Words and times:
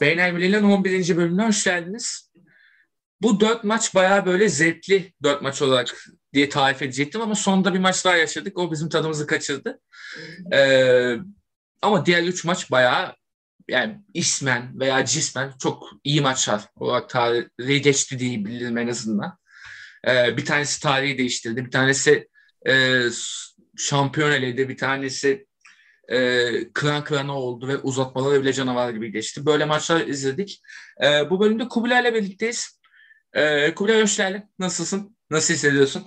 Beyler 0.00 0.36
Bilal'in 0.36 0.64
11. 0.64 1.16
bölümüne 1.16 1.46
hoş 1.46 1.64
geldiniz. 1.64 2.32
Bu 3.22 3.40
dört 3.40 3.64
maç 3.64 3.94
bayağı 3.94 4.26
böyle 4.26 4.48
zevkli 4.48 5.12
dört 5.22 5.42
maç 5.42 5.62
olarak 5.62 6.04
diye 6.32 6.48
tarif 6.48 6.82
edecektim 6.82 7.20
ama 7.20 7.34
sonunda 7.34 7.74
bir 7.74 7.78
maç 7.78 8.04
daha 8.04 8.16
yaşadık. 8.16 8.58
O 8.58 8.72
bizim 8.72 8.88
tadımızı 8.88 9.26
kaçırdı. 9.26 9.80
Ee, 10.52 11.16
ama 11.82 12.06
diğer 12.06 12.22
üç 12.22 12.44
maç 12.44 12.70
bayağı 12.70 13.16
yani 13.68 14.00
ismen 14.14 14.80
veya 14.80 15.04
cismen 15.04 15.52
çok 15.62 15.88
iyi 16.04 16.20
maçlar 16.20 16.62
olarak 16.76 17.08
tarihi 17.08 17.82
geçti 17.82 18.18
diyebilirim 18.18 18.78
en 18.78 18.88
azından. 18.88 19.38
Ee, 20.08 20.36
bir 20.36 20.44
tanesi 20.44 20.82
tarihi 20.82 21.18
değiştirdi. 21.18 21.64
Bir 21.66 21.70
tanesi 21.70 22.28
e, 22.68 23.02
şampiyon 23.76 24.32
eledi. 24.32 24.68
Bir 24.68 24.76
tanesi 24.76 25.46
e, 26.08 26.72
kıran 26.72 27.04
kırana 27.04 27.38
oldu 27.38 27.68
ve 27.68 27.76
uzatmaları 27.76 28.42
bile 28.42 28.52
canavar 28.52 28.90
gibi 28.90 29.12
geçti. 29.12 29.46
Böyle 29.46 29.64
maçlar 29.64 30.06
izledik. 30.06 30.62
E, 31.04 31.30
bu 31.30 31.40
bölümde 31.40 31.68
Kubilay'la 31.68 32.14
birlikteyiz. 32.14 32.80
E, 33.32 33.74
Kubilay 33.74 34.02
hoş 34.02 34.16
geldin. 34.16 34.42
Nasılsın? 34.58 35.16
Nasıl 35.30 35.54
hissediyorsun? 35.54 36.06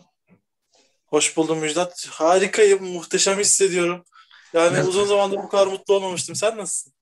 Hoş 1.06 1.38
buldum 1.38 1.60
Müjdat. 1.60 2.08
Harikayım, 2.12 2.84
muhteşem 2.84 3.40
hissediyorum. 3.40 4.04
Yani 4.54 4.76
evet. 4.78 4.88
uzun 4.88 5.06
zamandır 5.06 5.38
bu 5.38 5.50
kadar 5.50 5.68
mutlu 5.68 5.94
olmamıştım. 5.94 6.36
Sen 6.36 6.58
nasılsın? 6.58 6.94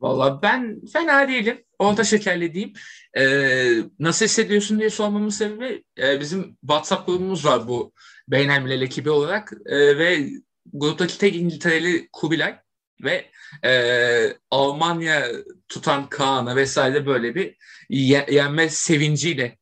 Valla 0.00 0.42
ben 0.42 0.80
fena 0.92 1.28
değilim. 1.28 1.64
Orta 1.78 2.04
şekerli 2.04 2.54
diyeyim. 2.54 2.72
Ee, 3.18 3.76
nasıl 3.98 4.24
hissediyorsun 4.24 4.78
diye 4.78 4.90
sormamın 4.90 5.28
sebebi 5.28 5.84
e, 5.98 6.20
bizim 6.20 6.56
WhatsApp 6.60 7.06
grubumuz 7.06 7.44
var 7.44 7.68
bu 7.68 7.92
Beynelmilel 8.28 8.82
ekibi 8.82 9.10
olarak 9.10 9.52
e, 9.66 9.98
ve 9.98 10.28
gruptaki 10.72 11.18
tek 11.18 11.36
İngiltereli 11.36 12.08
Kubilay 12.12 12.58
ve 13.04 13.30
e, 13.64 14.36
Almanya 14.50 15.26
tutan 15.68 16.08
Kaan'a 16.08 16.56
vesaire 16.56 17.06
böyle 17.06 17.34
bir 17.34 17.56
ye, 17.88 18.26
yenme 18.30 18.68
sevinciyle 18.68 19.58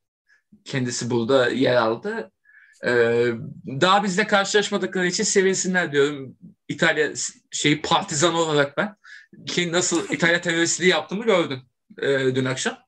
kendisi 0.65 1.11
burada 1.11 1.49
yer 1.49 1.77
aldı. 1.77 2.31
Ee, 2.87 3.27
daha 3.67 4.05
bizle 4.05 4.27
karşılaşmadıkları 4.27 5.07
için 5.07 5.25
sevinsinler 5.25 5.93
diyorum. 5.93 6.37
İtalya 6.69 7.13
şeyi 7.51 7.83
partizan 7.83 8.35
olarak 8.35 8.77
ben. 8.77 8.97
Ki 9.47 9.73
nasıl 9.73 10.09
İtalya 10.11 10.41
teröristliği 10.41 10.91
yaptığımı 10.91 11.25
gördüm 11.25 11.63
e, 12.03 12.09
dün 12.09 12.45
akşam. 12.45 12.79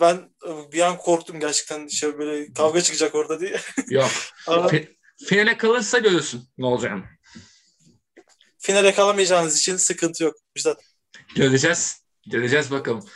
Ben 0.00 0.16
e, 0.48 0.72
bir 0.72 0.80
an 0.80 0.96
korktum 0.96 1.40
gerçekten 1.40 1.88
şey 1.88 2.18
böyle 2.18 2.52
kavga 2.52 2.80
çıkacak 2.80 3.14
orada 3.14 3.40
diye. 3.40 3.60
Yok. 3.90 4.10
Ama... 4.46 4.70
finale 5.26 5.56
kalırsa 5.56 5.98
görürsün 5.98 6.48
ne 6.58 6.66
olacağını. 6.66 7.04
Finale 8.58 8.94
kalamayacağınız 8.94 9.58
için 9.58 9.76
sıkıntı 9.76 10.24
yok. 10.24 10.34
Müjdat. 10.56 10.84
Göreceğiz. 11.36 12.02
Göreceğiz 12.26 12.70
bakalım. 12.70 13.04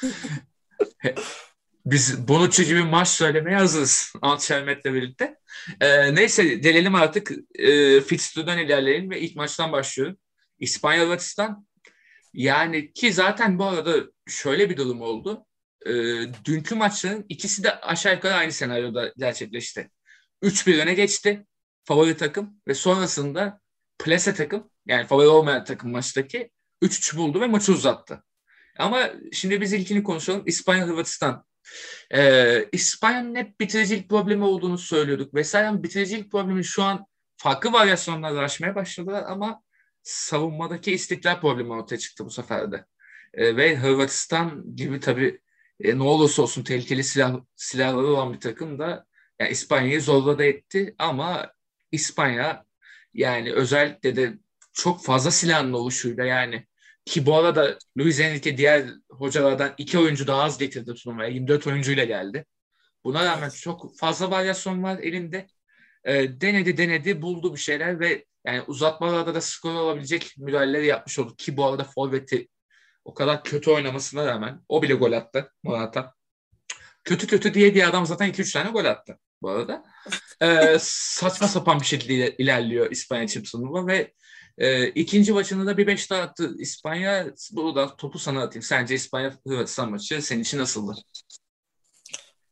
Biz 1.87 2.29
Bonucci 2.29 2.67
gibi 2.67 2.83
maç 2.85 3.09
söylemeye 3.09 3.57
hazırız 3.57 4.13
Antşermet'le 4.23 4.85
birlikte. 4.85 5.37
Ee, 5.81 6.15
neyse 6.15 6.63
delelim 6.63 6.95
artık. 6.95 7.33
E, 7.55 8.01
Fixture'dan 8.01 8.59
ilerleyelim 8.59 9.11
ve 9.11 9.21
ilk 9.21 9.37
maçtan 9.37 9.73
başlıyorum. 9.73 10.17
İspanya 10.59 11.05
Hırvatistan. 11.05 11.67
Yani 12.35 12.93
ki 12.93 13.13
zaten 13.13 13.59
bu 13.59 13.65
arada 13.65 13.97
şöyle 14.29 14.71
bir 14.71 14.77
durum 14.77 15.01
oldu. 15.01 15.47
E, 15.87 15.93
dünkü 16.45 16.75
maçların 16.75 17.25
ikisi 17.29 17.63
de 17.63 17.81
aşağı 17.81 18.15
yukarı 18.15 18.35
aynı 18.35 18.53
senaryoda 18.53 19.13
gerçekleşti. 19.17 19.91
3-1 20.43 20.83
öne 20.83 20.95
geçti 20.95 21.47
favori 21.85 22.17
takım 22.17 22.61
ve 22.69 22.75
sonrasında 22.75 23.61
plase 23.99 24.35
takım 24.35 24.71
yani 24.87 25.07
favori 25.07 25.27
olmayan 25.27 25.65
takım 25.65 25.91
maçtaki 25.91 26.51
3-3 26.83 27.17
buldu 27.17 27.41
ve 27.41 27.47
maçı 27.47 27.73
uzattı. 27.73 28.25
Ama 28.79 29.11
şimdi 29.33 29.61
biz 29.61 29.73
ilkini 29.73 30.03
konuşalım. 30.03 30.43
İspanya 30.47 30.87
Hırvatistan. 30.87 31.45
Ee, 32.15 32.69
İspanya'nın 32.73 33.35
hep 33.35 33.61
bitiricilik 33.61 34.09
problemi 34.09 34.45
olduğunu 34.45 34.79
söylüyorduk 34.79 35.35
vesaire. 35.35 35.83
Bitiricilik 35.83 36.33
problemi 36.33 36.65
şu 36.65 36.83
an 36.83 37.07
farklı 37.37 37.73
varyasyonlarla 37.73 38.41
aşmaya 38.41 38.75
başladılar 38.75 39.25
ama 39.27 39.63
savunmadaki 40.03 40.93
istikrar 40.93 41.41
problemi 41.41 41.73
ortaya 41.73 41.99
çıktı 41.99 42.25
bu 42.25 42.31
sefer 42.31 42.73
de. 42.73 42.85
Ee, 43.35 43.57
ve 43.57 43.77
Hırvatistan 43.77 44.77
gibi 44.77 45.01
tabii 45.01 45.41
e, 45.81 45.99
ne 45.99 46.03
olursa 46.03 46.43
olsun 46.43 46.63
tehlikeli 46.63 47.05
silah, 47.05 47.41
silahları 47.57 48.07
olan 48.07 48.33
bir 48.33 48.41
takım 48.41 48.79
da 48.79 49.07
yani 49.41 49.51
İspanya'yı 49.51 50.03
zorla 50.03 50.45
etti 50.45 50.95
ama 50.99 51.53
İspanya 51.93 52.65
yani 53.15 53.53
özellikle 53.53 54.17
de 54.17 54.39
çok 54.73 55.05
fazla 55.05 55.31
silahın 55.31 55.73
oluşuyla 55.73 56.25
yani 56.25 56.67
ki 57.05 57.27
bu 57.27 57.37
arada 57.37 57.79
Luis 57.99 58.21
Enrique 58.21 58.57
diğer 58.57 58.87
hocalardan 59.11 59.75
iki 59.79 59.99
oyuncu 59.99 60.27
daha 60.27 60.43
az 60.43 60.59
getirdi 60.59 60.95
turnuvaya. 60.95 61.29
24 61.29 61.67
oyuncuyla 61.67 62.05
geldi. 62.05 62.47
Buna 63.05 63.25
rağmen 63.25 63.51
çok 63.51 63.99
fazla 63.99 64.31
varyasyon 64.31 64.83
var 64.83 64.99
elinde. 64.99 65.47
E, 66.05 66.41
denedi 66.41 66.77
denedi 66.77 67.23
buldu 67.23 67.55
bir 67.55 67.61
şeyler 67.61 68.01
ve 68.01 68.25
yani 68.47 68.63
uzatmalarda 68.63 69.35
da 69.35 69.41
skor 69.41 69.75
olabilecek 69.75 70.35
müdahaleleri 70.39 70.87
yapmış 70.87 71.19
oldu. 71.19 71.37
Ki 71.37 71.57
bu 71.57 71.67
arada 71.67 71.85
Forvet'i 71.85 72.49
o 73.05 73.15
kadar 73.15 73.45
kötü 73.45 73.71
oynamasına 73.71 74.27
rağmen 74.27 74.61
o 74.69 74.83
bile 74.83 74.95
gol 74.95 75.13
attı 75.13 75.53
Morata. 75.63 76.15
Kötü 77.05 77.27
kötü 77.27 77.55
diye 77.55 77.75
diye 77.75 77.87
adam 77.87 78.07
zaten 78.07 78.29
2-3 78.29 78.53
tane 78.53 78.71
gol 78.71 78.85
attı 78.85 79.19
bu 79.43 79.51
arada. 79.51 79.85
Ee, 80.43 80.77
saçma 80.81 81.49
sapan 81.49 81.81
bir 81.81 81.87
şekilde 81.87 82.37
ilerliyor 82.37 82.91
İspanya 82.91 83.27
çift 83.27 83.53
turnuva 83.53 83.87
ve 83.87 84.13
e, 84.59 84.89
ikinci 84.89 85.33
maçında 85.33 85.67
da 85.67 85.77
bir 85.77 85.87
beş 85.87 86.11
daha 86.11 86.23
attı 86.23 86.55
İspanya. 86.59 87.27
Burada 87.53 87.97
topu 87.97 88.19
sana 88.19 88.43
atayım. 88.43 88.63
Sence 88.63 88.95
İspanya 88.95 89.39
Hırvatistan 89.47 89.91
maçı 89.91 90.23
senin 90.23 90.43
için 90.43 90.59
nasıldı? 90.59 90.95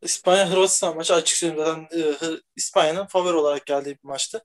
İspanya 0.03 0.51
Hırvatistan 0.51 0.97
maçı 0.97 1.15
açık 1.15 1.37
söyleyeyim 1.37 1.65
zaten 1.67 1.99
e, 2.01 2.41
İspanya'nın 2.57 3.07
favori 3.07 3.37
olarak 3.37 3.67
geldiği 3.67 3.95
bir 3.95 4.09
maçtı. 4.09 4.45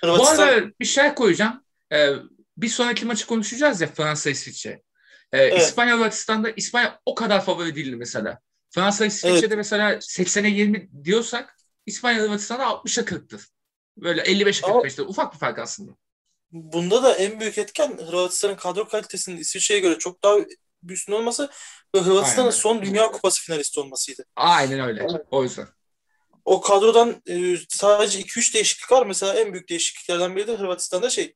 Hırvatistan... 0.00 0.38
Bu 0.38 0.42
arada 0.42 0.70
bir 0.80 0.84
şey 0.84 1.14
koyacağım. 1.14 1.64
Ee, 1.92 2.10
bir 2.56 2.68
sonraki 2.68 3.06
maçı 3.06 3.26
konuşacağız 3.26 3.80
ya 3.80 3.88
Fransa 3.88 4.30
İsviçre. 4.30 4.82
Ee, 5.32 5.38
evet. 5.38 5.62
İspanya 5.62 5.96
Hırvatistan'da 5.96 6.50
İspanya 6.50 7.00
o 7.06 7.14
kadar 7.14 7.44
favori 7.44 7.76
değildi 7.76 7.96
mesela. 7.96 8.40
Fransa 8.70 9.06
İsviçre'de 9.06 9.46
evet. 9.46 9.56
mesela 9.56 9.92
80'e 9.92 10.48
20 10.48 11.04
diyorsak 11.04 11.56
İspanya 11.86 12.22
Hırvatistan'da 12.22 12.64
60'a 12.64 13.04
40'tır. 13.04 13.48
Böyle 13.96 14.22
55'e 14.22 14.66
45'te 14.66 15.02
ufak 15.02 15.34
bir 15.34 15.38
fark 15.38 15.58
aslında. 15.58 15.92
Bunda 16.52 17.02
da 17.02 17.14
en 17.14 17.40
büyük 17.40 17.58
etken 17.58 17.98
Hırvatistan'ın 17.98 18.56
kadro 18.56 18.88
kalitesinin 18.88 19.36
İsviçre'ye 19.36 19.80
göre 19.80 19.98
çok 19.98 20.22
daha 20.22 20.36
üstün 20.88 21.12
olması 21.12 21.50
ve 21.94 22.00
Hırvatistan'ın 22.00 22.50
son 22.50 22.82
Dünya 22.82 23.10
Kupası 23.10 23.42
finalisti 23.42 23.80
olmasıydı. 23.80 24.24
Aynen 24.36 24.80
öyle. 24.80 25.06
O 25.30 25.42
yüzden. 25.42 25.68
O 26.44 26.60
kadrodan 26.60 27.22
e, 27.28 27.56
sadece 27.68 28.20
2-3 28.20 28.54
değişiklik 28.54 28.92
var. 28.92 29.06
Mesela 29.06 29.34
en 29.34 29.52
büyük 29.52 29.68
değişikliklerden 29.68 30.36
biri 30.36 30.46
de 30.46 30.56
Hırvatistan'da 30.56 31.10
şey 31.10 31.34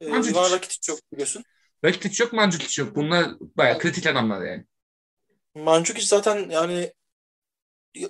e, 0.00 0.06
Ivan 0.06 0.52
Rakitic 0.52 0.92
yok 0.92 1.00
biliyorsun. 1.12 1.44
Rakitic 1.84 2.24
yok, 2.24 2.32
Mandzukic 2.32 2.82
yok. 2.82 2.96
Bunlar 2.96 3.30
bayağı 3.40 3.78
kritik 3.78 4.06
adamlar 4.06 4.44
yani. 4.44 4.64
Mandzukic 5.54 6.06
zaten 6.06 6.50
yani 6.50 6.92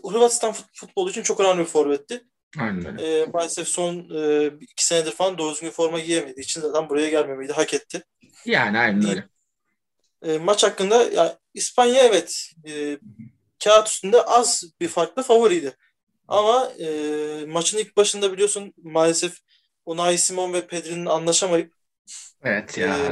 Hırvatistan 0.04 0.54
futbolu 0.72 1.10
için 1.10 1.22
çok 1.22 1.40
önemli 1.40 1.60
bir 1.60 1.64
forvetti. 1.64 2.24
Aynen 2.58 2.96
E, 2.98 3.26
maalesef 3.34 3.68
son 3.68 3.94
e, 4.14 4.46
iki 4.60 4.86
senedir 4.86 5.10
falan 5.12 5.38
doğru 5.38 5.52
düzgün 5.54 5.70
forma 5.70 6.00
giyemediği 6.00 6.44
için 6.44 6.60
zaten 6.60 6.88
buraya 6.88 7.10
gelmemeyi 7.10 7.48
de 7.48 7.52
hak 7.52 7.74
etti. 7.74 8.02
Yani 8.44 8.78
aynen 8.78 9.08
öyle. 9.08 9.28
E, 10.22 10.38
maç 10.38 10.64
hakkında 10.64 11.02
ya, 11.02 11.38
İspanya 11.54 12.02
evet 12.02 12.50
e, 12.68 12.98
kağıt 13.64 13.88
üstünde 13.88 14.22
az 14.22 14.64
bir 14.80 14.88
farklı 14.88 15.22
favoriydi. 15.22 15.76
Ama 16.28 16.72
e, 16.80 16.86
maçın 17.48 17.78
ilk 17.78 17.96
başında 17.96 18.32
biliyorsun 18.32 18.74
maalesef 18.82 19.36
Unai 19.86 20.18
Simon 20.18 20.52
ve 20.52 20.66
Pedri'nin 20.66 21.06
anlaşamayıp 21.06 21.72
Evet 22.44 22.78
ya. 22.78 22.96
E, 22.96 23.10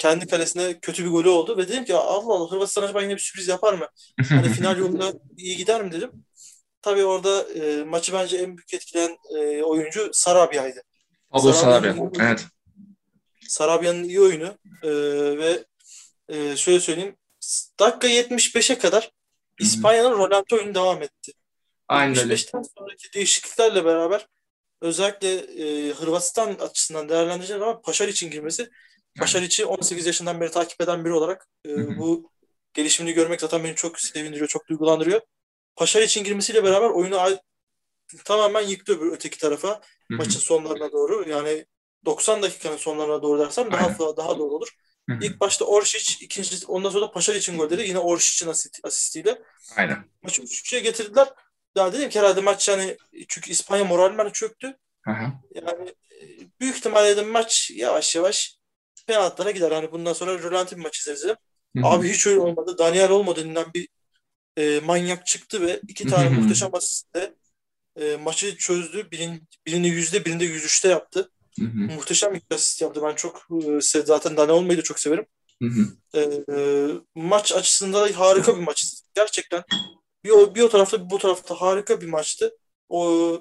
kendi 0.00 0.26
kalesine 0.26 0.80
kötü 0.80 1.04
bir 1.04 1.10
golü 1.10 1.28
oldu 1.28 1.56
ve 1.56 1.68
dedim 1.68 1.84
ki 1.84 1.94
Allah 1.94 2.34
Allah 2.34 2.50
Hırvatistan 2.50 2.82
acaba 2.82 3.02
yine 3.02 3.14
bir 3.14 3.20
sürpriz 3.20 3.48
yapar 3.48 3.74
mı? 3.74 3.86
Hani 4.28 4.48
final 4.48 4.78
yolunda 4.78 5.12
iyi 5.36 5.56
gider 5.56 5.84
mi 5.84 5.92
dedim. 5.92 6.10
Tabii 6.82 7.04
orada 7.04 7.42
e, 7.42 7.84
maçı 7.84 8.12
bence 8.12 8.36
en 8.36 8.56
büyük 8.56 8.74
etkileyen 8.74 9.18
e, 9.36 9.62
oyuncu 9.62 10.10
Sarabya'ydı. 10.12 10.82
Pablo 11.30 11.52
Sarabia, 11.52 11.94
evet. 12.20 12.46
Sarabya'nın 13.48 14.04
iyi 14.04 14.20
oyunu 14.20 14.58
e, 14.82 14.90
ve 15.38 15.64
e, 16.28 16.56
şöyle 16.56 16.80
söyleyeyim 16.80 17.16
dakika 17.80 18.08
75'e 18.08 18.78
kadar 18.78 19.10
İspanya'nın 19.58 20.18
Rolando 20.18 20.56
oyunu 20.56 20.74
devam 20.74 21.02
etti. 21.02 21.32
Aynen 21.88 22.14
75'ten 22.14 22.62
sonraki 22.78 23.12
değişikliklerle 23.14 23.84
beraber 23.84 24.26
özellikle 24.80 25.34
e, 25.34 25.92
Hırvatistan 25.92 26.54
açısından 26.54 27.08
değerlendirecek 27.08 27.62
ama 27.62 27.80
Paşar 27.80 28.08
için 28.08 28.30
girmesi 28.30 28.70
Paşar 29.18 29.42
içi 29.42 29.66
18 29.66 30.06
yaşından 30.06 30.40
beri 30.40 30.50
takip 30.50 30.80
eden 30.80 31.04
biri 31.04 31.12
olarak 31.12 31.48
e, 31.66 31.98
bu 31.98 32.30
gelişimini 32.74 33.14
görmek 33.14 33.40
zaten 33.40 33.64
beni 33.64 33.74
çok 33.74 34.00
sevindiriyor, 34.00 34.48
çok 34.48 34.68
duygulandırıyor. 34.68 35.20
Paşar 35.76 36.02
için 36.02 36.24
girmesiyle 36.24 36.64
beraber 36.64 36.90
oyunu 36.90 37.38
tamamen 38.24 38.60
yıktı 38.60 38.98
öbür 38.98 39.12
öteki 39.12 39.38
tarafa 39.38 39.68
Hı-hı. 39.68 40.18
maçın 40.18 40.40
sonlarına 40.40 40.92
doğru. 40.92 41.28
Yani 41.28 41.66
90 42.04 42.42
dakikanın 42.42 42.76
sonlarına 42.76 43.22
doğru 43.22 43.38
dersem 43.38 43.72
daha 43.72 43.86
Aynen. 43.86 44.16
daha 44.16 44.38
doğru 44.38 44.54
olur. 44.54 44.68
Hı 45.08 45.14
hı. 45.14 45.18
İlk 45.22 45.40
başta 45.40 45.64
Oršić, 45.64 46.24
ikinci 46.24 46.66
ondan 46.66 46.90
sonra 46.90 47.06
da 47.06 47.10
Paşar 47.10 47.34
için 47.34 47.58
golleri 47.58 47.88
yine 47.88 47.98
Oršić'in 47.98 48.50
asist, 48.50 48.80
asistiyle. 48.84 49.42
Aynen. 49.76 50.04
Maçı 50.22 50.42
3-3'e 50.42 50.80
getirdiler. 50.80 51.28
Daha 51.76 51.92
dedim 51.92 52.10
ki 52.10 52.18
herhalde 52.18 52.40
maç 52.40 52.68
yani 52.68 52.96
çünkü 53.28 53.50
İspanya 53.50 53.84
moralmen 53.84 54.30
çöktü. 54.30 54.78
Hı 55.02 55.10
hı. 55.10 55.32
Yani 55.54 55.94
büyük 56.60 56.76
ihtimalle 56.76 57.16
dedim 57.16 57.28
maç 57.28 57.70
yavaş 57.74 58.16
yavaş 58.16 58.59
penaltılara 59.06 59.50
gider. 59.50 59.72
Hani 59.72 59.92
bundan 59.92 60.12
sonra 60.12 60.38
rölanti 60.38 60.76
bir 60.76 60.82
maç 60.82 61.00
izleriz. 61.00 61.26
Abi 61.82 62.08
hiç 62.08 62.26
öyle 62.26 62.40
olmadı. 62.40 62.78
Daniel 62.78 63.10
Olmo 63.10 63.36
denilen 63.36 63.66
bir 63.74 63.88
e, 64.56 64.80
manyak 64.80 65.26
çıktı 65.26 65.60
ve 65.60 65.80
iki 65.88 66.06
tane 66.06 66.30
hı 66.30 66.34
hı. 66.34 66.40
muhteşem 66.40 66.74
asistle 66.74 67.34
e, 67.96 68.16
maçı 68.16 68.56
çözdü. 68.56 69.10
Birin, 69.10 69.48
birini 69.66 69.88
yüzde 69.88 70.24
birinde 70.24 70.44
yüz 70.44 70.64
üçte 70.64 70.88
yaptı. 70.88 71.30
Hı 71.58 71.64
hı. 71.64 71.78
Muhteşem 71.78 72.34
bir 72.34 72.42
asist 72.54 72.82
yaptı. 72.82 73.02
Ben 73.02 73.14
çok 73.14 73.46
e, 73.94 74.02
zaten 74.04 74.36
Daniel 74.36 74.54
Olmo'yu 74.54 74.78
da 74.78 74.82
çok 74.82 75.00
severim. 75.00 75.26
Hı 75.62 75.68
hı. 75.68 75.86
E, 76.14 76.20
e, 76.56 76.88
maç 77.14 77.52
açısından 77.52 78.12
harika 78.12 78.56
bir 78.56 78.62
maç. 78.62 78.84
Gerçekten 79.14 79.64
bir 80.24 80.30
o, 80.30 80.54
bir 80.54 80.62
o 80.62 80.68
tarafta 80.68 81.04
bir 81.04 81.10
bu 81.10 81.18
tarafta 81.18 81.54
harika 81.54 82.00
bir 82.00 82.06
maçtı. 82.06 82.56
O 82.88 83.40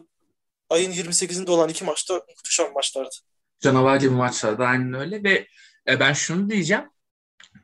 ayın 0.70 0.92
28'inde 0.92 1.52
olan 1.52 1.70
iki 1.70 1.84
maçta 1.84 2.14
muhteşem 2.14 2.74
maçlardı. 2.74 3.16
Canavar 3.60 3.96
gibi 3.96 4.10
maçlardı 4.10 4.64
aynen 4.64 4.94
öyle 4.94 5.24
ve 5.24 5.48
e, 5.88 6.00
ben 6.00 6.14
şunu 6.14 6.50
diyeceğim. 6.50 6.84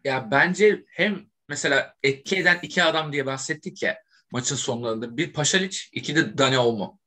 Ya 0.03 0.31
bence 0.31 0.83
hem 0.87 1.25
mesela 1.49 1.93
etki 2.03 2.35
eden 2.35 2.59
iki 2.61 2.83
adam 2.83 3.13
diye 3.13 3.25
bahsettik 3.25 3.83
ya 3.83 3.97
maçın 4.31 4.55
sonlarında. 4.55 5.17
Bir 5.17 5.33
Paşaliç, 5.33 5.89
iki 5.93 6.15
de 6.15 6.37
Dani 6.37 6.57
Olmo. 6.57 6.99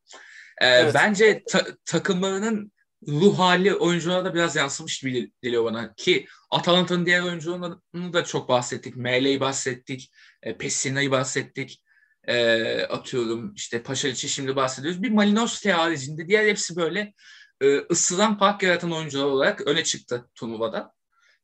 Ee, 0.61 0.67
evet. 0.67 0.93
Bence 0.93 1.43
ta- 1.49 1.67
takımlarının 1.85 2.71
ruh 3.07 3.39
hali 3.39 3.75
oyunculara 3.75 4.25
da 4.25 4.33
biraz 4.33 4.55
yansımış 4.55 4.99
gibi 4.99 5.31
geliyor 5.41 5.65
bana. 5.65 5.93
Ki 5.93 6.27
Atalanta'nın 6.51 7.05
diğer 7.05 7.21
oyuncularını 7.21 8.13
da 8.13 8.23
çok 8.23 8.49
bahsettik. 8.49 8.95
Mele'yi 8.95 9.39
bahsettik. 9.39 10.11
E, 10.43 10.57
Pessina'yı 10.57 11.11
bahsettik. 11.11 11.83
E, 12.27 12.63
atıyorum 12.83 13.53
işte 13.53 13.83
Paşaliç'i 13.83 14.29
şimdi 14.29 14.55
bahsediyoruz. 14.55 15.03
Bir 15.03 15.09
Malinowski 15.09 15.71
haricinde 15.71 16.27
diğer 16.27 16.47
hepsi 16.47 16.75
böyle 16.75 17.13
e, 17.61 17.77
ısıran 17.91 18.37
fark 18.37 18.63
yaratan 18.63 18.91
oyuncular 18.91 19.25
olarak 19.25 19.61
öne 19.61 19.83
çıktı 19.83 20.29
turnuvada. 20.35 20.93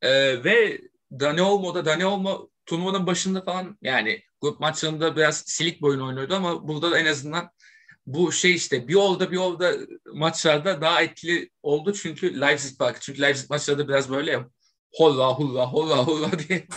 E, 0.02 0.44
ve 0.44 0.82
Dani 1.12 1.42
Olmo 1.42 1.76
da 1.76 1.86
Dani 1.86 2.06
Olmo 2.06 2.50
turnuvanın 2.66 3.08
başında 3.08 3.42
falan 3.42 3.78
yani 3.82 4.24
grup 4.42 4.60
maçlarında 4.60 5.16
biraz 5.16 5.44
silik 5.46 5.82
boyun 5.82 6.00
oynuyordu 6.00 6.36
ama 6.36 6.68
burada 6.68 6.92
da 6.92 7.00
en 7.00 7.06
azından 7.06 7.52
bu 8.06 8.32
şey 8.32 8.56
işte 8.56 8.88
bir 8.88 8.96
olda 8.96 9.32
bir 9.32 9.38
olda 9.38 9.74
maçlarda 10.14 10.82
daha 10.82 11.02
etkili 11.02 11.50
oldu 11.64 11.94
çünkü 11.94 12.42
Leipzig 12.42 12.80
Park. 12.80 13.02
Çünkü 13.02 13.22
Leipzig 13.22 13.50
maçlarda 13.50 13.88
biraz 13.88 14.10
böyle 14.10 14.32
ya 14.32 14.50
holla 14.94 15.28
holla 15.28 15.66
holla 15.66 15.98
holla 16.08 16.30
diye. 16.50 16.68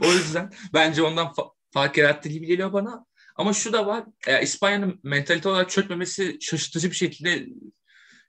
o 0.04 0.06
yüzden 0.06 0.52
bence 0.72 1.02
ondan 1.02 1.26
fa- 1.26 1.52
fark 1.70 1.96
yarattı 1.96 2.28
gibi 2.28 2.46
geliyor 2.46 2.72
bana. 2.72 3.06
Ama 3.36 3.52
şu 3.52 3.72
da 3.72 3.86
var. 3.86 4.04
E, 4.26 4.42
İspanya'nın 4.42 5.00
mentalite 5.02 5.48
olarak 5.48 5.70
çökmemesi 5.70 6.38
şaşırtıcı 6.40 6.90
bir 6.90 6.96
şekilde 6.96 7.46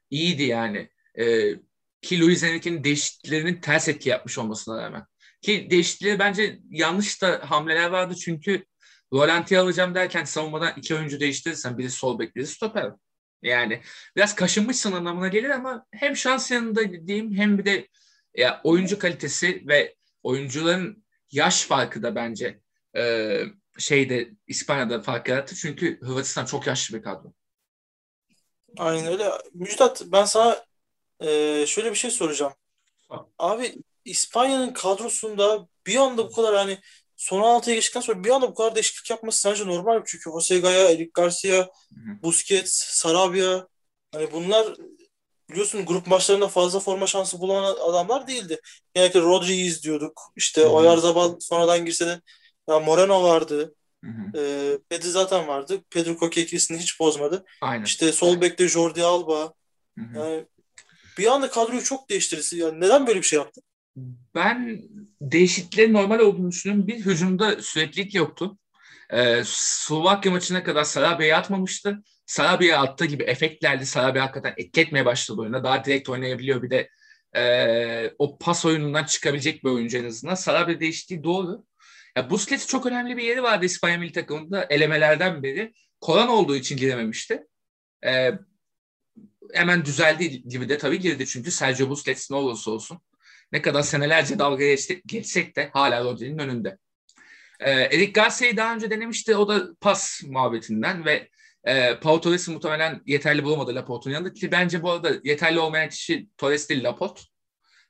iyiydi 0.09 0.43
yani. 0.43 0.89
E, 1.19 1.53
ki 2.01 2.21
Luis 2.21 2.43
Enrique'nin 2.43 2.83
değişikliklerinin 2.83 3.61
ters 3.61 3.87
etki 3.87 4.09
yapmış 4.09 4.37
olmasına 4.37 4.83
rağmen. 4.83 5.05
Ki 5.41 5.67
değişiklikleri 5.69 6.19
bence 6.19 6.59
yanlış 6.69 7.21
da 7.21 7.41
hamleler 7.49 7.89
vardı 7.89 8.15
çünkü 8.15 8.65
Rolanti'yi 9.13 9.59
alacağım 9.59 9.95
derken 9.95 10.23
savunmadan 10.23 10.73
iki 10.77 10.95
oyuncu 10.95 11.19
değiştirirsen 11.19 11.77
biri 11.77 11.89
sol 11.89 12.19
bek 12.19 12.35
biri 12.35 12.47
stoper. 12.47 12.91
Yani 13.41 13.81
biraz 14.15 14.35
kaşınmışsın 14.35 14.91
anlamına 14.91 15.27
gelir 15.27 15.49
ama 15.49 15.85
hem 15.91 16.15
şans 16.15 16.51
yanında 16.51 17.07
diyeyim 17.07 17.35
hem 17.35 17.57
bir 17.57 17.65
de 17.65 17.87
ya, 18.35 18.61
oyuncu 18.63 18.99
kalitesi 18.99 19.63
ve 19.67 19.95
oyuncuların 20.23 21.05
yaş 21.31 21.63
farkı 21.63 22.03
da 22.03 22.15
bence 22.15 22.59
e, 22.97 23.41
şeyde 23.77 24.29
İspanya'da 24.47 25.01
fark 25.01 25.27
yarattı. 25.29 25.55
Çünkü 25.55 25.99
Hırvatistan 26.01 26.45
çok 26.45 26.67
yaşlı 26.67 26.97
bir 26.97 27.03
kadro. 27.03 27.33
Aynen 28.77 29.07
öyle. 29.07 29.31
Müjdat 29.53 30.01
ben 30.05 30.25
sana 30.25 30.65
e, 31.19 31.65
şöyle 31.67 31.91
bir 31.91 31.95
şey 31.95 32.11
soracağım. 32.11 32.53
Abi 33.39 33.75
İspanya'nın 34.05 34.73
kadrosunda 34.73 35.67
bir 35.87 35.95
anda 35.95 36.29
bu 36.29 36.31
kadar 36.31 36.55
hani 36.55 36.79
son 37.15 37.41
16'ya 37.41 37.75
geçtikten 37.75 38.01
sonra 38.01 38.23
bir 38.23 38.29
anda 38.29 38.49
bu 38.49 38.53
kadar 38.53 38.75
değişiklik 38.75 39.09
yapması 39.09 39.41
sence 39.41 39.65
normal 39.67 39.95
mi? 39.97 40.03
Çünkü 40.05 40.23
Jose 40.31 40.59
Gaya, 40.59 40.89
Eric 40.91 41.11
Garcia, 41.13 41.67
Busquets, 42.23 42.73
Sarabia 42.73 43.67
hani 44.11 44.31
bunlar 44.31 44.77
biliyorsun 45.49 45.85
grup 45.85 46.07
maçlarında 46.07 46.47
fazla 46.47 46.79
forma 46.79 47.07
şansı 47.07 47.39
bulan 47.39 47.63
adamlar 47.63 48.27
değildi. 48.27 48.59
Genellikle 48.93 49.21
Rodri'yi 49.21 49.65
izliyorduk. 49.65 50.21
İşte 50.35 50.61
Hı-hı. 50.61 50.69
Oyarzabal 50.69 51.39
sonradan 51.39 51.85
girse 51.85 52.05
de 52.07 52.21
ya 52.69 52.79
Moreno 52.79 53.23
vardı. 53.23 53.73
Hı 54.05 54.39
E, 54.39 54.77
Pedri 54.89 55.09
zaten 55.09 55.47
vardı. 55.47 55.81
Pedro 55.89 56.17
Koke 56.17 56.41
ikisini 56.41 56.77
hiç 56.77 56.99
bozmadı. 56.99 57.45
Aynen. 57.61 57.83
İşte 57.83 58.11
sol 58.11 58.41
bekte 58.41 58.67
Jordi 58.67 59.03
Alba. 59.03 59.53
Yani 60.15 60.45
bir 61.17 61.27
anda 61.27 61.49
kadroyu 61.49 61.83
çok 61.83 62.09
değiştirdi. 62.09 62.57
Yani 62.57 62.79
neden 62.79 63.07
böyle 63.07 63.19
bir 63.19 63.25
şey 63.25 63.39
yaptı? 63.39 63.61
Ben 64.35 64.81
değişikliklerin 65.21 65.93
normal 65.93 66.19
olduğunu 66.19 66.51
düşünüyorum. 66.51 66.87
Bir 66.87 67.05
hücumda 67.05 67.61
süreklilik 67.61 68.15
yoktu. 68.15 68.57
Ee, 69.09 69.41
Slovakya 69.45 70.31
maçına 70.31 70.63
kadar 70.63 70.83
Sarabya'yı 70.83 71.37
atmamıştı. 71.37 72.03
Sarabia 72.25 72.81
attığı 72.81 73.05
gibi 73.05 73.23
efektlerdi. 73.23 73.85
Sarabia 73.85 74.23
hakikaten 74.23 74.53
etki 74.57 75.05
başladı 75.05 75.41
oyuna. 75.41 75.63
Daha 75.63 75.85
direkt 75.85 76.09
oynayabiliyor. 76.09 76.63
Bir 76.63 76.69
de 76.69 76.89
e, 77.35 78.13
o 78.19 78.37
pas 78.37 78.65
oyunundan 78.65 79.03
çıkabilecek 79.03 79.63
bir 79.63 79.69
oyuncu 79.69 79.97
en 79.97 80.05
azından. 80.05 80.35
Sarabia 80.35 80.79
değiştiği 80.79 81.23
doğru. 81.23 81.63
Ya 82.17 82.29
Busquets 82.29 82.67
çok 82.67 82.85
önemli 82.85 83.17
bir 83.17 83.23
yeri 83.23 83.43
vardı 83.43 83.65
İspanya 83.65 83.97
milli 83.97 84.11
takımında 84.11 84.63
elemelerden 84.69 85.43
beri. 85.43 85.73
Koran 86.01 86.29
olduğu 86.29 86.55
için 86.55 86.77
girememişti. 86.77 87.47
Ee, 88.05 88.31
hemen 89.53 89.85
düzeldi 89.85 90.43
gibi 90.43 90.69
de 90.69 90.77
tabii 90.77 90.99
girdi 90.99 91.25
çünkü 91.25 91.51
Sergio 91.51 91.89
Busquets 91.89 92.31
ne 92.31 92.37
olursa 92.37 92.71
olsun 92.71 92.99
ne 93.51 93.61
kadar 93.61 93.81
senelerce 93.81 94.39
dalga 94.39 94.65
geçsek 95.05 95.55
de 95.55 95.69
hala 95.73 96.03
Rodri'nin 96.03 96.37
önünde. 96.37 96.77
Ee, 97.59 97.71
Eric 97.71 98.11
Garcia'yı 98.11 98.57
daha 98.57 98.75
önce 98.75 98.89
denemişti. 98.89 99.35
O 99.35 99.47
da 99.47 99.75
pas 99.81 100.21
muhabbetinden 100.23 101.05
ve 101.05 101.29
e, 101.63 101.99
Pau 101.99 102.21
Torres'i 102.21 102.51
muhtemelen 102.51 103.01
yeterli 103.05 103.43
bulamadı 103.43 103.75
Laporte'un 103.75 104.13
yanında 104.13 104.33
ki 104.33 104.51
bence 104.51 104.83
bu 104.83 104.91
arada 104.91 105.11
yeterli 105.23 105.59
olmayan 105.59 105.89
kişi 105.89 106.27
Torres 106.37 106.69
değil 106.69 106.83
Laporte. 106.83 107.21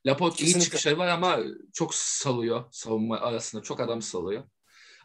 Laporte 0.05 0.45
iyi 0.45 0.59
çıkışları 0.59 0.97
var 0.97 1.07
ama 1.07 1.39
çok 1.73 1.95
salıyor 1.95 2.65
savunma 2.71 3.19
arasında. 3.19 3.63
Çok 3.63 3.79
adam 3.79 4.01
salıyor. 4.01 4.44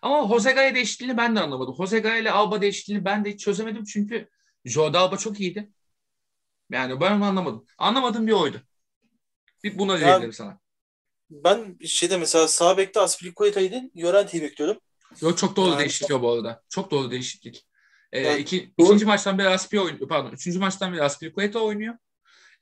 Ama 0.03 0.29
Jose 0.29 0.53
Gaya 0.53 0.75
değişikliğini 0.75 1.17
ben 1.17 1.37
de 1.37 1.41
anlamadım. 1.41 1.75
Jose 1.77 1.99
Gaya 1.99 2.17
ile 2.17 2.31
Alba 2.31 2.61
değişikliğini 2.61 3.05
ben 3.05 3.25
de 3.25 3.33
hiç 3.33 3.41
çözemedim 3.41 3.85
çünkü 3.85 4.29
Jordi 4.65 4.99
Alba 4.99 5.17
çok 5.17 5.41
iyiydi. 5.41 5.73
Yani 6.71 7.01
ben 7.01 7.13
onu 7.13 7.25
anlamadım. 7.25 7.67
Anlamadığım 7.79 8.27
bir 8.27 8.33
oydu. 8.33 8.63
Bir 9.65 9.79
buna 9.79 10.01
diyebilirim 10.01 10.33
sana. 10.33 10.61
Ben 11.31 11.79
şeyde 11.87 12.17
mesela 12.17 12.49
sağ 12.49 12.77
bekte 12.77 13.01
Aspilicueta'ydı. 13.01 13.83
Llorenti'yi 13.97 14.43
bekliyordum. 14.43 14.81
Yok 15.21 15.39
çok 15.39 15.57
doğru 15.57 15.71
yani, 15.71 15.81
değişiklik 15.81 16.23
bu 16.23 16.33
arada. 16.33 16.63
Çok 16.69 16.91
doğru 16.91 17.11
değişiklik. 17.11 17.67
Ee, 18.13 18.21
yani, 18.21 18.41
iki, 18.41 18.75
doğru. 18.79 18.87
ikinci 18.87 19.05
maçtan 19.05 19.39
beri 19.39 19.49
Aspi 19.49 19.81
oynuyor. 19.81 20.09
Pardon. 20.09 20.31
Üçüncü 20.31 20.59
maçtan 20.59 20.93
beri 20.93 21.03
Aspilicueta 21.03 21.59
oynuyor. 21.59 21.95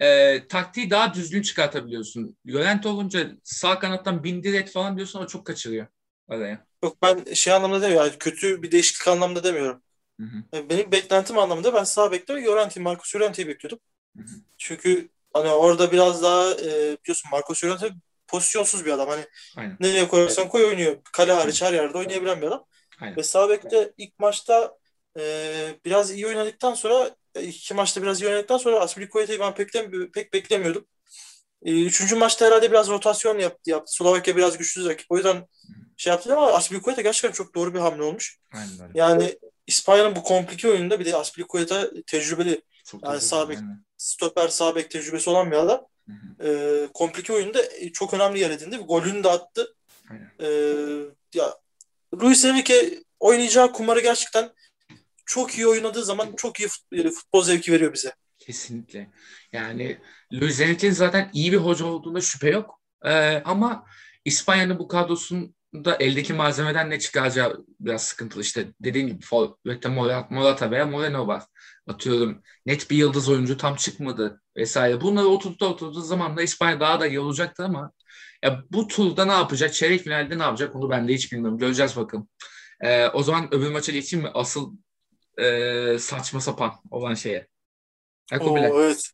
Ee, 0.00 0.46
taktiği 0.48 0.90
daha 0.90 1.14
düzgün 1.14 1.42
çıkartabiliyorsun. 1.42 2.36
Llorente 2.48 2.88
olunca 2.88 3.30
sağ 3.44 3.78
kanattan 3.78 4.24
bindir 4.24 4.54
et 4.54 4.70
falan 4.70 4.96
diyorsun 4.96 5.18
ama 5.18 5.28
çok 5.28 5.46
kaçırıyor 5.46 5.86
araya. 6.28 6.66
Yok 6.82 6.96
ben 7.02 7.34
şey 7.34 7.52
anlamda 7.52 7.82
demiyorum. 7.82 8.06
Yani 8.06 8.18
kötü 8.18 8.62
bir 8.62 8.72
değişiklik 8.72 9.08
anlamda 9.08 9.44
demiyorum. 9.44 9.82
Hı 10.20 10.26
hı. 10.26 10.70
Benim 10.70 10.92
beklentim 10.92 11.38
anlamında 11.38 11.74
ben 11.74 11.84
sağ 11.84 12.12
bekte 12.12 12.44
Llorente, 12.44 12.80
Marcus 12.80 13.16
Llorente'yi 13.16 13.48
bekliyordum. 13.48 13.78
Hı 14.16 14.22
hı. 14.22 14.26
Çünkü 14.58 15.08
Hani 15.32 15.48
orada 15.48 15.92
biraz 15.92 16.22
daha 16.22 16.50
e, 16.50 16.96
biliyorsun 17.04 17.30
Marcos 17.32 17.64
Llorente 17.64 17.90
pozisyonsuz 18.28 18.86
bir 18.86 18.92
adam. 18.92 19.08
Hani 19.08 19.24
Aynen. 19.56 19.76
nereye 19.80 20.08
koyarsan 20.08 20.48
koy 20.48 20.64
oynuyor. 20.64 20.96
Kale 21.12 21.32
hariç 21.32 21.62
her 21.62 21.72
yerde 21.72 21.98
oynayabilen 21.98 22.40
bir 22.42 22.46
adam. 22.46 22.66
Aynen. 23.00 23.16
Ve 23.16 23.22
sağ 23.22 23.48
bekte 23.48 23.92
ilk 23.98 24.18
maçta 24.18 24.78
e, 25.18 25.22
biraz 25.84 26.10
iyi 26.10 26.26
oynadıktan 26.26 26.74
sonra 26.74 27.06
e, 27.06 27.10
iki 27.42 27.74
maçta 27.74 28.02
biraz 28.02 28.22
iyi 28.22 28.28
oynadıktan 28.28 28.58
sonra 28.58 28.80
Aspilicueta'yı 28.80 29.40
ben 29.40 29.54
pek, 29.54 29.74
de, 29.74 30.10
pek 30.10 30.32
beklemiyordum. 30.32 30.86
E, 31.62 31.84
üçüncü 31.84 32.16
maçta 32.16 32.46
herhalde 32.46 32.70
biraz 32.70 32.88
rotasyon 32.88 33.38
yaptı. 33.38 33.70
yaptı. 33.70 33.92
Slovakya 33.94 34.36
biraz 34.36 34.58
güçsüz 34.58 34.86
rakip. 34.86 35.06
O 35.10 35.16
yüzden 35.16 35.46
şey 35.96 36.10
yaptı 36.10 36.36
ama 36.36 36.52
Aspilicueta 36.52 37.02
gerçekten 37.02 37.32
çok 37.32 37.54
doğru 37.54 37.74
bir 37.74 37.78
hamle 37.78 38.02
olmuş. 38.02 38.38
Aynen. 38.52 38.90
Yani 38.94 39.38
İspanya'nın 39.66 40.16
bu 40.16 40.22
komplike 40.22 40.68
oyununda 40.68 41.00
bir 41.00 41.04
de 41.04 41.16
Aspilicueta 41.16 41.90
tecrübeli. 42.06 42.62
Çok 42.84 43.04
yani 43.04 43.20
sağ 43.20 43.48
bek, 43.48 43.58
stoper 43.96 44.48
sağ 44.48 44.74
bek 44.74 44.90
tecrübesi 44.90 45.30
olan 45.30 45.50
bir 45.50 45.56
adam. 45.56 45.86
E, 46.44 46.88
komplike 46.94 47.32
oyunda 47.32 47.62
çok 47.92 48.14
önemli 48.14 48.40
yer 48.40 48.50
edindi. 48.50 48.76
Golünü 48.76 49.24
de 49.24 49.28
attı. 49.28 49.74
E, 50.40 50.46
ya 51.34 51.54
Luis 52.22 52.44
Enrique 52.44 53.02
oynayacağı 53.20 53.72
kumarı 53.72 54.00
gerçekten 54.00 54.50
çok 55.30 55.54
iyi 55.54 55.66
oynadığı 55.66 56.04
zaman 56.04 56.28
çok 56.36 56.60
iyi 56.60 56.68
futbol, 56.68 57.10
futbol 57.10 57.42
zevki 57.42 57.72
veriyor 57.72 57.92
bize. 57.92 58.14
Kesinlikle. 58.38 59.10
Yani 59.52 59.98
Luis 60.32 60.60
Enrique'nin 60.60 60.92
zaten 60.92 61.30
iyi 61.32 61.52
bir 61.52 61.56
hoca 61.56 61.84
olduğunda 61.84 62.20
şüphe 62.20 62.50
yok. 62.50 62.80
Ee, 63.04 63.42
ama 63.44 63.84
İspanya'nın 64.24 64.78
bu 64.78 64.88
kadrosunda 64.88 65.96
eldeki 66.00 66.32
malzemeden 66.32 66.90
ne 66.90 66.98
çıkaracağı 66.98 67.64
biraz 67.80 68.02
sıkıntılı. 68.04 68.42
İşte 68.42 68.66
dediğim 68.80 69.08
gibi 69.08 69.24
Forvet'te 69.24 69.88
Morata 70.30 70.70
veya 70.70 70.86
Moreno 70.86 71.26
var. 71.26 71.42
Atıyorum 71.86 72.42
net 72.66 72.90
bir 72.90 72.96
yıldız 72.96 73.28
oyuncu 73.28 73.56
tam 73.56 73.76
çıkmadı 73.76 74.42
vesaire. 74.56 75.00
Bunları 75.00 75.26
oturttu 75.26 75.66
oturttu 75.66 76.00
zamanla 76.00 76.42
İspanya 76.42 76.80
daha 76.80 77.00
da 77.00 77.06
iyi 77.06 77.20
olacaktı 77.20 77.64
ama 77.64 77.92
ya 78.44 78.62
bu 78.70 78.86
turda 78.88 79.24
ne 79.24 79.32
yapacak? 79.32 79.74
Çeyrek 79.74 80.02
finalde 80.02 80.38
ne 80.38 80.42
yapacak? 80.42 80.76
Onu 80.76 80.90
ben 80.90 81.08
de 81.08 81.14
hiç 81.14 81.32
bilmiyorum. 81.32 81.58
Göreceğiz 81.58 81.96
bakalım. 81.96 82.28
Ee, 82.80 83.06
o 83.08 83.22
zaman 83.22 83.54
öbür 83.54 83.70
maça 83.70 83.92
geçeyim 83.92 84.24
mi? 84.24 84.30
Asıl 84.34 84.72
e, 85.40 85.98
saçma 85.98 86.40
sapan 86.40 86.72
olan 86.90 87.14
şeye. 87.14 87.48
Oo, 88.40 88.58
evet. 88.58 89.10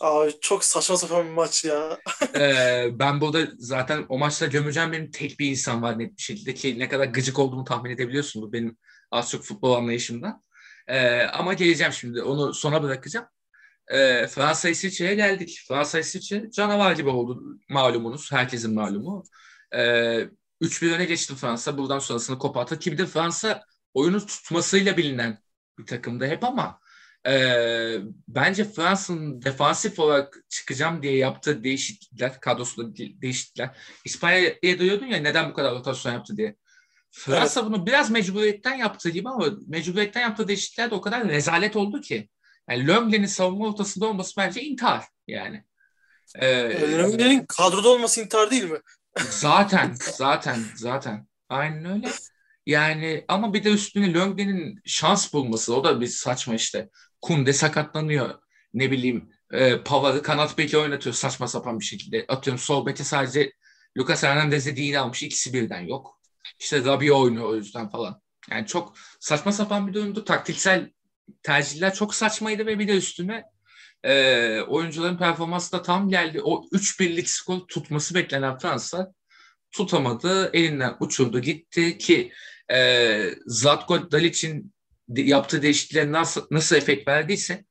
Abi 0.00 0.32
çok 0.40 0.64
saçma 0.64 0.96
sapan 0.96 1.26
bir 1.26 1.30
maç 1.30 1.64
ya. 1.64 1.98
ee, 2.34 2.88
ben 2.98 3.20
burada 3.20 3.48
zaten 3.58 4.06
o 4.08 4.18
maçta 4.18 4.46
gömeceğim 4.46 4.92
benim 4.92 5.10
tek 5.10 5.38
bir 5.38 5.50
insan 5.50 5.82
var 5.82 5.98
net 5.98 6.16
bir 6.16 6.22
şekilde 6.22 6.54
ki 6.54 6.78
ne 6.78 6.88
kadar 6.88 7.04
gıcık 7.04 7.38
olduğumu 7.38 7.64
tahmin 7.64 7.90
edebiliyorsunuz 7.90 8.52
benim 8.52 8.76
az 9.10 9.30
çok 9.30 9.42
futbol 9.42 9.72
anlayışımdan. 9.74 10.42
Ee, 10.88 11.22
ama 11.22 11.54
geleceğim 11.54 11.92
şimdi 11.92 12.22
onu 12.22 12.54
sona 12.54 12.82
bırakacağım. 12.82 13.26
Ee, 13.88 14.26
Fransa 14.26 14.68
İsviçre'ye 14.68 15.14
geldik. 15.14 15.60
Fransa 15.68 15.98
İsviçre 15.98 16.50
canavar 16.50 16.92
gibi 16.92 17.08
oldu 17.08 17.42
malumunuz. 17.68 18.32
Herkesin 18.32 18.74
malumu. 18.74 19.24
Ee, 19.76 20.28
3-1 20.60 20.92
öne 20.92 21.04
geçti 21.04 21.34
Fransa. 21.34 21.78
Buradan 21.78 21.98
sonrasını 21.98 22.38
koparttı. 22.38 22.78
Ki 22.78 22.92
bir 22.92 22.98
de 22.98 23.06
Fransa 23.06 23.64
oyunu 23.94 24.26
tutmasıyla 24.26 24.96
bilinen 24.96 25.38
bir 25.78 25.86
takımda 25.86 26.26
hep 26.26 26.44
ama 26.44 26.80
e, 27.26 27.34
bence 28.28 28.64
Fransa'nın 28.64 29.42
defansif 29.42 29.98
olarak 29.98 30.36
çıkacağım 30.48 31.02
diye 31.02 31.16
yaptığı 31.16 31.64
değişiklikler, 31.64 32.40
kadrosunda 32.40 32.96
değişiklikler. 32.96 33.76
İspanya'ya 34.04 34.78
duyuyordun 34.78 35.06
ya 35.06 35.18
neden 35.18 35.50
bu 35.50 35.54
kadar 35.54 35.74
rotasyon 35.74 36.12
yaptı 36.12 36.36
diye. 36.36 36.56
Fransa 37.10 37.60
evet. 37.60 37.70
bunu 37.70 37.86
biraz 37.86 38.10
mecburiyetten 38.10 38.74
yaptığı 38.74 39.10
gibi 39.10 39.28
ama 39.28 39.46
mecburiyetten 39.66 40.20
yaptığı 40.20 40.48
değişiklikler 40.48 40.90
de 40.90 40.94
o 40.94 41.00
kadar 41.00 41.28
rezalet 41.28 41.76
oldu 41.76 42.00
ki. 42.00 42.28
Yani 42.70 42.86
Lömle'nin 42.86 43.26
savunma 43.26 43.68
ortasında 43.68 44.06
olması 44.06 44.32
bence 44.36 44.62
intihar 44.62 45.04
yani. 45.26 45.64
Ee, 46.34 46.48
Lömle'nin 46.98 47.46
kadroda 47.48 47.88
olması 47.88 48.20
intihar 48.20 48.50
değil 48.50 48.64
mi? 48.64 48.78
zaten, 49.30 49.94
zaten, 50.00 50.58
zaten. 50.76 51.26
Aynen 51.48 51.84
öyle. 51.84 52.08
Yani 52.66 53.24
ama 53.28 53.54
bir 53.54 53.64
de 53.64 53.70
üstüne 53.70 54.14
Löngden'in 54.14 54.80
şans 54.84 55.32
bulması 55.32 55.76
o 55.76 55.84
da 55.84 56.00
bir 56.00 56.06
saçma 56.06 56.54
işte. 56.54 56.88
Kunde 57.20 57.52
sakatlanıyor. 57.52 58.34
Ne 58.74 58.90
bileyim 58.90 59.30
e, 59.52 59.82
Pavar'ı 59.82 60.22
kanat 60.22 60.58
beki 60.58 60.78
oynatıyor 60.78 61.14
saçma 61.14 61.48
sapan 61.48 61.80
bir 61.80 61.84
şekilde. 61.84 62.24
Atıyorum 62.28 62.58
sol 62.58 62.86
beke 62.86 63.04
sadece 63.04 63.52
Lucas 63.98 64.22
Hernandez'e 64.22 64.76
değil 64.76 65.00
almış. 65.00 65.22
ikisi 65.22 65.52
birden 65.52 65.80
yok. 65.80 66.20
İşte 66.60 66.84
Rabiot 66.84 67.18
oynuyor 67.18 67.44
o 67.44 67.56
yüzden 67.56 67.88
falan. 67.88 68.20
Yani 68.50 68.66
çok 68.66 68.96
saçma 69.20 69.52
sapan 69.52 69.88
bir 69.88 69.94
durumdu. 69.94 70.24
Taktiksel 70.24 70.90
tercihler 71.42 71.94
çok 71.94 72.14
saçmaydı 72.14 72.66
ve 72.66 72.78
bir 72.78 72.88
de 72.88 72.96
üstüne 72.96 73.44
e, 74.04 74.60
oyuncuların 74.60 75.18
performansı 75.18 75.72
da 75.72 75.82
tam 75.82 76.08
geldi. 76.08 76.40
O 76.42 76.64
3-1'lik 76.72 77.30
skor 77.30 77.60
tutması 77.60 78.14
beklenen 78.14 78.58
Fransa 78.58 79.12
tutamadı. 79.72 80.50
Elinden 80.52 80.96
uçurdu 81.00 81.40
gitti 81.40 81.98
ki 81.98 82.32
e, 82.72 83.30
Zlatko 83.46 84.10
Dalic'in 84.10 84.72
yaptığı 85.08 85.62
değişiklikler 85.62 86.12
nasıl, 86.12 86.46
nasıl 86.50 86.76
efekt 86.76 87.08
verdiyse 87.08 87.64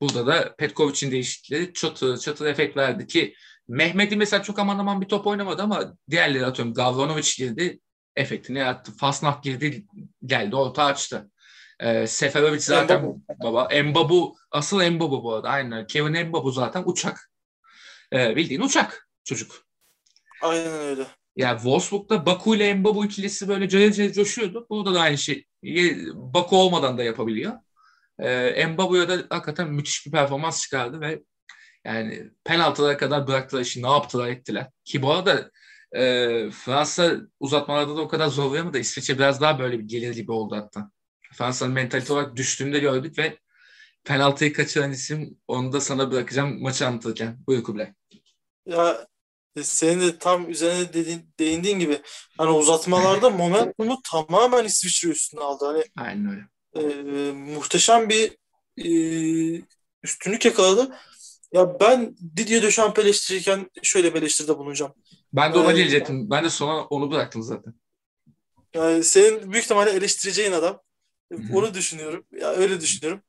burada 0.00 0.26
da 0.26 0.56
Petkovic'in 0.56 1.10
değişiklikleri 1.10 1.72
çatı 1.72 2.18
çatı 2.20 2.48
efekt 2.48 2.76
verdi 2.76 3.06
ki 3.06 3.34
Mehmet'i 3.68 4.16
mesela 4.16 4.42
çok 4.42 4.58
aman 4.58 4.78
aman 4.78 5.00
bir 5.00 5.08
top 5.08 5.26
oynamadı 5.26 5.62
ama 5.62 5.96
diğerleri 6.10 6.46
atıyorum 6.46 6.74
Gavranovic 6.74 7.30
girdi 7.36 7.80
efektini 8.16 8.58
yarattı. 8.58 8.92
Fasnah 8.96 9.42
girdi 9.42 9.86
geldi 10.26 10.56
orta 10.56 10.84
açtı. 10.84 11.30
E, 11.80 12.06
Seferovic 12.06 12.60
zaten 12.60 13.02
Mbabu. 13.02 13.22
baba. 13.42 13.68
Embabu 13.70 14.36
asıl 14.50 14.80
Embabu 14.80 15.22
bu 15.22 15.34
arada 15.34 15.48
aynen. 15.48 15.86
Kevin 15.86 16.14
Embabu 16.14 16.50
zaten 16.50 16.82
uçak. 16.86 17.30
E, 18.12 18.36
bildiğin 18.36 18.60
uçak 18.60 19.08
çocuk. 19.24 19.64
Aynen 20.42 20.72
öyle. 20.72 21.06
Yani 21.36 21.56
Wolfsburg'da 21.56 22.26
Baku 22.26 22.54
ile 22.54 22.74
Mbabu 22.74 23.04
ikilisi 23.04 23.48
böyle 23.48 23.68
cayır 23.68 23.92
cayır 23.92 24.12
coşuyordu. 24.12 24.66
Burada 24.70 24.94
da 24.94 25.00
aynı 25.00 25.18
şey. 25.18 25.44
Baku 26.14 26.56
olmadan 26.56 26.98
da 26.98 27.04
yapabiliyor. 27.04 27.52
Ee, 28.18 28.66
Mbabu'ya 28.66 29.08
da 29.08 29.26
hakikaten 29.30 29.68
müthiş 29.72 30.06
bir 30.06 30.10
performans 30.10 30.62
çıkardı 30.62 31.00
ve 31.00 31.22
yani 31.84 32.30
penaltılara 32.44 32.96
kadar 32.96 33.26
bıraktılar 33.26 33.62
işi. 33.62 33.82
Ne 33.82 33.90
yaptılar 33.90 34.28
ettiler. 34.28 34.70
Ki 34.84 35.02
bu 35.02 35.12
arada 35.12 35.50
e, 35.92 36.50
Fransa 36.50 37.16
uzatmalarda 37.40 37.96
da 37.96 38.00
o 38.00 38.08
kadar 38.08 38.28
zorlayamadı. 38.28 38.78
İsviçre 38.78 39.14
biraz 39.18 39.40
daha 39.40 39.58
böyle 39.58 39.78
bir 39.78 39.84
gelir 39.84 40.14
gibi 40.14 40.32
oldu 40.32 40.56
hatta. 40.56 40.90
Fransa'nın 41.32 41.74
mentalite 41.74 42.12
olarak 42.12 42.36
düştüğünü 42.36 42.72
de 42.72 42.78
gördük 42.78 43.18
ve 43.18 43.38
penaltıyı 44.04 44.52
kaçıran 44.52 44.92
isim 44.92 45.38
onu 45.48 45.72
da 45.72 45.80
sana 45.80 46.10
bırakacağım 46.10 46.62
maçı 46.62 46.86
anlatırken. 46.86 47.38
Buyur 47.46 47.62
Kubilay. 47.62 47.94
Ya 48.66 49.06
senin 49.62 50.00
de 50.00 50.18
tam 50.18 50.50
üzerine 50.50 50.92
dediğin, 50.92 51.34
değindiğin 51.38 51.78
gibi 51.78 52.00
hani 52.38 52.50
uzatmalarda 52.50 53.30
momentumu 53.30 53.98
tamamen 54.10 54.64
İsviçre 54.64 55.08
üstüne 55.08 55.40
aldı. 55.40 55.64
Hani 55.64 55.84
Aynen 55.96 56.30
öyle. 56.30 56.44
E, 56.74 57.32
muhteşem 57.32 58.08
bir 58.08 58.36
e, 58.78 59.62
üstünlük 60.02 60.44
yakaladı. 60.44 60.96
Ya 61.52 61.80
ben 61.80 62.16
Didier 62.36 62.62
Deschamps 62.62 62.98
eleştirirken 62.98 63.70
şöyle 63.82 64.14
bir 64.14 64.18
eleştiride 64.18 64.58
bulunacağım. 64.58 64.92
Ben 65.32 65.54
de 65.54 65.58
ona 65.58 65.72
ee, 65.72 65.76
gelecektim. 65.76 66.30
Ben 66.30 66.44
de 66.44 66.50
sonra 66.50 66.84
onu 66.84 67.10
bıraktım 67.10 67.42
zaten. 67.42 67.74
Yani 68.74 69.04
senin 69.04 69.52
büyük 69.52 69.64
ihtimalle 69.64 69.90
eleştireceğin 69.90 70.52
adam. 70.52 70.80
Hı-hı. 71.32 71.58
Onu 71.58 71.74
düşünüyorum. 71.74 72.24
Ya 72.32 72.50
öyle 72.50 72.80
düşünüyorum. 72.80 73.22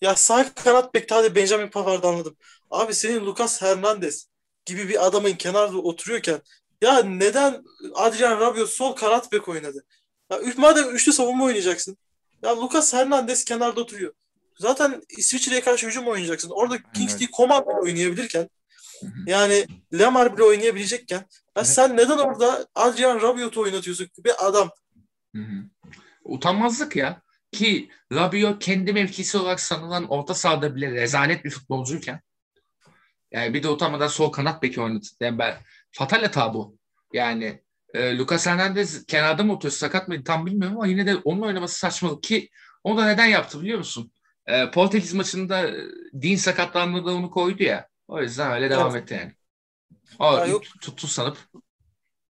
Ya 0.00 0.14
sağ 0.16 0.54
kanat 0.54 0.94
bekte 0.94 1.14
hadi 1.14 1.34
Benjamin 1.34 1.68
Pavard'ı 1.70 2.06
anladım. 2.08 2.36
Abi 2.70 2.94
senin 2.94 3.26
Lucas 3.26 3.62
Hernandez 3.62 4.29
gibi 4.64 4.88
bir 4.88 5.06
adamın 5.06 5.32
kenarda 5.32 5.78
oturuyorken 5.78 6.40
ya 6.82 7.02
neden 7.02 7.64
Adrian 7.94 8.40
Rabiot 8.40 8.68
sol 8.68 8.92
kanat 8.92 9.32
bek 9.32 9.48
oynadı? 9.48 9.84
Ya 10.30 10.40
madem 10.56 10.94
üçlü 10.94 11.12
savunma 11.12 11.44
oynayacaksın. 11.44 11.96
Ya 12.42 12.60
Lucas 12.60 12.94
Hernandez 12.94 13.44
kenarda 13.44 13.80
oturuyor. 13.80 14.12
Zaten 14.58 15.02
İsviçre'ye 15.18 15.60
karşı 15.60 15.86
hücum 15.86 16.06
oynayacaksın. 16.06 16.50
Orada 16.50 16.76
evet. 16.76 16.86
Kingsley 16.94 17.28
Coman 17.36 17.62
bile 17.62 17.74
oynayabilirken 17.74 18.48
yani 19.26 19.66
Lemar 19.98 20.36
bile 20.36 20.42
oynayabilecekken 20.44 21.16
ya 21.16 21.24
evet. 21.56 21.66
sen 21.66 21.96
neden 21.96 22.18
orada 22.18 22.66
Adrian 22.74 23.22
Rabiot'u 23.22 23.60
oynatıyorsun? 23.60 24.08
Bir 24.24 24.46
adam. 24.46 24.70
Hı 25.36 25.42
hı. 25.42 25.64
Utanmazlık 26.24 26.96
ya. 26.96 27.22
Ki 27.52 27.88
Rabiot 28.12 28.64
kendi 28.64 28.92
mevkisi 28.92 29.38
olarak 29.38 29.60
sanılan 29.60 30.08
orta 30.08 30.34
sahada 30.34 30.76
bile 30.76 30.90
rezalet 30.90 31.44
bir 31.44 31.50
futbolcuyken 31.50 32.20
yani 33.32 33.54
bir 33.54 33.62
de 33.62 33.68
utanmadan 33.68 34.08
sol 34.08 34.32
kanat 34.32 34.62
beki 34.62 34.80
oynadı. 34.80 35.06
Yani 35.20 35.38
ben, 35.38 35.54
fatal 35.92 36.22
hata 36.22 36.54
bu. 36.54 36.78
Yani 37.12 37.62
e, 37.94 38.18
Lucas 38.18 38.46
Hernandez 38.46 39.06
kenarda 39.06 39.42
mı 39.42 39.52
oturuyor 39.52 39.72
sakat 39.72 40.08
mı 40.08 40.24
tam 40.24 40.46
bilmiyorum 40.46 40.76
ama 40.76 40.86
yine 40.86 41.06
de 41.06 41.16
onun 41.16 41.42
oynaması 41.42 41.78
saçmalık 41.78 42.22
ki 42.22 42.50
onu 42.84 42.98
da 42.98 43.06
neden 43.06 43.26
yaptı 43.26 43.60
biliyor 43.60 43.78
musun? 43.78 44.12
E, 44.46 44.70
Portekiz 44.70 45.14
maçında 45.14 45.68
e, 45.68 45.74
Dean 46.12 46.36
sakatlandığında 46.36 47.14
onu 47.14 47.30
koydu 47.30 47.62
ya. 47.62 47.88
O 48.08 48.22
yüzden 48.22 48.52
öyle 48.52 48.70
devam 48.70 48.90
evet. 48.90 49.02
etti 49.02 49.14
yani. 49.14 49.32
O 50.18 50.36
ya 50.36 50.46
yok. 50.46 50.62
tuttu 50.80 51.06
sanıp. 51.06 51.38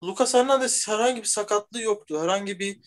Lucas 0.05 0.35
Hernandez 0.35 0.89
herhangi 0.89 1.21
bir 1.21 1.27
sakatlığı 1.27 1.83
yoktu. 1.83 2.23
Herhangi 2.23 2.59
bir 2.59 2.81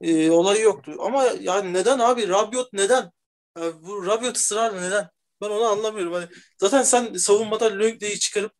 e, 0.00 0.30
olayı 0.30 0.62
yoktu. 0.62 0.96
Ama 1.00 1.24
yani 1.40 1.72
neden 1.72 1.98
abi? 1.98 2.28
Rabiot 2.28 2.72
neden? 2.72 3.10
Yani 3.58 3.72
bu 3.82 4.06
Rabiot 4.06 4.36
ısrarla 4.36 4.80
neden? 4.80 5.08
Ben 5.42 5.50
onu 5.50 5.64
anlamıyorum. 5.64 6.12
Hani 6.12 6.26
zaten 6.58 6.82
sen 6.82 7.14
savunmada 7.14 7.64
Lönkle'yi 7.64 8.18
çıkarıp 8.18 8.52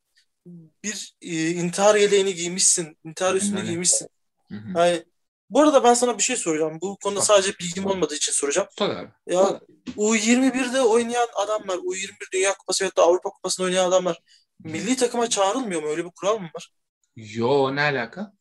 bir 0.85 1.15
e, 1.23 1.51
intihar 1.51 1.95
yeleğini 1.95 2.35
giymişsin. 2.35 2.99
İntihar 3.05 3.35
üstünü 3.35 3.63
giymişsin. 3.65 4.09
Hı 4.49 4.55
hı. 4.55 4.79
Yani, 4.79 5.05
bu 5.51 5.61
arada 5.63 5.85
ben 5.85 5.95
sana 5.95 6.19
bir 6.19 6.23
şey 6.23 6.37
soracağım. 6.37 6.79
Bu 6.81 6.99
konuda 6.99 7.21
sadece 7.21 7.59
bilgim 7.59 7.87
olmadığı 7.87 8.15
için 8.15 8.33
soracağım. 8.33 8.69
Tabii. 8.77 9.09
Ya 9.27 9.61
U21'de 9.97 10.81
oynayan 10.81 11.29
adamlar, 11.35 11.77
U21 11.77 12.33
Dünya 12.33 12.55
Kupası 12.55 12.85
ya 12.85 12.91
da 12.97 13.03
Avrupa 13.03 13.31
Kupası'nda 13.31 13.67
oynayan 13.67 13.89
adamlar 13.89 14.19
milli 14.59 14.97
takıma 14.97 15.31
çağrılmıyor 15.31 15.83
mu? 15.83 15.89
Öyle 15.89 16.05
bir 16.05 16.11
kural 16.11 16.39
mı 16.39 16.51
var? 16.55 16.73
Yo 17.17 17.77
ne 17.77 17.83
alaka? 17.83 18.33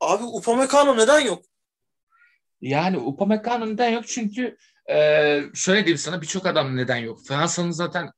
Abi 0.00 0.24
Upamecano 0.24 0.96
neden 0.96 1.20
yok? 1.20 1.44
Yani 2.60 2.98
Upamecano 2.98 3.66
neden 3.66 3.88
yok? 3.88 4.04
Çünkü 4.06 4.56
ee, 4.90 5.42
şöyle 5.54 5.80
diyeyim 5.80 5.98
sana 5.98 6.22
birçok 6.22 6.46
adam 6.46 6.76
neden 6.76 6.96
yok. 6.96 7.20
Fransa'nın 7.28 7.70
zaten 7.70 8.10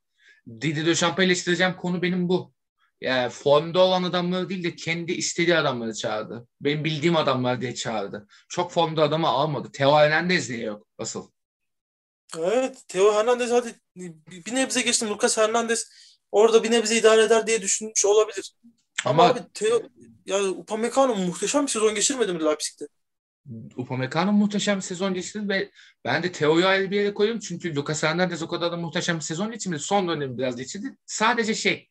Didier 0.61 0.85
Deschamps'ı 0.85 1.23
eleştireceğim 1.23 1.75
konu 1.75 2.01
benim 2.01 2.29
bu. 2.29 2.53
Yani 3.01 3.29
formda 3.29 3.79
olan 3.79 4.03
adamları 4.03 4.49
değil 4.49 4.63
de 4.63 4.75
kendi 4.75 5.11
istediği 5.11 5.55
adamları 5.57 5.93
çağırdı. 5.93 6.47
Benim 6.61 6.83
bildiğim 6.83 7.15
adamlar 7.15 7.61
diye 7.61 7.75
çağırdı. 7.75 8.27
Çok 8.49 8.71
formda 8.71 9.03
adamı 9.03 9.27
almadı. 9.27 9.69
Teo 9.73 9.95
Hernandez 9.95 10.49
niye 10.49 10.63
yok 10.63 10.87
asıl? 10.97 11.31
Evet 12.39 12.77
Teo 12.87 13.13
Hernandez 13.13 13.51
hadi 13.51 13.75
bir 14.45 14.55
nebze 14.55 14.81
geçtim. 14.81 15.09
Lucas 15.09 15.37
Hernandez 15.37 15.91
orada 16.31 16.63
bir 16.63 16.71
nebze 16.71 16.95
idare 16.97 17.23
eder 17.23 17.47
diye 17.47 17.61
düşünmüş 17.61 18.05
olabilir. 18.05 18.53
Ama, 19.05 19.23
Ama 19.23 19.33
abi 19.33 19.39
Teo, 19.53 19.81
yani 20.25 20.47
Upamecano 20.47 21.15
muhteşem 21.15 21.63
bir 21.63 21.71
sezon 21.71 21.95
geçirmedi 21.95 22.33
mi 22.33 22.45
Leipzig'te? 22.45 22.87
Upamecano 23.75 24.31
muhteşem 24.31 24.77
bir 24.77 24.81
sezon 24.81 25.13
geçirdi 25.13 25.49
ve 25.49 25.71
ben 26.05 26.23
de 26.23 26.31
Teo'yu 26.31 26.67
ayrı 26.67 26.91
bir 26.91 26.95
yere 26.95 27.13
koyuyorum. 27.13 27.41
Çünkü 27.41 27.75
Lucas 27.75 28.03
Hernandez 28.03 28.43
o 28.43 28.47
kadar 28.47 28.71
da 28.71 28.77
muhteşem 28.77 29.15
bir 29.15 29.21
sezon 29.21 29.51
geçirmedi. 29.51 29.81
Son 29.81 30.07
dönemi 30.07 30.37
biraz 30.37 30.55
geçirdi. 30.55 30.97
Sadece 31.05 31.55
şey 31.55 31.89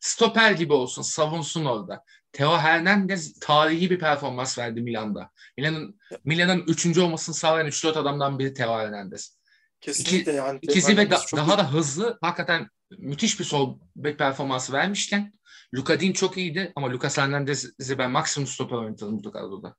stoper 0.00 0.52
gibi 0.52 0.72
olsun, 0.72 1.02
savunsun 1.02 1.64
orada. 1.64 2.04
Teo 2.32 2.58
Hernandez 2.58 3.38
tarihi 3.40 3.90
bir 3.90 3.98
performans 3.98 4.58
verdi 4.58 4.80
Milan'da. 4.80 5.30
Milan'ın 5.56 6.00
Milan'ın 6.24 6.64
üçüncü 6.66 7.00
olmasını 7.00 7.34
sağlayan 7.34 7.68
3-4 7.68 7.98
adamdan 7.98 8.38
biri 8.38 8.54
Teo 8.54 8.78
Hernandez. 8.78 9.38
Kesinlikle 9.80 10.18
İki, 10.18 10.30
yani. 10.30 10.58
İkisi 10.62 10.96
ve 10.96 11.10
da, 11.10 11.20
daha 11.36 11.54
iyi. 11.54 11.58
da 11.58 11.72
hızlı. 11.72 12.18
Hakikaten 12.20 12.68
müthiş 12.98 13.40
bir 13.40 13.44
sol 13.44 13.78
bek 13.96 14.18
performansı 14.18 14.72
vermişken 14.72 15.32
Luka 15.74 16.00
Din 16.00 16.12
çok 16.12 16.36
iyiydi 16.36 16.72
ama 16.76 16.90
Lucas 16.90 17.18
Hernandez'i 17.18 17.98
ben 17.98 18.10
maksimum 18.10 18.46
stoper 18.46 18.76
oynatalım 18.76 19.24
bu 19.24 19.32
kadroda. 19.32 19.76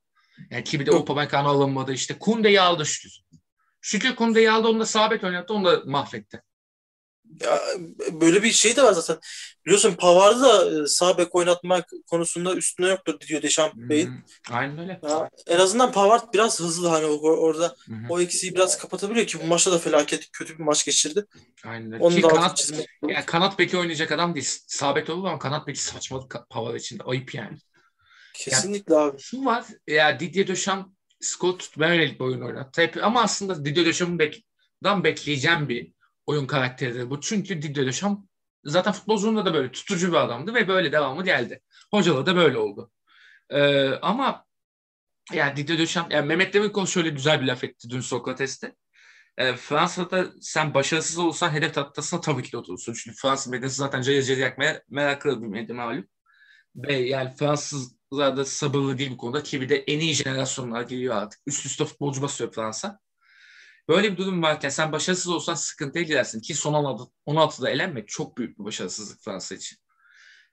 Yani 0.50 0.64
ki 0.64 0.80
bir 0.80 0.86
de 0.86 0.92
Upamecano 0.92 1.48
alınmadı. 1.48 1.92
İşte 1.92 2.18
Kunde'yi 2.18 2.60
aldı 2.60 2.86
şükür. 2.86 3.20
Şükür 3.80 4.16
Kunde'yi 4.16 4.50
aldı 4.50 4.68
onu 4.68 4.80
da 4.80 4.86
sabit 4.86 5.24
oynattı 5.24 5.54
onu 5.54 5.64
da 5.64 5.82
mahvetti. 5.84 6.42
Ya, 7.40 7.60
böyle 8.12 8.42
bir 8.42 8.50
şey 8.50 8.76
de 8.76 8.82
var 8.82 8.92
zaten. 8.92 9.18
Biliyorsun 9.66 9.94
Pavard'ı 9.94 10.42
da 10.42 10.82
e, 10.82 10.86
sağ 10.86 11.18
bek 11.18 11.34
oynatmak 11.34 11.90
konusunda 12.06 12.54
üstüne 12.54 12.88
yoktur 12.88 13.20
diyor 13.20 13.42
Bey'in. 13.74 14.06
Hmm, 14.06 14.22
aynen 14.50 14.78
öyle. 14.78 15.00
Ya, 15.02 15.30
en 15.46 15.58
azından 15.58 15.92
Pavard 15.92 16.34
biraz 16.34 16.60
hızlı 16.60 16.88
hani 16.88 17.04
orada 17.04 17.74
hmm. 17.84 18.10
o 18.10 18.20
eksiği 18.20 18.54
biraz 18.54 18.78
kapatabiliyor 18.78 19.26
ki 19.26 19.38
bu 19.42 19.46
maçta 19.46 19.72
da 19.72 19.78
felaket 19.78 20.30
kötü 20.32 20.58
bir 20.58 20.64
maç 20.64 20.84
geçirdi. 20.84 21.26
Aynen 21.64 21.92
öyle. 21.92 22.04
Onu 22.04 22.14
ki 22.14 22.22
da 22.22 22.28
kanat, 22.28 22.70
yani 23.08 23.26
kanat 23.26 23.58
beki 23.58 23.78
oynayacak 23.78 24.12
adam 24.12 24.34
değil. 24.34 24.48
Sağ 24.66 24.96
bek 24.96 25.10
olur 25.10 25.28
ama 25.28 25.38
kanat 25.38 25.66
beki 25.66 25.82
saçmalık 25.82 26.36
Pavard 26.50 26.74
için 26.74 27.00
ayıp 27.04 27.34
yani. 27.34 27.58
Kesinlikle 28.44 28.94
yani, 28.94 29.10
abi. 29.10 29.18
Şu 29.18 29.44
var 29.44 29.64
ya 29.86 30.20
Didier 30.20 30.46
Deschamps 30.46 30.90
Scott 31.20 31.78
ben 31.78 31.90
öyle 31.90 32.14
bir 32.14 32.20
oyun 32.20 32.40
oynattı. 32.40 32.82
Hep, 32.82 33.04
ama 33.04 33.22
aslında 33.22 33.64
Didier 33.64 33.86
Deschamps'ın 33.86 34.18
bek, 34.18 34.46
bekleyeceğim 34.84 35.68
bir 35.68 35.92
oyun 36.26 36.46
karakteri 36.46 37.10
bu. 37.10 37.20
Çünkü 37.20 37.62
Didier 37.62 37.86
Deschamps 37.86 38.26
zaten 38.64 38.92
futbolculuğunda 38.92 39.46
da 39.46 39.54
böyle 39.54 39.72
tutucu 39.72 40.08
bir 40.08 40.16
adamdı 40.16 40.54
ve 40.54 40.68
böyle 40.68 40.92
devamı 40.92 41.24
geldi. 41.24 41.62
Hocalı 41.90 42.26
da 42.26 42.36
böyle 42.36 42.58
oldu. 42.58 42.90
Ee, 43.50 43.88
ama 43.88 44.46
yani 45.32 45.56
Didier 45.56 45.78
Deschamps, 45.78 46.14
yani 46.14 46.26
Mehmet 46.26 46.54
Demirkol 46.54 46.86
şöyle 46.86 47.08
güzel 47.08 47.40
bir 47.40 47.46
laf 47.46 47.64
etti 47.64 47.90
dün 47.90 48.00
Sokrates'te. 48.00 48.74
E, 49.38 49.56
Fransa'da 49.56 50.26
sen 50.40 50.74
başarısız 50.74 51.18
olsan 51.18 51.50
hedef 51.50 51.74
tahtasına 51.74 52.20
tabii 52.20 52.42
ki 52.42 52.52
de 52.52 52.56
oturursun. 52.56 52.94
Çünkü 52.94 53.16
Fransız 53.16 53.52
medyası 53.52 53.76
zaten 53.76 54.02
cayır 54.02 54.22
cayır 54.22 54.38
yakmaya 54.38 54.82
meraklı 54.88 55.42
bir 55.42 55.46
medya 55.46 55.74
malum. 55.74 56.06
Ve 56.76 56.94
yani 56.94 57.34
Fransızlar 57.36 58.36
da 58.36 58.44
sabırlı 58.44 58.98
değil 58.98 59.10
bu 59.10 59.16
konuda 59.16 59.42
ki 59.42 59.60
bir 59.60 59.68
de 59.68 59.76
en 59.76 60.00
iyi 60.00 60.14
jenerasyonlar 60.14 60.82
geliyor 60.82 61.16
artık. 61.16 61.40
Üst 61.46 61.66
üste 61.66 61.84
futbolcu 61.84 62.22
basıyor 62.22 62.52
Fransa. 62.52 63.00
Böyle 63.88 64.12
bir 64.12 64.16
durum 64.16 64.42
varken 64.42 64.68
sen 64.68 64.92
başarısız 64.92 65.28
olsan 65.28 65.54
sıkıntıya 65.54 66.04
girersin 66.04 66.40
ki 66.40 66.54
son 66.54 66.74
16'da 67.26 67.70
elenmek 67.70 68.08
çok 68.08 68.38
büyük 68.38 68.58
bir 68.58 68.64
başarısızlık 68.64 69.20
Fransa 69.24 69.54
için. 69.54 69.78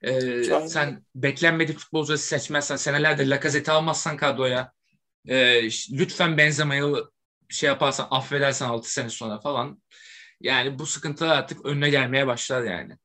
Ee, 0.02 0.44
sen 0.68 1.04
beklenmedik 1.14 1.78
futbolcuları 1.78 2.18
seçmezsen 2.18 2.76
senelerdir 2.76 3.26
Lacazette'i 3.26 3.74
almazsan 3.74 4.16
kadroya 4.16 4.72
e, 5.28 5.62
lütfen 5.92 6.38
Benzema'yı 6.38 7.04
şey 7.48 7.66
yaparsan 7.66 8.08
affedersen 8.10 8.68
6 8.68 8.92
sene 8.92 9.10
sonra 9.10 9.40
falan 9.40 9.82
yani 10.40 10.78
bu 10.78 10.86
sıkıntılar 10.86 11.36
artık 11.36 11.64
önüne 11.66 11.90
gelmeye 11.90 12.26
başlar 12.26 12.62
yani. 12.62 12.98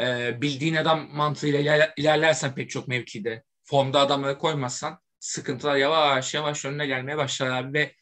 Ee, 0.00 0.42
bildiğin 0.42 0.74
adam 0.74 1.08
mantığıyla 1.16 1.60
iler, 1.60 1.92
ilerlersen 1.96 2.54
pek 2.54 2.70
çok 2.70 2.88
mevkide 2.88 3.44
formda 3.64 4.00
adamları 4.00 4.38
koymazsan 4.38 5.00
sıkıntılar 5.20 5.76
yavaş 5.76 6.34
yavaş 6.34 6.64
önüne 6.64 6.86
gelmeye 6.86 7.16
başlar 7.16 7.50
abi 7.50 7.72
ve 7.78 7.94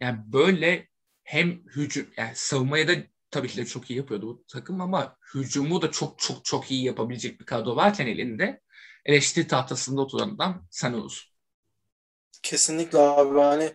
yani 0.00 0.18
böyle 0.26 0.88
hem 1.24 1.50
hücum 1.76 2.06
yani 2.16 2.30
savunmayı 2.34 2.88
da 2.88 2.92
tabii 3.30 3.48
ki 3.48 3.56
de 3.56 3.66
çok 3.66 3.90
iyi 3.90 3.96
yapıyordu 3.96 4.26
bu 4.26 4.44
takım 4.48 4.80
ama 4.80 5.16
hücumu 5.34 5.82
da 5.82 5.90
çok 5.90 6.18
çok 6.18 6.44
çok 6.44 6.70
iyi 6.70 6.84
yapabilecek 6.84 7.40
bir 7.40 7.46
kadro 7.46 7.76
varken 7.76 8.06
elinde 8.06 8.60
eleştiri 9.04 9.46
tahtasında 9.46 10.00
oturan 10.00 10.34
adam 10.34 10.66
sen 10.70 10.92
olursun. 10.92 11.32
Kesinlikle 12.42 12.98
abi 12.98 13.38
hani 13.38 13.72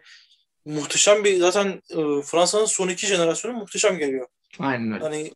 muhteşem 0.65 1.23
bir 1.23 1.37
zaten 1.39 1.81
e, 1.89 2.21
Fransa'nın 2.21 2.65
son 2.65 2.89
iki 2.89 3.07
jenerasyonu 3.07 3.57
muhteşem 3.57 3.97
geliyor. 3.97 4.27
Aynen 4.59 4.91
öyle. 4.91 5.03
Hani 5.03 5.31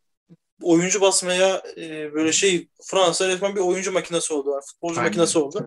oyuncu 0.62 1.00
basmaya 1.00 1.62
e, 1.76 2.12
böyle 2.12 2.32
şey 2.32 2.68
Fransa 2.82 3.28
resmen 3.28 3.56
bir 3.56 3.60
oyuncu 3.60 3.92
makinesi 3.92 4.34
oldu. 4.34 4.50
Yani 4.50 4.62
futbolcu 4.66 5.00
Aynen. 5.00 5.10
makinesi 5.10 5.38
oldu. 5.38 5.66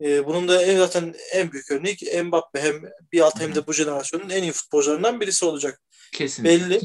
E, 0.00 0.26
bunun 0.26 0.48
da 0.48 0.62
en, 0.62 0.76
zaten 0.76 1.14
en 1.32 1.52
büyük 1.52 1.70
örnek 1.70 2.02
Mbappe 2.24 2.60
hem 2.60 2.82
bir 3.12 3.20
alt 3.20 3.40
hem 3.40 3.54
de 3.54 3.66
bu 3.66 3.72
jenerasyonun 3.72 4.30
en 4.30 4.42
iyi 4.42 4.52
futbolcularından 4.52 5.20
birisi 5.20 5.44
olacak. 5.44 5.80
Kesinlikle. 6.12 6.70
Belli. 6.70 6.80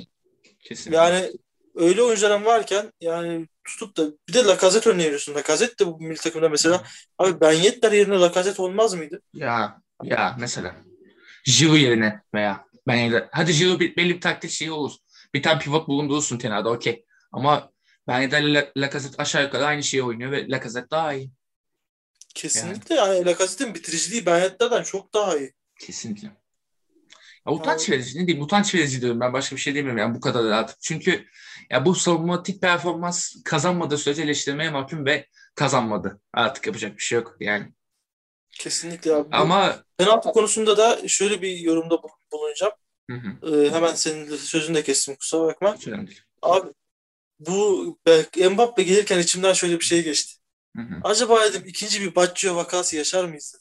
Kesinlikle. 0.63 0.98
Yani 0.98 1.32
öyle 1.76 2.02
oyuncuların 2.02 2.46
varken 2.46 2.92
yani 3.02 3.48
tutup 3.63 3.98
da 3.98 4.12
bir 4.28 4.34
de 4.34 4.44
Lacazette 4.44 4.90
örneği 4.90 5.06
veriyorsun. 5.06 5.36
Lacazette 5.36 5.86
de 5.86 5.88
bu 5.88 6.00
milli 6.00 6.18
takımda 6.18 6.50
mesela 6.50 6.84
abi 7.18 7.42
Ben 7.42 7.52
Yedder 7.52 7.92
yerine 7.92 8.16
Lacazette 8.16 8.62
olmaz 8.62 8.94
mıydı? 8.94 9.22
Ya 9.34 9.82
ya 10.04 10.36
mesela 10.40 10.76
Giroud 11.46 11.78
yerine 11.78 12.22
veya 12.34 12.66
Ben 12.88 12.96
Yedder. 12.96 13.28
Hadi 13.32 13.54
Giroud 13.54 13.80
belli 13.80 14.16
bir 14.16 14.22
taktik 14.22 14.52
şeyi 14.52 14.72
olur. 14.72 14.92
Bir 15.34 15.44
tane 15.44 15.60
pivot 15.60 15.88
bulundurursun 15.88 16.38
kenarda 16.38 16.70
okey. 16.70 17.06
Ama 17.32 17.72
Yedder 18.10 18.42
ile 18.42 18.72
Lacazette 18.78 19.22
aşağı 19.22 19.44
yukarı 19.44 19.66
aynı 19.66 19.84
şeyi 19.84 20.04
oynuyor 20.04 20.32
ve 20.32 20.50
Lacazette 20.50 20.90
daha 20.92 21.13
iyi. 21.13 21.32
Kesinlikle 22.36 22.96
yani, 22.96 23.16
yani 23.16 23.26
Lacazette'in 23.26 23.76
bitiriciliği 23.76 24.26
Benyetta'dan 24.26 24.84
çok 24.84 25.13
daha 25.13 25.38
iyi. 25.38 25.54
Kesinlikle. 25.80 26.28
Ya, 27.48 27.54
utanç 27.54 27.90
yani, 27.90 28.00
verici 28.00 28.20
ne 28.20 28.28
diyeyim 28.28 28.46
utanç 28.46 28.76
verici 28.76 29.02
diyorum 29.02 29.20
ben 29.20 29.34
başka 29.34 29.56
bir 29.56 29.62
şey 29.62 29.76
demiyorum 29.76 29.98
yani 29.98 30.16
bu 30.16 30.22
kadar 30.22 30.46
artık. 30.46 30.82
Çünkü 30.82 31.26
ya 31.70 31.86
bu 31.86 31.96
savunmatik 31.96 32.62
performans 32.62 33.36
kazanmadığı 33.46 33.98
sürece 33.98 34.24
eleştirmeye 34.24 34.70
mahkum 34.70 35.06
ve 35.06 35.28
kazanmadı. 35.56 36.22
Artık 36.34 36.68
yapacak 36.68 36.98
bir 36.98 37.04
şey 37.04 37.16
yok 37.16 37.38
yani. 37.40 37.74
Kesinlikle 38.52 39.13
abi. 39.13 39.36
Ama 39.36 39.84
penaltı 39.98 40.32
konusunda 40.32 40.78
da 40.78 41.08
şöyle 41.08 41.42
bir 41.42 41.58
yorumda 41.58 42.02
bulunacağım. 42.32 42.74
Hı 43.10 43.18
hı. 43.18 43.56
Ee, 43.56 43.72
hemen 43.72 43.96
senin 43.96 44.36
sözünü 44.36 44.76
de 44.76 44.84
kestim 44.84 45.16
kusura 45.16 45.48
bakma. 45.48 45.78
Abi 46.42 46.68
bu 47.39 47.97
Mbappe 48.52 48.84
gelirken 48.84 49.19
içimden 49.19 49.54
şöyle 49.54 49.80
bir 49.80 49.86
şey 49.86 50.04
geçti. 50.04 50.34
Hı 50.76 50.82
hı. 50.82 50.95
Acaba 51.04 51.43
dedim 51.43 51.63
ikinci 51.65 52.02
bir 52.02 52.15
Baggio 52.15 52.56
vakası 52.56 52.95
yaşar 52.95 53.26
mıyız? 53.26 53.56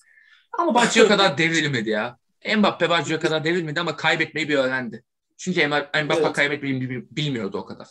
Ama 0.58 0.74
Baggio 0.74 1.08
kadar 1.08 1.38
devrilmedi 1.38 1.90
ya. 1.90 2.18
Mbappe 2.56 2.90
Baggio 2.90 3.20
kadar 3.20 3.44
devrilmedi 3.44 3.80
ama 3.80 3.96
kaybetmeyi 3.96 4.48
bir 4.48 4.58
öğrendi. 4.58 5.04
Çünkü 5.36 5.66
Mbappe 5.66 6.14
evet. 6.14 6.32
kaybetmeyi 6.32 7.06
bilmiyordu 7.10 7.58
o 7.58 7.66
kadar. 7.66 7.88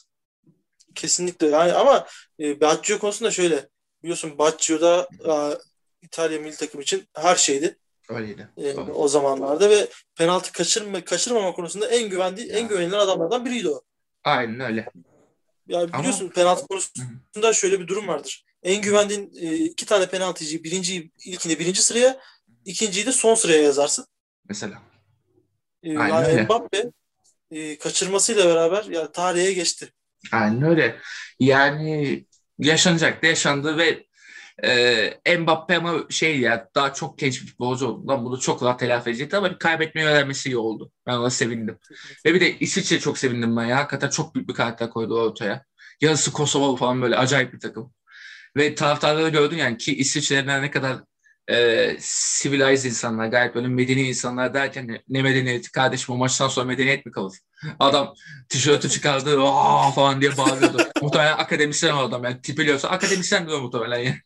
Kesinlikle. 0.96 1.48
Yani 1.48 1.74
ama 1.74 2.08
e, 2.40 2.62
Baggio 2.62 3.00
konusunda 3.00 3.32
şöyle. 3.32 3.70
Biliyorsun 4.04 4.38
Baggio'da 4.38 5.10
e, 5.28 5.34
İtalya 6.02 6.40
milli 6.40 6.56
takım 6.56 6.82
için 6.82 7.08
her 7.16 7.36
şeydi. 7.36 7.78
Öyleydi. 8.10 8.50
E, 8.58 8.74
o 8.74 9.08
zamanlarda 9.08 9.70
ve 9.70 9.88
penaltı 10.16 10.52
kaçırma 10.52 11.04
kaçırmama 11.04 11.54
konusunda 11.54 11.88
en 11.88 12.10
güvendiği, 12.10 12.50
en 12.50 12.68
güvenilir 12.68 12.98
adamlardan 12.98 13.46
biriydi 13.46 13.70
o. 13.70 13.82
Aynen 14.24 14.60
öyle. 14.60 14.90
Yani 15.68 15.94
biliyorsun 15.94 16.26
Ama... 16.26 16.34
penaltı 16.34 16.68
konusunda 16.68 17.54
şöyle 17.54 17.80
bir 17.80 17.88
durum 17.88 18.08
vardır 18.08 18.46
en 18.66 18.82
güvendiğin 18.82 19.32
e, 19.42 19.56
iki 19.56 19.86
tane 19.86 20.10
penaltıcıyı 20.10 20.64
birinci 20.64 21.12
ilkini 21.26 21.60
birinci 21.60 21.84
sıraya 21.84 22.20
ikinciyi 22.66 23.06
de 23.06 23.12
son 23.12 23.36
sıraya 23.36 23.62
yazarsın. 23.62 24.06
Mesela. 24.50 24.82
E, 25.84 25.92
yani 25.92 26.28
öyle. 26.28 26.44
Mbappe 26.44 26.92
e, 27.52 27.78
kaçırmasıyla 27.78 28.46
beraber 28.46 28.84
yani 28.84 29.12
tarihe 29.12 29.54
geçti. 29.54 29.94
Aynen 30.32 30.62
öyle. 30.62 31.00
Yani 31.40 32.26
yaşanacak 32.60 33.24
da 33.24 33.28
yaşandı 33.28 33.78
ve 33.78 34.06
e, 34.64 35.38
Mbappe 35.38 35.78
ama 35.78 35.94
şey 36.10 36.40
ya 36.40 36.70
daha 36.76 36.94
çok 36.94 37.18
genç 37.20 37.42
bir 37.42 37.48
futbolcu 37.48 37.88
oldu. 37.88 38.08
Lan 38.08 38.26
bunu 38.26 38.40
çok 38.40 38.64
rahat 38.64 38.80
telafi 38.80 39.10
edecekti 39.10 39.38
ama 39.38 39.58
kaybetmeyi 39.58 40.08
öğrenmesi 40.08 40.50
iyi 40.50 40.58
oldu. 40.58 40.92
Ben 41.08 41.14
ona 41.18 41.30
sevindim. 41.30 41.80
ve 42.26 42.34
bir 42.34 42.42
de 42.42 42.60
İsviçre 42.60 43.00
çok 43.00 43.18
sevindim 43.18 43.58
ben 43.58 43.66
ya. 43.66 43.78
Hakikaten 43.78 44.10
çok 44.10 44.36
büyük 44.36 44.50
bir 44.50 44.54
karakter 44.54 44.90
koydu 44.90 45.22
ortaya. 45.22 45.66
Yarısı 46.02 46.34
Kosovalı 46.34 46.76
falan 46.78 47.02
böyle 47.02 47.18
acayip 47.18 47.54
bir 47.54 47.60
takım. 47.60 47.94
Ve 48.58 48.76
taraftarları 48.76 49.30
gördün 49.30 49.58
yani 49.58 49.78
ki 49.78 49.96
İsviçre'den 49.98 50.64
ne 50.64 50.72
kadar 50.72 50.98
e, 51.50 51.98
civilized 52.42 52.90
insanlar, 52.90 53.28
gayet 53.28 53.56
böyle 53.56 53.68
medeni 53.68 54.02
insanlar 54.02 54.54
derken 54.54 55.04
ne, 55.10 55.22
medeniyeti 55.22 55.72
kardeşim 55.72 56.16
o 56.16 56.18
maçtan 56.18 56.48
sonra 56.48 56.66
medeniyet 56.66 57.06
mi 57.06 57.12
kalır? 57.12 57.38
Adam 57.80 58.14
tişörtü 58.50 58.90
çıkardı 58.90 59.42
Aa! 59.42 59.92
falan 59.92 60.22
diye 60.22 60.38
bağırıyordu. 60.38 60.78
muhtemelen 61.02 61.38
akademisyen 61.38 61.94
o 61.94 62.00
adam 62.00 62.24
yani 62.24 62.42
tipiliyorsa 62.42 62.90
akademisyen 62.90 63.48
diyor 63.48 63.62
muhtemelen 63.62 64.00
yani. 64.00 64.18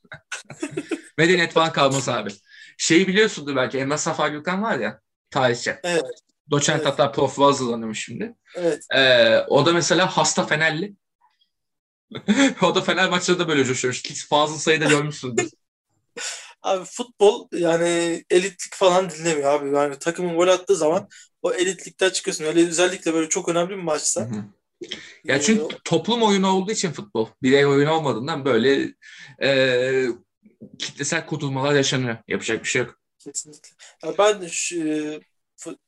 medeniyet 1.18 1.54
falan 1.54 1.72
kalmaz 1.72 2.10
abi. 2.10 2.30
Şeyi 2.78 3.08
biliyorsundur 3.08 3.56
belki 3.56 3.78
Emre 3.78 3.98
Safa 3.98 4.28
Gürkan 4.28 4.64
var 4.64 4.80
ya 4.80 5.00
tarihçi. 5.30 5.76
Evet. 5.84 6.04
Doçent 6.52 6.82
evet. 6.82 6.88
hatta 6.88 7.12
prof 7.12 7.38
hazırlanıyormuş 7.38 8.06
şimdi. 8.06 8.36
Evet. 8.56 8.84
Ee, 8.96 9.40
o 9.48 9.66
da 9.66 9.74
mesela 9.74 10.18
hasta 10.18 10.46
Fenerli. 10.46 10.94
o 12.62 12.76
da 12.76 12.82
Fener 12.82 13.10
maçlarında 13.10 13.48
böyle 13.48 13.66
coşuyormuş. 13.66 14.28
Fazla 14.30 14.58
sayıda 14.58 14.86
görmüşsündür. 14.86 15.50
Abi 16.62 16.86
futbol 16.86 17.48
yani 17.52 18.24
elitlik 18.30 18.74
falan 18.76 19.10
dinlemiyor 19.10 19.52
abi. 19.54 19.76
Yani 19.76 20.00
takımın 20.00 20.36
gol 20.36 20.48
attığı 20.48 20.76
zaman 20.76 21.08
o 21.42 21.54
elitlikten 21.54 22.10
çıkıyorsun. 22.10 22.44
Öyle 22.46 22.68
özellikle 22.68 23.14
böyle 23.14 23.30
çok 23.30 23.50
önemli 23.50 23.70
bir 23.70 23.76
maçsa. 23.76 24.22
Hı 24.22 24.26
hı. 24.26 24.46
Ya 25.24 25.42
çünkü 25.42 25.76
Ee, 25.76 25.78
toplum 25.84 26.24
oyunu 26.24 26.48
olduğu 26.48 26.72
için 26.72 26.92
futbol, 26.92 27.28
birey 27.44 27.66
oyunu 27.66 27.92
olmadığından 27.92 28.46
böyle 28.46 28.94
e, 29.44 30.08
kitlesel 30.80 31.26
kurtulmalar 31.26 31.76
yaşanıyor. 31.76 32.18
Yapacak 32.28 32.64
bir 32.64 32.70
şey 32.70 32.82
yok. 32.82 33.00
Kesinlikle. 33.20 33.70
Ya 34.04 34.18
ben 34.18 34.48
şu, 34.48 34.88
e, 34.88 35.20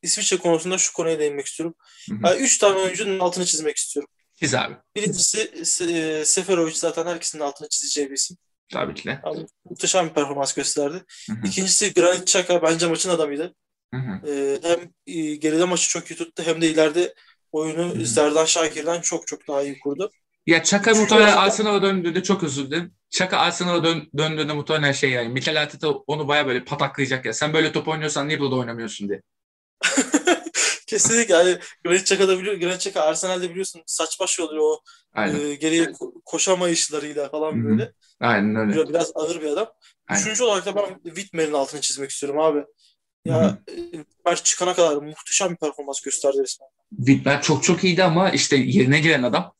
İsviçre 0.02 0.38
konusunda 0.38 0.78
şu 0.78 0.94
konuya 0.94 1.20
değinmek 1.20 1.46
istiyorum. 1.46 1.76
Hı 2.10 2.16
hı. 2.16 2.28
Ya 2.28 2.38
üç 2.38 2.58
tane 2.58 2.80
oyuncunun 2.80 3.20
altını 3.20 3.46
çizmek 3.46 3.78
istiyorum. 3.78 4.10
Siz 4.34 4.54
abi. 4.56 4.76
Birincisi 4.96 5.52
e, 5.84 6.26
Seferovic 6.26 6.76
zaten 6.76 7.06
herkesin 7.06 7.40
altını 7.40 7.70
çizeceği 7.70 8.10
bir 8.10 8.16
isim. 8.16 8.38
Tabii 8.72 8.94
ki 8.94 9.06
de. 9.06 9.22
Muhteşem 9.70 10.10
bir 10.10 10.14
performans 10.14 10.54
gösterdi. 10.54 11.04
Hı 11.30 11.34
hı. 11.34 11.48
İkincisi 11.48 11.94
Granit 11.94 12.22
Xhaka 12.22 12.62
bence 12.62 12.88
maçın 12.88 13.10
adamıydı. 13.10 13.56
Ee, 13.94 14.60
hem 14.64 14.80
e, 15.08 15.36
geride 15.36 15.66
maçı 15.66 15.90
çok 15.90 16.12
iyi 16.12 16.16
tuttu 16.16 16.44
hem 16.46 16.62
de 16.62 16.70
ileride 16.70 17.14
oyunu 17.52 17.96
hı. 17.96 18.06
Serdan 18.06 18.46
Şakir'den 18.46 19.02
çok 19.02 19.28
çok 19.28 19.48
daha 19.48 19.64
iyi 19.64 19.80
kurdu. 19.80 20.12
Ya 20.46 20.64
Çaka 20.64 20.94
muhtemelen 20.94 21.38
Arsenal'a 21.38 21.82
döndüğünde 21.82 22.24
çok 22.24 22.44
üzüldüm. 22.44 22.94
Çaka 23.10 23.38
Arsenal'a 23.38 23.84
dön, 23.84 24.10
döndüğünde 24.18 24.54
muhtemelen 24.54 24.92
şey 24.92 25.10
yani 25.10 25.30
Mikel 25.30 25.62
Arteta 25.62 25.90
onu 25.90 26.28
baya 26.28 26.48
böyle 26.48 26.64
pataklayacak 26.66 27.26
ya. 27.26 27.34
Sen 27.34 27.54
böyle 27.54 27.72
top 27.72 27.88
oynuyorsan 27.88 28.28
niye 28.28 28.40
burada 28.40 28.56
oynamıyorsun 28.56 29.10
diye. 29.10 29.22
Kesinlikle 30.92 31.34
yani 31.34 31.58
Granit 31.84 32.02
Xhaka'da 32.02 32.40
biliyor, 32.40 32.56
Granit 32.56 32.88
Xhaka 32.88 33.02
Arsenal'de 33.02 33.50
biliyorsun 33.50 33.84
saç 33.86 34.20
baş 34.20 34.40
oluyor 34.40 34.64
o 34.64 34.80
Aynen. 35.14 35.40
e, 35.40 35.56
geriye 35.56 35.84
ko- 35.84 36.22
koşamayışlarıyla 36.26 37.30
falan 37.30 37.52
Hı 37.52 37.60
hı. 37.60 37.64
böyle. 37.64 37.94
Aynen 38.20 38.56
öyle. 38.56 38.74
Biraz, 38.74 38.90
biraz 38.90 39.12
ağır 39.16 39.42
bir 39.42 39.48
adam. 39.48 39.68
Aynen. 40.08 40.22
Üçüncü 40.22 40.44
olarak 40.44 40.66
da 40.66 40.76
ben 40.76 41.00
Whitmer'in 41.04 41.54
altını 41.54 41.82
çizmek 41.82 42.10
istiyorum 42.10 42.40
abi. 42.40 42.64
Ya 43.26 43.60
e, 43.68 43.76
Whitmer 43.76 44.44
çıkana 44.44 44.74
kadar 44.74 44.98
muhteşem 44.98 45.52
bir 45.52 45.56
performans 45.56 46.02
gösterdi 46.02 46.38
resmen. 46.44 46.70
Wittmer 46.98 47.42
çok 47.42 47.64
çok 47.64 47.84
iyiydi 47.84 48.04
ama 48.04 48.30
işte 48.30 48.56
yerine 48.56 49.00
giren 49.00 49.24
adam 49.24 49.54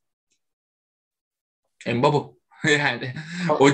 Mbabu. 1.88 2.42
yani 2.70 3.14
o 3.60 3.74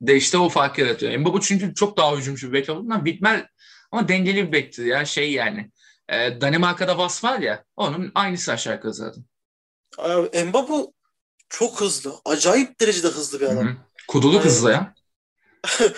de 0.00 0.16
işte 0.16 0.38
o 0.38 0.48
farkı 0.48 0.80
yaratıyor. 0.80 1.16
Mbabu 1.18 1.40
çünkü 1.40 1.74
çok 1.74 1.96
daha 1.96 2.16
hücumcu 2.16 2.48
bir 2.48 2.52
bek 2.52 2.68
olduğundan 2.70 3.04
Wittmer 3.04 3.48
ama 3.92 4.08
dengeli 4.08 4.46
bir 4.46 4.52
bekti 4.52 4.82
ya 4.82 5.04
şey 5.04 5.32
yani. 5.32 5.70
E, 6.08 6.40
Danimarka'da 6.40 6.98
Vas 6.98 7.24
var 7.24 7.38
ya 7.38 7.64
onun 7.76 8.12
aynısı 8.14 8.52
aşağı 8.52 8.74
yukarı 8.74 8.94
zaten. 8.94 9.24
Mbabu 10.46 10.94
çok 11.48 11.80
hızlı. 11.80 12.14
Acayip 12.24 12.80
derecede 12.80 13.08
hızlı 13.08 13.40
bir 13.40 13.46
adam. 13.46 13.66
hı. 13.68 13.76
Kuduluk 14.08 14.34
Yani- 14.34 14.44
hızlı 14.44 14.70
ya. 14.70 14.94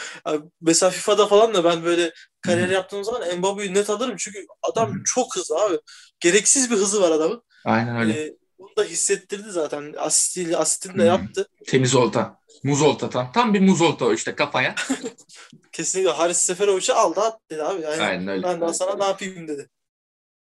Mesela 0.60 0.90
FIFA'da 0.90 1.26
falan 1.26 1.54
da 1.54 1.64
ben 1.64 1.84
böyle 1.84 2.12
kariyer 2.40 2.66
Hı 2.66 2.70
hı. 2.70 2.74
yaptığım 2.74 3.04
zaman 3.04 3.38
Mbabu'yu 3.38 3.74
net 3.74 3.90
alırım 3.90 4.14
çünkü 4.18 4.46
adam 4.62 4.90
Hı 4.90 4.94
hı. 4.98 5.04
çok 5.14 5.36
hızlı 5.36 5.56
abi. 5.64 5.78
Gereksiz 6.20 6.70
bir 6.70 6.76
hızı 6.76 7.02
var 7.02 7.10
adamın. 7.10 7.42
Aynen 7.64 7.96
öyle. 7.96 8.22
Ee, 8.22 8.36
bunu 8.58 8.76
da 8.76 8.84
hissettirdi 8.84 9.50
zaten. 9.50 9.94
Asistiyle, 9.98 10.56
asistini 10.56 10.98
de 10.98 11.04
yaptı. 11.04 11.48
Temiz 11.66 11.94
olta. 11.94 12.38
Muz 12.62 12.82
olta 12.82 13.10
tam. 13.10 13.32
Tam 13.32 13.54
bir 13.54 13.60
muz 13.60 13.80
olta 13.82 14.04
o 14.04 14.12
işte 14.12 14.34
kafaya. 14.34 14.74
Kesinlikle 15.72 16.10
Haris 16.10 16.38
Seferovic'i 16.38 16.92
aldı 16.92 17.20
at 17.20 17.40
dedi 17.50 17.62
abi. 17.62 17.82
Yani 17.82 18.02
Aynen 18.02 18.28
öyle. 18.28 18.42
ben 18.42 18.60
daha 18.60 18.74
sana 18.74 18.94
ne 18.96 19.04
yapayım 19.04 19.48
dedi. 19.48 19.68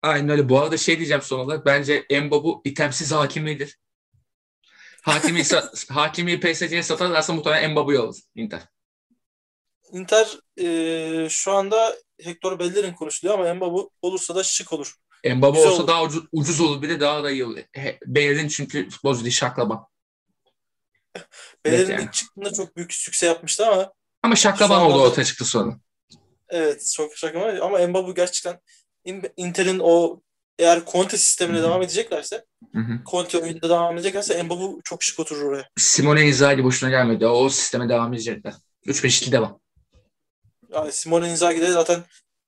Aynen 0.09 0.29
öyle. 0.29 0.49
Bu 0.49 0.61
arada 0.61 0.77
şey 0.77 0.97
diyeceğim 0.97 1.23
son 1.23 1.39
olarak. 1.39 1.67
Bence 1.67 2.07
Mbabu 2.11 2.63
itemsiz 2.65 3.13
hakimidir. 3.13 3.79
Hakimi, 5.03 5.43
hakimi 5.91 6.41
PSG'ye 6.41 6.83
satarlarsa 6.83 7.33
muhtemelen 7.33 7.71
Mbabu'yu 7.73 8.03
alır 8.03 8.17
Inter. 8.35 8.63
Inter 9.93 10.27
e, 10.61 11.29
şu 11.31 11.53
anda 11.53 11.97
Hector 12.23 12.59
Bellerin 12.59 12.95
konuşuluyor 12.95 13.39
ama 13.39 13.55
Mbabu 13.55 13.91
olursa 14.03 14.35
da 14.35 14.43
şık 14.45 14.73
olur. 14.73 14.95
Mbabu 15.35 15.55
Güzel 15.57 15.69
olsa 15.71 15.83
olur. 15.83 15.89
daha 15.89 16.03
ucuz, 16.05 16.25
ucuz 16.33 16.61
olur 16.61 16.83
bir 16.83 16.89
de 16.89 17.01
daha 17.01 17.25
da 17.25 17.31
iyi 17.31 17.45
olur. 17.45 17.59
Bellerin 18.07 18.49
çünkü 18.49 18.91
futbolcu 18.91 19.21
değil 19.25 19.35
şaklaban. 19.35 19.87
Bellerin 21.65 21.91
yani. 21.93 22.03
ilk 22.05 22.13
çıktığında 22.13 22.53
çok 22.53 22.77
büyük 22.77 22.93
sükse 22.95 23.27
yapmıştı 23.27 23.67
ama 23.67 23.93
Ama 24.23 24.37
şaklaban 24.37 24.81
oldu 24.83 25.03
ortaya 25.03 25.25
çıktı 25.25 25.45
sonra. 25.45 25.77
evet 26.49 26.93
çok 26.97 27.17
şaka 27.17 27.41
var. 27.41 27.55
ama 27.55 27.87
Mbabu 27.87 28.15
gerçekten 28.15 28.61
Inter'in 29.37 29.79
o 29.83 30.21
eğer 30.59 30.83
Conte 30.93 31.17
sistemine 31.17 31.57
Hı 31.57 31.61
hı. 31.61 31.65
devam 31.65 31.83
edeceklerse 31.83 32.45
Hı 32.73 32.79
hı. 32.79 33.01
Conte 33.11 33.39
oyunda 33.39 33.69
devam 33.69 33.95
edeceklerse 33.95 34.43
Mbabu 34.43 34.81
çok 34.85 35.03
şık 35.03 35.21
oturur 35.21 35.43
oraya. 35.43 35.69
Simone 35.77 36.27
Inzaghi 36.27 36.65
boşuna 36.65 36.91
gelmedi. 36.91 37.27
O, 37.27 37.49
sisteme 37.49 37.89
devam 37.89 38.15
edecekler. 38.15 38.55
3-5-2 38.87 39.33
devam. 39.33 39.61
Yani 40.75 40.93
Simone 40.93 41.31
Inzaghi 41.31 41.61
de 41.61 41.73
zaten 41.73 42.05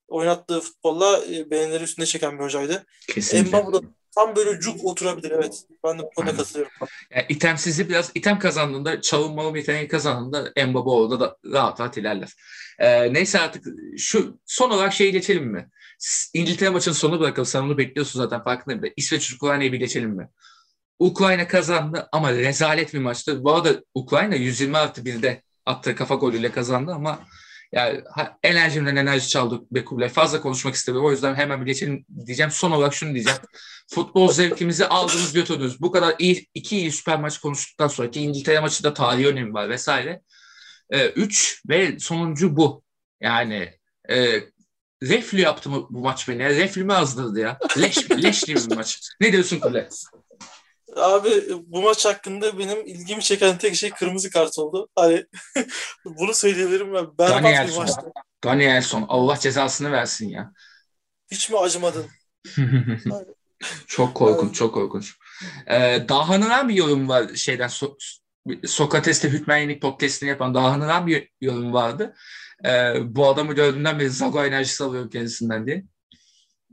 oynattığı 0.09 0.61
futbolla 0.61 1.21
e, 1.31 1.51
beğenileri 1.51 1.85
üstüne 1.85 2.07
çeken 2.07 2.39
bir 2.39 2.45
hocaydı. 2.45 2.85
Kesinlikle. 3.09 3.53
Da 3.53 3.81
tam 4.15 4.37
böyle 4.37 4.61
cuk 4.61 4.85
oturabilir 4.85 5.31
evet. 5.31 5.65
Ben 5.85 5.99
de 5.99 6.03
bu 6.03 6.11
konuda 6.11 6.37
katılıyorum. 6.37 6.73
Yani 7.11 7.27
itemsizliği 7.29 7.89
biraz 7.89 8.11
item 8.15 8.39
kazandığında, 8.39 9.01
çalınmalı 9.01 9.55
bir 9.55 9.59
yeteneği 9.59 9.89
kazandığında 9.89 10.67
Mbabu 10.67 10.97
orada 10.97 11.21
da 11.21 11.37
rahat 11.53 11.81
rahat 11.81 11.97
ilerler. 11.97 12.29
Ee, 12.79 13.13
neyse 13.13 13.41
artık 13.41 13.65
şu 13.99 14.39
son 14.47 14.71
olarak 14.71 14.93
şeyi 14.93 15.13
geçelim 15.13 15.47
mi? 15.47 15.71
İngiltere 16.35 16.69
maçının 16.69 16.95
sonunu 16.95 17.21
bırakalım. 17.21 17.47
Sen 17.47 17.63
onu 17.63 17.79
bekliyorsun 17.79 18.21
zaten 18.21 18.45
farkındayım 18.45 18.83
da. 18.83 18.87
İsveç 18.97 19.33
Ukrayna'yı 19.33 19.73
bir 19.73 19.79
geçelim 19.79 20.11
mi? 20.11 20.29
Ukrayna 20.99 21.49
kazandı 21.49 22.09
ama 22.13 22.33
rezalet 22.33 22.95
bir 22.95 22.99
maçtı. 22.99 23.45
Bu 23.45 23.55
arada 23.55 23.85
Ukrayna 23.95 24.35
120 24.35 24.77
artı 24.77 25.01
1'de 25.05 25.43
attığı 25.67 25.95
kafa 25.95 26.15
golüyle 26.15 26.53
kazandı 26.53 26.93
ama 26.93 27.21
yani 27.73 28.03
enerjimden 28.43 28.97
enerji 28.97 29.29
çaldı 29.29 29.61
Bekuble. 29.71 30.09
Fazla 30.09 30.41
konuşmak 30.41 30.75
istemiyorum. 30.75 31.09
O 31.09 31.13
yüzden 31.13 31.35
hemen 31.35 31.61
bir 31.61 31.67
geçelim 31.67 32.07
diyeceğim. 32.27 32.51
Son 32.51 32.71
olarak 32.71 32.95
şunu 32.95 33.15
diyeceğim. 33.15 33.39
Futbol 33.91 34.33
zevkimizi 34.33 34.87
aldınız 34.87 35.33
götürdünüz. 35.33 35.81
Bu 35.81 35.93
kadar 35.93 36.15
iyi, 36.19 36.49
iki 36.55 36.77
iyi 36.77 36.93
süper 36.93 37.21
maç 37.21 37.39
konuştuktan 37.39 37.89
sonra 37.89 38.11
ki 38.11 38.21
İngiltere 38.21 38.61
maçı 38.61 38.85
da 38.85 38.95
tarihi 38.95 39.29
önemi 39.29 39.55
var 39.55 39.69
vesaire. 39.69 40.23
Ee, 40.91 41.09
üç 41.09 41.63
ve 41.69 41.99
sonuncu 41.99 42.57
bu. 42.57 42.83
Yani 43.21 43.75
e, 44.11 44.41
reflü 45.03 45.41
yaptı 45.41 45.71
mı 45.71 45.87
bu 45.91 45.99
maç 46.01 46.29
beni? 46.29 46.45
Reflümü 46.45 46.93
azdırdı 46.93 47.41
ya. 47.41 47.59
Leş, 47.79 48.11
leş 48.11 48.41
gibi 48.41 48.61
bir 48.71 48.77
maç. 48.77 49.01
Ne 49.21 49.33
diyorsun 49.33 49.61
Kule? 49.61 49.89
Abi 50.97 51.43
bu 51.67 51.83
maç 51.83 52.07
hakkında 52.07 52.59
benim 52.59 52.87
ilgimi 52.87 53.23
çeken 53.23 53.59
tek 53.59 53.75
şey 53.75 53.91
kırmızı 53.91 54.31
kart 54.31 54.59
oldu. 54.59 54.89
Hani 54.97 55.27
bunu 56.05 56.35
söyleyebilirim 56.35 56.95
ben. 56.95 57.19
Berbat 57.19 57.39
bir 57.39 57.45
Danielson. 57.45 57.83
maçtı. 57.83 58.13
Danielson. 58.45 59.05
Allah 59.09 59.39
cezasını 59.39 59.93
versin 59.93 60.29
ya. 60.29 60.53
Hiç 61.31 61.51
mi 61.51 61.59
acımadın? 61.59 62.07
çok 63.87 64.15
korkunç, 64.15 64.55
çok 64.55 64.75
korkunç. 64.75 65.15
Ee, 65.67 66.05
Dahan'ın 66.09 66.69
bir 66.69 66.75
yorum 66.75 67.09
var 67.09 67.35
şeyden 67.35 67.69
so 67.69 67.97
Sokrates'te 68.67 69.29
Hükmen 69.29 69.59
Yenik 69.59 69.83
podcastini 69.83 70.29
yapan 70.29 70.55
Dahan'ın 70.55 71.07
bir 71.07 71.31
yorum 71.41 71.73
vardı. 71.73 72.15
Ee, 72.65 72.95
bu 73.17 73.29
adamı 73.29 73.55
gördüğümden 73.55 73.99
beri 73.99 74.11
Zago 74.11 74.45
enerjisi 74.45 74.85
alıyorum 74.85 75.11
kendisinden 75.11 75.67
diye. 75.67 75.85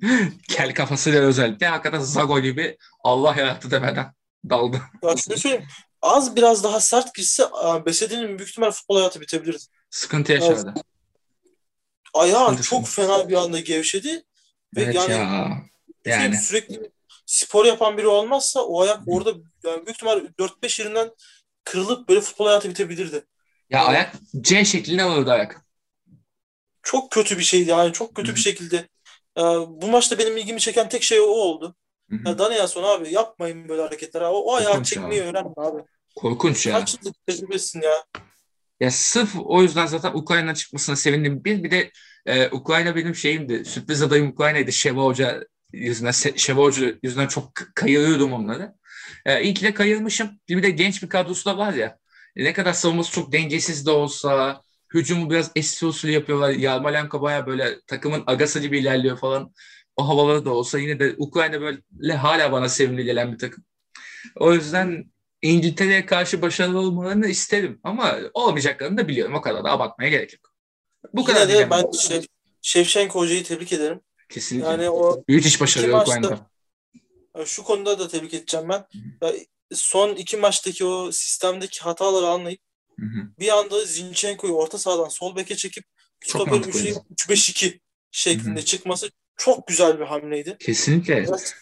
Kel 0.50 0.74
kafasıyla 0.74 1.22
özellikle 1.22 1.68
hakikaten 1.68 2.00
Zago 2.00 2.40
gibi 2.40 2.78
Allah 3.04 3.36
yarattı 3.36 3.72
demeden 3.72 4.14
daldı. 4.50 4.82
Ya 5.04 5.18
şunu 5.18 5.38
söyleyeyim. 5.38 5.66
Az 6.02 6.36
biraz 6.36 6.64
daha 6.64 6.80
sert 6.80 7.16
girse 7.16 7.46
aa, 7.46 7.86
Besedi'nin 7.86 8.28
büyük 8.38 8.50
ihtimal 8.50 8.72
futbol 8.72 8.98
hayatı 8.98 9.22
bitebilirdi. 9.22 9.64
Sıkıntı 9.90 10.34
yaşadı. 10.34 10.74
Ayağı 12.14 12.46
Sıkıntı 12.50 12.64
çok 12.64 12.88
fena 12.88 13.30
bir 13.30 13.34
anda 13.36 13.60
gevşedi. 13.60 14.24
Ve 14.76 14.84
Evet 14.84 14.96
yani, 14.96 15.12
ya. 15.12 15.18
yani 16.06 16.24
Yani 16.24 16.38
sürekli 16.38 16.92
spor 17.26 17.66
yapan 17.66 17.98
biri 17.98 18.08
olmazsa 18.08 18.62
o 18.62 18.82
ayak 18.82 19.00
orada 19.08 19.30
yani 19.64 19.86
büyük 19.86 19.90
ihtimal 19.90 20.26
4-5 20.40 20.82
yerinden 20.82 21.10
kırılıp 21.64 22.10
böyle 22.10 22.22
futbol 22.22 22.46
hayatı 22.46 22.70
bitebilirdi. 22.70 23.26
ya 23.70 23.86
ayak 23.86 24.14
C 24.42 24.66
şeklinde 24.66 25.04
alırdı 25.04 25.32
ayak. 25.32 25.67
Çok 26.88 27.12
kötü 27.12 27.38
bir 27.38 27.44
şeydi 27.44 27.70
yani 27.70 27.94
çok 27.94 28.16
kötü 28.16 28.28
Hı 28.28 28.32
hı. 28.32 28.36
bir 28.36 28.42
şekilde. 28.42 28.78
Ee, 29.38 29.42
bu 29.68 29.88
maçta 29.88 30.20
benim 30.20 30.38
ilgimi 30.38 30.60
çeken 30.60 30.90
tek 30.90 31.04
şey 31.04 31.20
o 31.20 31.24
oldu. 31.24 31.76
Hı 32.10 32.16
hı. 32.16 32.30
Ya 32.30 32.40
Danielson 32.40 32.84
abi 32.84 33.14
yapmayın 33.14 33.70
böyle 33.70 33.82
hareketler. 33.82 34.22
O, 34.22 34.28
o 34.28 34.56
ayağı 34.56 34.84
çekmeyi 34.84 35.22
ya. 35.22 35.28
öğren 35.28 35.54
abi. 35.58 35.82
Korkunç 36.16 36.66
ya. 36.66 36.80
Kaç 36.80 36.96
yıllık 36.96 37.16
tecrübesin 37.28 37.82
ya. 37.82 38.04
Ya 38.80 38.92
sırf 38.92 39.30
o 39.36 39.62
yüzden 39.62 39.86
zaten 39.86 40.12
Ukrayna 40.14 40.56
çıkmasına 40.56 40.96
sevindim. 40.96 41.44
Bir, 41.46 41.64
bir 41.64 41.72
de 41.72 41.92
e, 42.26 42.50
Ukrayna 42.50 42.96
benim 42.96 43.16
şeyimdi. 43.16 43.66
Sürpriz 43.66 44.02
adayım 44.02 44.28
Ukrayna'ydı. 44.28 44.72
Şeva 44.72 45.04
Hoca 45.04 45.44
yüzünden, 45.74 46.12
Şeva 46.36 46.62
Hoca 46.62 46.94
yüzünden 47.04 47.28
çok 47.28 47.52
kayırıyordum 47.76 48.34
onları. 48.34 48.74
E, 49.26 49.44
iyi 49.44 49.54
ki 49.54 49.64
de 49.66 49.74
kayırmışım. 49.74 50.30
Bir 50.50 50.64
de 50.64 50.70
genç 50.70 51.04
bir 51.04 51.10
kadrosu 51.10 51.46
da 51.50 51.58
var 51.58 51.74
ya. 51.74 51.98
E, 52.36 52.44
ne 52.44 52.54
kadar 52.54 52.74
savunması 52.74 53.12
çok 53.12 53.32
dengesiz 53.32 53.86
de 53.86 53.92
olsa, 53.92 54.62
hücumu 54.94 55.30
biraz 55.30 55.52
eski 55.56 55.86
usulü 55.86 56.12
yapıyorlar. 56.12 56.50
Yarmolenko 56.50 57.22
baya 57.22 57.48
böyle 57.48 57.82
takımın 57.88 58.24
agası 58.28 58.60
gibi 58.60 58.80
ilerliyor 58.80 59.18
falan. 59.18 59.54
O 59.96 60.08
havaları 60.08 60.46
da 60.46 60.50
olsa 60.50 60.80
yine 60.80 61.00
de 61.00 61.16
Ukrayna 61.18 61.62
böyle 61.62 62.14
hala 62.14 62.52
bana 62.52 62.70
sevimli 62.70 63.04
gelen 63.04 63.34
bir 63.34 63.38
takım. 63.38 63.64
O 64.36 64.54
yüzden 64.54 65.12
İngiltere'ye 65.42 66.06
karşı 66.06 66.42
başarılı 66.42 66.80
olmalarını 66.80 67.28
isterim. 67.28 67.80
Ama 67.84 68.18
olmayacaklarını 68.34 68.98
da 68.98 69.08
biliyorum. 69.08 69.36
O 69.36 69.42
kadar 69.42 69.64
da 69.64 69.72
abartmaya 69.72 70.10
gerek 70.10 70.34
yok. 70.34 70.54
Bu 71.14 71.22
Yine 71.22 71.34
kadar 71.34 71.50
de 71.50 71.70
ben 71.70 71.92
şey, 71.92 72.26
Şevşenko 72.62 73.20
hocayı 73.20 73.44
tebrik 73.44 73.74
ederim. 73.74 74.02
Kesinlikle. 74.30 74.68
Yani 74.70 74.90
o 74.90 75.24
Büyük 75.28 75.46
iş 75.46 75.62
başarıyor 75.62 76.02
Ukrayna'da. 76.02 76.50
Şu 77.46 77.64
konuda 77.64 78.00
da 78.00 78.08
tebrik 78.08 78.34
edeceğim 78.34 78.70
ben. 78.70 78.86
Ya, 79.22 79.34
son 79.74 80.16
iki 80.16 80.38
maçtaki 80.38 80.86
o 80.86 81.12
sistemdeki 81.12 81.80
hataları 81.80 82.28
anlayıp 82.28 82.62
hı 83.00 83.06
hı. 83.06 83.40
bir 83.40 83.58
anda 83.58 83.86
Zinchenko'yu 83.86 84.54
orta 84.54 84.78
sahadan 84.78 85.10
sol 85.10 85.36
beke 85.36 85.56
çekip 85.56 85.84
stoper 86.26 86.58
3-5-2 86.58 87.80
şeklinde 88.12 88.60
hı 88.60 88.62
hı. 88.62 88.66
çıkması 88.66 89.10
çok 89.38 89.68
güzel 89.68 90.00
bir 90.00 90.06
hamleydi. 90.06 90.58
Kesinlikle. 90.60 91.16
Evet. 91.16 91.56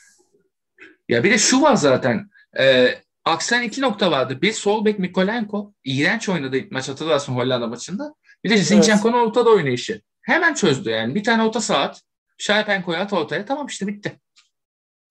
Ya 1.10 1.24
bir 1.24 1.32
de 1.32 1.38
şu 1.38 1.62
var 1.62 1.76
zaten. 1.76 2.30
E, 2.60 2.96
aksan 3.26 3.64
iki 3.64 3.82
nokta 3.82 4.12
vardı. 4.12 4.42
Bir 4.42 4.54
sol 4.54 4.86
bek 4.86 5.00
Mikolenko 5.00 5.74
iğrenç 5.84 6.30
oynadı 6.30 6.62
maç 6.72 6.90
hatırlarsın 6.90 7.34
Hollanda 7.34 7.68
maçında. 7.68 8.16
Bir 8.44 8.50
de 8.50 8.58
Zinchenko'nun 8.58 9.18
evet. 9.18 9.28
ortada 9.28 9.50
oynayışı. 9.50 10.02
Hemen 10.22 10.54
çözdü 10.54 10.90
yani. 10.90 11.16
Bir 11.16 11.24
tane 11.24 11.44
orta 11.44 11.62
saat. 11.62 12.02
Şarpenko'yu 12.38 12.98
at 12.98 13.14
ortaya. 13.14 13.46
Tamam 13.46 13.68
işte 13.68 13.88
bitti. 13.88 14.20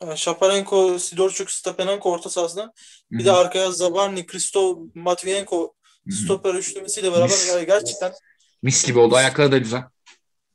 Yani 0.03 0.19
Shaparenko, 0.19 0.99
Sidorchuk, 0.99 1.51
Stepanenko 1.51 2.11
orta 2.11 2.31
sahasında. 2.31 2.73
Bir 3.11 3.19
Hı-hı. 3.19 3.27
de 3.27 3.33
arkaya 3.33 3.71
Zabarni, 3.71 4.27
Kristo, 4.27 4.79
Matvienko 4.95 5.75
stoper 6.11 6.55
üçlemesiyle 6.55 7.13
beraber 7.13 7.29
Mis. 7.29 7.67
gerçekten 7.67 8.13
Mis 8.63 8.87
gibi 8.87 8.99
oldu. 8.99 9.17
Ayakları 9.17 9.53
da 9.53 9.59
güzel. 9.59 9.83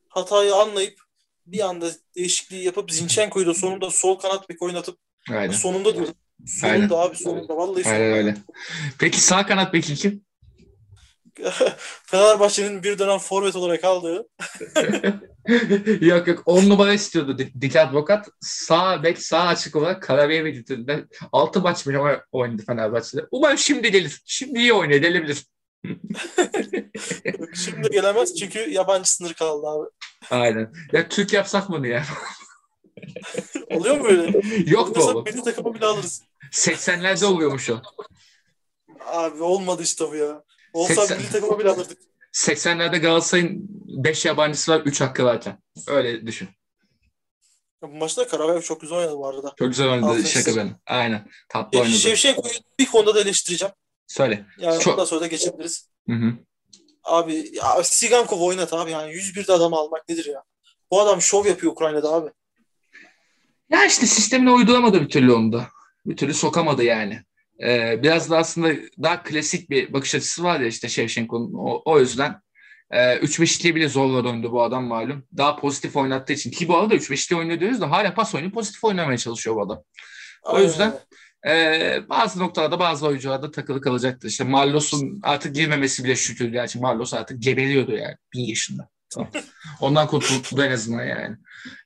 Hatayı 0.10 0.56
anlayıp 0.56 1.00
bir 1.46 1.60
anda 1.70 1.92
değişikliği 2.16 2.64
yapıp 2.64 2.92
Zinchenko'yu 2.92 3.46
da 3.46 3.54
sonunda 3.54 3.90
sol 3.92 4.20
kanat 4.20 4.50
bek 4.50 4.62
oynatıp 4.62 4.98
Aynen. 5.30 5.54
sonunda 5.54 5.96
diyorum. 5.96 6.14
Sonunda 6.46 6.98
Aynen. 7.00 7.10
abi 7.10 7.16
sonunda. 7.16 7.58
Vallahi 7.58 7.84
sonunda. 7.84 8.00
Aynen 8.04 8.18
öyle. 8.18 8.38
Peki 9.00 9.22
sağ 9.22 9.46
kanat 9.46 9.74
beki 9.74 9.96
kim? 9.96 10.26
Fenerbahçe'nin 12.06 12.84
bir 12.84 13.00
dönem 13.00 13.18
forvet 13.18 13.56
olarak 13.56 13.84
aldığı. 13.84 14.28
yok 16.06 16.28
yok 16.28 16.44
10 16.46 16.70
numara 16.70 16.94
istiyordu 16.94 17.38
Dikkat 17.62 17.90
Advokat. 17.90 18.30
Sağ 18.42 19.04
bek 19.04 19.22
sağ 19.22 19.48
açık 19.48 19.76
olarak 19.76 20.04
Karabiye 20.04 20.46
ve 20.46 20.64
6 21.32 21.62
maç 21.62 21.88
bile 21.88 22.00
oynadı 22.32 22.64
Fenerbahçe'de. 22.66 23.26
Umarım 23.32 23.58
şimdi 23.58 23.92
gelir. 23.92 24.22
Şimdi 24.26 24.60
iyi 24.60 24.74
oynuyor. 24.74 25.02
Gelebilir. 25.02 25.46
şimdi 27.56 27.90
gelemez 27.92 28.36
çünkü 28.36 28.60
yabancı 28.60 29.14
sınır 29.14 29.34
kaldı 29.34 29.68
abi. 29.68 29.90
Aynen. 30.30 30.74
Ya 30.92 31.10
Türk 31.10 31.34
yapsak 31.34 31.70
mı 31.70 31.88
ya? 31.88 32.06
Oluyor 33.72 33.98
mu 33.98 34.08
öyle? 34.08 34.42
Yok 34.66 34.98
mu 34.98 35.04
oğlum? 35.04 35.24
Milli 35.24 35.44
takımı 35.44 35.74
bile 35.74 35.86
alırız. 35.86 36.24
80'lerde 36.52 37.26
oluyormuş 37.26 37.70
o. 37.70 37.82
Abi 39.06 39.44
olmadı 39.44 39.84
işte 39.84 40.12
bu 40.12 40.16
ya. 40.16 40.44
Olsa 40.74 40.96
80... 40.96 41.18
milli 41.18 41.32
takımı 41.32 41.60
bile 41.60 41.70
alırdık. 41.70 41.98
80'lerde 42.34 43.00
Galatasaray'ın 43.00 43.68
5 44.04 44.26
yabancısı 44.26 44.72
var 44.72 44.82
3 44.86 45.02
hakkı 45.02 45.24
varken. 45.24 45.60
Öyle 45.88 46.28
düşün. 46.28 46.50
Bu 47.82 47.88
maçta 47.88 48.28
Karabayev 48.28 48.62
çok 48.62 48.82
güzel 48.82 48.98
oynadı 48.98 49.18
bu 49.18 49.28
arada. 49.28 49.54
Çok 49.60 49.68
güzel 49.68 49.90
oynadı 49.90 50.10
Aferin. 50.10 50.26
şaka 50.26 50.56
benim. 50.56 50.76
Aynen. 50.86 51.30
Tatlı 51.50 51.80
oynadı. 51.80 51.94
Şevşenko'yu 51.94 52.54
bir 52.80 52.86
konuda 52.86 53.16
da 53.16 53.22
eleştireceğim. 53.22 53.74
Söyle. 54.08 54.46
Yani 54.58 54.80
çok... 54.80 54.94
ondan 54.94 55.06
sonra 55.06 55.22
da 55.22 55.28
geçebiliriz. 55.28 55.90
Hı 56.10 56.16
hı. 56.16 56.34
Abi 57.04 57.50
ya 57.54 57.84
Sigankov 57.84 58.40
oynat 58.42 58.74
abi 58.74 58.92
yani 58.92 59.12
101'de 59.12 59.54
adam 59.54 59.74
almak 59.74 60.10
nedir 60.10 60.26
ya? 60.26 60.44
Bu 60.92 61.02
adam 61.02 61.22
şov 61.22 61.46
yapıyor 61.46 61.72
Ukrayna'da 61.72 62.12
abi. 62.14 62.30
Ya 63.70 63.86
işte 63.86 64.06
sistemine 64.06 64.52
uyduramadı 64.52 65.02
bir 65.02 65.10
türlü 65.10 65.34
onda. 65.34 65.68
Bir 66.06 66.18
türlü 66.18 66.34
sokamadı 66.34 66.84
yani. 66.84 67.24
Ee, 67.64 68.04
biraz 68.04 68.30
da 68.30 68.38
aslında 68.38 68.74
daha 69.04 69.24
klasik 69.24 69.70
bir 69.70 69.94
bakış 69.94 70.16
açısı 70.16 70.44
var 70.44 70.60
ya 70.60 70.68
işte 70.68 70.90
Şevşenko'nun. 70.90 71.54
O, 71.54 71.82
o 71.86 72.00
yüzden 72.00 72.42
e, 72.92 73.18
3 73.18 73.40
5 73.40 73.66
bile 73.66 73.90
zorla 73.90 74.24
döndü 74.24 74.52
bu 74.52 74.64
adam 74.64 74.84
malum. 74.84 75.24
Daha 75.38 75.56
pozitif 75.56 75.96
oynattığı 75.96 76.34
için. 76.34 76.52
Ki 76.52 76.68
bu 76.68 76.78
arada 76.78 76.96
3 76.96 77.12
5 77.12 77.32
oynuyor 77.32 77.60
diyoruz 77.60 77.82
da 77.82 77.92
hala 77.92 78.14
pas 78.14 78.36
oyunu 78.36 78.52
pozitif 78.52 78.84
oynamaya 78.84 79.18
çalışıyor 79.18 79.56
bu 79.56 79.62
adam. 79.62 79.84
O 80.44 80.60
yüzden 80.60 80.94
e, 81.48 82.10
bazı 82.10 82.40
noktalarda 82.40 82.80
bazı 82.80 83.08
oyuncularda 83.08 83.52
takılı 83.52 83.82
kalacaktır. 83.82 84.30
İşte 84.30 84.44
Marlos'un 84.44 85.20
artık 85.24 85.56
girmemesi 85.56 86.04
bile 86.04 86.16
şükür. 86.16 86.48
Gerçi 86.48 86.80
Marlos 86.80 87.14
artık 87.14 87.42
geberiyordu 87.42 87.92
yani. 87.92 88.16
Bin 88.34 88.46
yaşında. 88.46 88.90
Ondan 89.82 90.08
kurtuldu 90.08 90.64
en 90.64 90.72
azından 90.72 91.06
yani. 91.06 91.36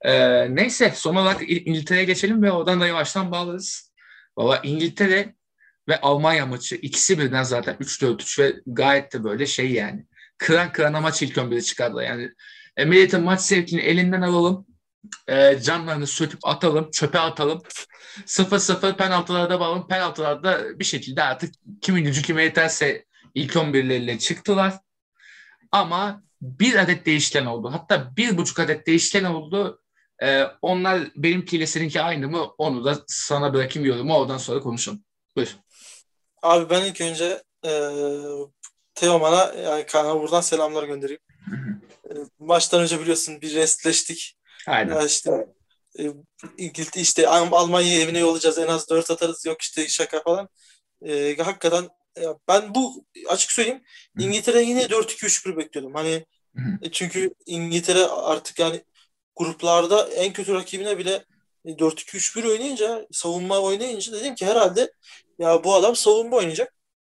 Ee, 0.01 0.55
neyse 0.55 0.93
son 0.95 1.15
olarak 1.15 1.41
İngiltere'ye 1.49 2.05
geçelim 2.05 2.43
ve 2.43 2.51
oradan 2.51 2.81
da 2.81 2.87
yavaştan 2.87 3.31
bağlarız. 3.31 3.93
Valla 4.37 4.59
İngiltere 4.63 5.35
ve 5.87 6.01
Almanya 6.01 6.45
maçı 6.45 6.75
ikisi 6.75 7.19
birden 7.19 7.43
zaten 7.43 7.75
3-4-3 7.75 8.41
ve 8.41 8.53
gayet 8.67 9.13
de 9.13 9.23
böyle 9.23 9.45
şey 9.45 9.71
yani. 9.71 10.05
Kıran 10.37 10.71
kırana 10.71 11.01
maç 11.01 11.21
ilk 11.21 11.37
11'e 11.37 11.61
çıkardı. 11.61 12.03
Yani 12.03 12.29
e, 12.77 12.85
milletin 12.85 13.23
maç 13.23 13.41
sevkini 13.41 13.81
elinden 13.81 14.21
alalım. 14.21 14.65
E, 15.27 15.59
canlarını 15.59 16.07
söküp 16.07 16.47
atalım, 16.47 16.91
çöpe 16.91 17.19
atalım. 17.19 17.61
0-0 18.25 18.97
penaltılarda 18.97 19.59
bağlı. 19.59 19.87
Penaltılarda 19.87 20.79
bir 20.79 20.85
şekilde 20.85 21.23
artık 21.23 21.53
kimin 21.81 22.03
gücü 22.03 22.21
kime 22.21 22.43
yeterse 22.43 23.05
ilk 23.35 23.53
11'leriyle 23.53 24.19
çıktılar. 24.19 24.73
Ama 25.71 26.23
bir 26.41 26.75
adet 26.75 27.05
değişken 27.05 27.45
oldu. 27.45 27.69
Hatta 27.73 28.17
bir 28.17 28.37
buçuk 28.37 28.59
adet 28.59 28.87
değişken 28.87 29.23
oldu. 29.23 29.81
Ee, 30.23 30.43
onlar 30.61 31.01
benimkiyle 31.15 31.67
seninki 31.67 32.01
aynı 32.01 32.27
mı? 32.27 32.43
Onu 32.57 32.85
da 32.85 33.03
sana 33.07 33.53
bırakayım 33.53 33.89
yorumu. 33.89 34.15
Oradan 34.15 34.37
sonra 34.37 34.59
konuşalım. 34.59 35.03
Buyur. 35.35 35.55
Abi 36.43 36.69
ben 36.69 36.85
ilk 36.85 37.01
önce 37.01 37.43
e, 37.65 37.71
Teoman'a 38.95 39.53
yani 39.53 39.85
Kaan'a 39.85 40.19
buradan 40.19 40.41
selamlar 40.41 40.83
göndereyim. 40.83 41.21
E, 42.09 42.13
maçtan 42.39 42.81
önce 42.81 42.99
biliyorsun 42.99 43.41
bir 43.41 43.55
restleştik. 43.55 44.37
Aynen. 44.67 44.95
Ya 44.95 45.05
işte 45.05 45.47
e, 45.99 46.03
İngiltere 46.57 47.01
işte 47.01 47.27
Almanya'ya 47.27 48.01
evine 48.01 48.19
yollayacağız 48.19 48.57
en 48.57 48.67
az 48.67 48.89
dört 48.89 49.11
atarız 49.11 49.45
yok 49.45 49.61
işte 49.61 49.87
şaka 49.87 50.23
falan. 50.23 50.49
E, 51.05 51.37
hakikaten 51.37 51.89
ya 52.21 52.35
ben 52.47 52.75
bu 52.75 53.05
açık 53.29 53.51
söyleyeyim 53.51 53.83
İngiltere 54.19 54.61
yine 54.61 54.83
4-2-3-1 54.83 55.57
bekliyordum. 55.57 55.93
Hani 55.93 56.25
Hı. 56.55 56.91
çünkü 56.91 57.33
İngiltere 57.45 58.05
artık 58.05 58.59
yani 58.59 58.83
gruplarda 59.35 60.09
en 60.09 60.33
kötü 60.33 60.53
rakibine 60.53 60.97
bile 60.97 61.25
4-2-3-1 61.65 62.47
oynayınca 62.47 63.07
savunma 63.11 63.59
oynayınca 63.59 64.13
dedim 64.13 64.35
ki 64.35 64.45
herhalde 64.45 64.91
ya 65.39 65.63
bu 65.63 65.75
adam 65.75 65.95
savunma 65.95 66.37
oynayacak 66.37 66.73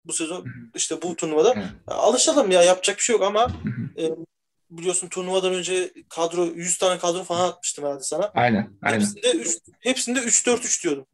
bu 0.05 0.13
sezon 0.13 0.45
işte 0.75 1.01
bu 1.01 1.15
turnuvada. 1.15 1.49
Ya, 1.49 1.69
alışalım 1.87 2.51
ya 2.51 2.63
yapacak 2.63 2.97
bir 2.97 3.03
şey 3.03 3.13
yok 3.13 3.23
ama 3.23 3.47
e, 3.97 4.09
biliyorsun 4.69 5.07
turnuvadan 5.07 5.53
önce 5.53 5.93
kadro 6.09 6.45
100 6.45 6.77
tane 6.77 6.99
kadro 6.99 7.23
falan 7.23 7.47
atmıştım 7.49 7.85
herhalde 7.85 8.03
sana. 8.03 8.31
Aynen. 8.35 8.69
aynen. 8.81 8.99
Hepsinde 8.99 9.31
3 9.31 9.57
hepsinde 9.79 10.19
3-4-3 10.19 10.83
diyordum. 10.83 11.05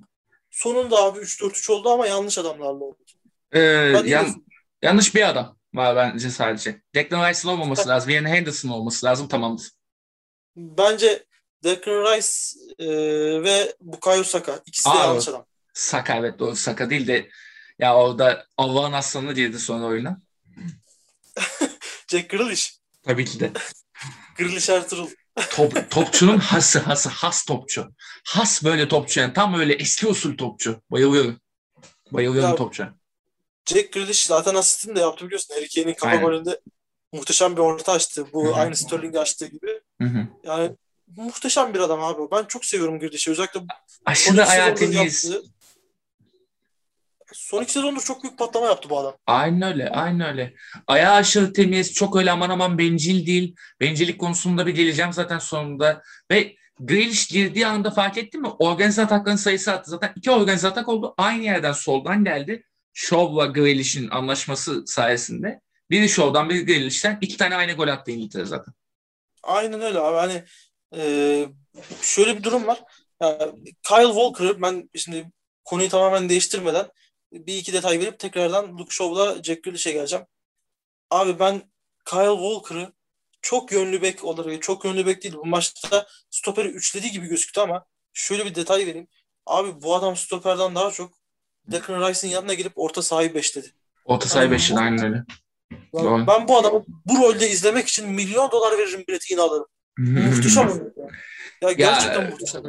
Sonunda 0.50 1.04
abi 1.04 1.20
3-4-3 1.20 1.72
oldu 1.72 1.90
ama 1.90 2.08
yanlış 2.08 2.38
adamlarla 2.38 2.84
oldu. 2.84 2.98
Ee, 3.52 3.60
yan, 4.06 4.46
yanlış 4.82 5.16
bir 5.16 5.30
adam 5.30 5.58
var 5.74 5.96
bence 5.96 6.30
sadece. 6.30 6.82
Declan 6.96 7.30
Rice'ın 7.30 7.54
olmaması 7.54 7.90
lazım. 7.90 8.10
Yerine 8.10 8.30
Henderson 8.30 8.70
olması 8.70 9.06
lazım 9.06 9.28
tamamdır. 9.28 9.72
Bence 10.56 11.26
Declan 11.64 12.04
Rice 12.04 12.28
e, 12.80 12.88
ve 13.44 13.76
Bukayo 13.82 14.24
Saka. 14.24 14.60
ikisi 14.66 14.86
de 14.86 14.94
Aa, 14.94 15.04
yanlış 15.04 15.28
adam. 15.28 15.46
Saka 15.74 16.18
evet 16.18 16.40
doğru. 16.40 16.56
Saka 16.56 16.90
değil 16.90 17.08
de 17.08 17.30
ya 17.80 17.96
orada 17.96 18.46
Allah'ın 18.58 18.94
aslanı 18.94 19.34
girdi 19.34 19.60
sonra 19.60 19.86
oyuna. 19.86 20.22
Jack 22.08 22.30
Grealish. 22.30 22.80
Tabii 23.04 23.26
ki 23.26 23.40
de. 23.40 23.52
Grealish 24.38 24.70
Ertuğrul. 24.70 25.10
Top, 25.50 25.90
topçunun 25.92 26.38
hası 26.38 26.80
hası 26.80 27.10
has 27.10 27.46
topçu. 27.46 27.94
Has 28.26 28.64
böyle 28.64 28.88
topçu 28.88 29.20
yani 29.20 29.34
tam 29.34 29.60
öyle 29.60 29.74
eski 29.74 30.08
usul 30.08 30.38
topçu. 30.38 30.82
Bayılıyorum. 30.92 31.40
Bayılıyorum 32.12 32.50
ya, 32.50 32.56
topçu. 32.56 32.88
Jack 33.66 33.94
Grealish 33.94 34.26
zaten 34.26 34.56
asistini 34.56 34.96
de 34.96 35.00
yaptı 35.00 35.26
biliyorsun. 35.26 35.56
Harry 35.56 35.68
Kane'in 35.76 35.94
kafa 35.94 36.16
golünde 36.16 36.60
muhteşem 37.14 37.56
bir 37.56 37.62
orta 37.62 37.92
açtı. 37.92 38.28
Bu 38.34 38.46
Hı-hı. 38.46 38.56
aynı 38.56 38.76
Sterling 38.76 39.16
açtığı 39.16 39.48
gibi. 39.48 39.82
Hı-hı. 40.02 40.28
Yani 40.44 40.72
muhteşem 41.18 41.74
bir 41.74 41.80
adam 41.80 42.04
abi. 42.04 42.32
Ben 42.32 42.44
çok 42.44 42.66
seviyorum 42.66 43.00
Grealish'i. 43.00 43.32
Özellikle 43.32 43.62
aşırı 44.06 44.46
ayağı 44.46 44.76
temiz. 44.76 45.32
Son 47.34 47.64
iki 47.64 47.72
sezonda 47.72 48.00
çok 48.00 48.24
büyük 48.24 48.38
patlama 48.38 48.66
yaptı 48.66 48.90
bu 48.90 49.00
adam. 49.00 49.18
Aynen 49.28 49.62
öyle, 49.62 49.90
aynen 49.90 50.30
öyle. 50.30 50.54
Ayağı 50.88 51.14
aşırı 51.14 51.54
temiz, 51.54 51.94
çok 51.94 52.16
öyle 52.16 52.32
aman 52.32 52.50
aman 52.50 52.78
bencil 52.78 53.26
değil. 53.26 53.56
Bencillik 53.80 54.20
konusunda 54.20 54.68
bir 54.68 54.76
geleceğim 54.76 55.14
zaten 55.14 55.40
sonunda. 55.40 56.02
Ve 56.32 56.56
Grealish 56.80 57.28
girdiği 57.28 57.68
anda 57.68 57.92
fark 57.92 58.18
ettin 58.18 58.42
mi? 58.42 58.48
Organize 58.48 59.02
atakların 59.02 59.36
sayısı 59.36 59.72
arttı. 59.72 59.92
Zaten 59.92 60.14
iki 60.16 60.32
organize 60.32 60.68
atak 60.68 60.90
oldu. 60.90 61.14
Aynı 61.18 61.44
yerden 61.44 61.72
soldan 61.72 62.24
geldi. 62.24 62.64
Shaw'la 62.94 63.46
Grealish'in 63.46 64.10
anlaşması 64.10 64.84
sayesinde. 64.86 65.62
Biri 65.90 66.10
Shaw'dan 66.10 66.50
biri 66.50 66.66
Grealish'ten 66.66 67.18
iki 67.22 67.38
tane 67.38 67.56
aynı 67.56 67.74
gol 67.74 67.88
attı 67.88 68.12
İngiltere 68.12 68.46
zaten. 68.46 68.74
Aynen 69.44 69.82
öyle 69.82 70.00
abi. 70.00 70.18
Hani 70.18 70.44
e, 70.96 71.46
şöyle 72.02 72.38
bir 72.38 72.44
durum 72.44 72.68
var. 72.68 72.84
Yani 73.22 73.52
Kyle 73.64 74.14
Walker'ı 74.14 74.62
ben 74.62 74.90
şimdi 74.96 75.32
konuyu 75.64 75.90
tamamen 75.90 76.30
değiştirmeden 76.30 76.86
bir 77.32 77.58
iki 77.58 77.74
detay 77.74 78.00
verip 78.00 78.20
tekrardan 78.20 78.78
Luke 78.78 78.94
Shaw'la 78.96 79.44
Jack 79.44 79.64
Grealish'e 79.64 79.92
geleceğim. 79.92 80.26
Abi 81.10 81.40
ben 81.40 81.72
Kyle 82.06 82.36
Walker'ı 82.36 82.94
çok 83.42 83.72
yönlü 83.72 84.02
bek 84.02 84.24
olarak 84.24 84.62
çok 84.62 84.86
yönlü 84.86 85.06
bek 85.06 85.24
değil. 85.24 85.36
Bu 85.36 85.46
maçta 85.46 86.08
stoperi 86.30 86.68
üçlediği 86.68 87.12
gibi 87.12 87.28
gözüktü 87.28 87.62
ama 87.62 87.86
şöyle 88.14 88.46
bir 88.46 88.56
detay 88.56 88.86
vereyim. 88.86 89.08
Abi 89.46 89.82
bu 89.82 89.96
adam 89.96 90.16
stoperden 90.16 90.76
daha 90.76 90.92
çok 90.92 91.14
Declan 91.68 92.10
Rice'in 92.10 92.32
yanına 92.32 92.54
gelip 92.54 92.74
orta 92.76 93.02
sahayı 93.02 93.34
beşledi. 93.34 93.68
Orta 94.06 94.30
sahayı 94.30 94.52
beşledi 94.52 94.80
aynen 94.80 95.06
öyle. 95.06 95.24
Yani 95.72 96.06
Doğru. 96.06 96.28
ben 96.28 96.48
bu 96.48 96.58
adamı 96.58 96.86
bu 97.06 97.18
rolde 97.18 97.50
izlemek 97.50 97.88
için 97.88 98.10
milyon 98.10 98.52
dolar 98.52 98.78
veririm 98.78 99.04
bileti 99.08 99.34
yine 99.34 99.42
alırım. 99.42 99.68
Muhteşem 99.98 100.68
oyuncu. 100.68 100.94
Ya, 101.62 101.70
ya 101.70 101.72
gerçekten 101.72 102.30
muhteşem. 102.30 102.64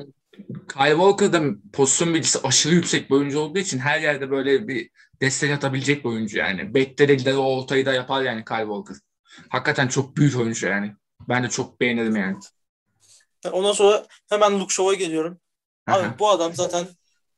Kyle 0.73 0.91
Walker 0.91 1.33
da 1.33 1.43
pozisyon 1.73 2.15
bilgisi 2.15 2.39
aşırı 2.45 2.75
yüksek 2.75 3.11
bir 3.11 3.15
oyuncu 3.15 3.39
olduğu 3.39 3.59
için 3.59 3.79
her 3.79 4.01
yerde 4.01 4.31
böyle 4.31 4.69
bir 4.69 4.91
destek 5.21 5.51
atabilecek 5.51 6.05
bir 6.05 6.09
oyuncu 6.09 6.39
yani. 6.39 6.75
Bekte 6.75 7.09
de 7.09 7.15
gider 7.15 7.35
o 7.35 7.43
oltayı 7.43 7.87
da 7.87 7.93
yapar 7.93 8.23
yani 8.23 8.45
Kyle 8.45 8.59
Walker. 8.59 8.97
Hakikaten 9.49 9.89
çok 9.89 10.17
büyük 10.17 10.37
oyuncu 10.37 10.67
yani. 10.67 10.95
Ben 11.29 11.45
de 11.45 11.49
çok 11.49 11.81
beğenirim 11.81 12.17
yani. 12.17 12.37
Ondan 13.53 13.73
sonra 13.73 14.07
hemen 14.29 14.61
Luke 14.61 14.75
Shaw'a 14.75 14.95
geliyorum. 14.95 15.41
Abi 15.87 16.07
Aha. 16.07 16.19
bu 16.19 16.31
adam 16.31 16.55
zaten 16.55 16.87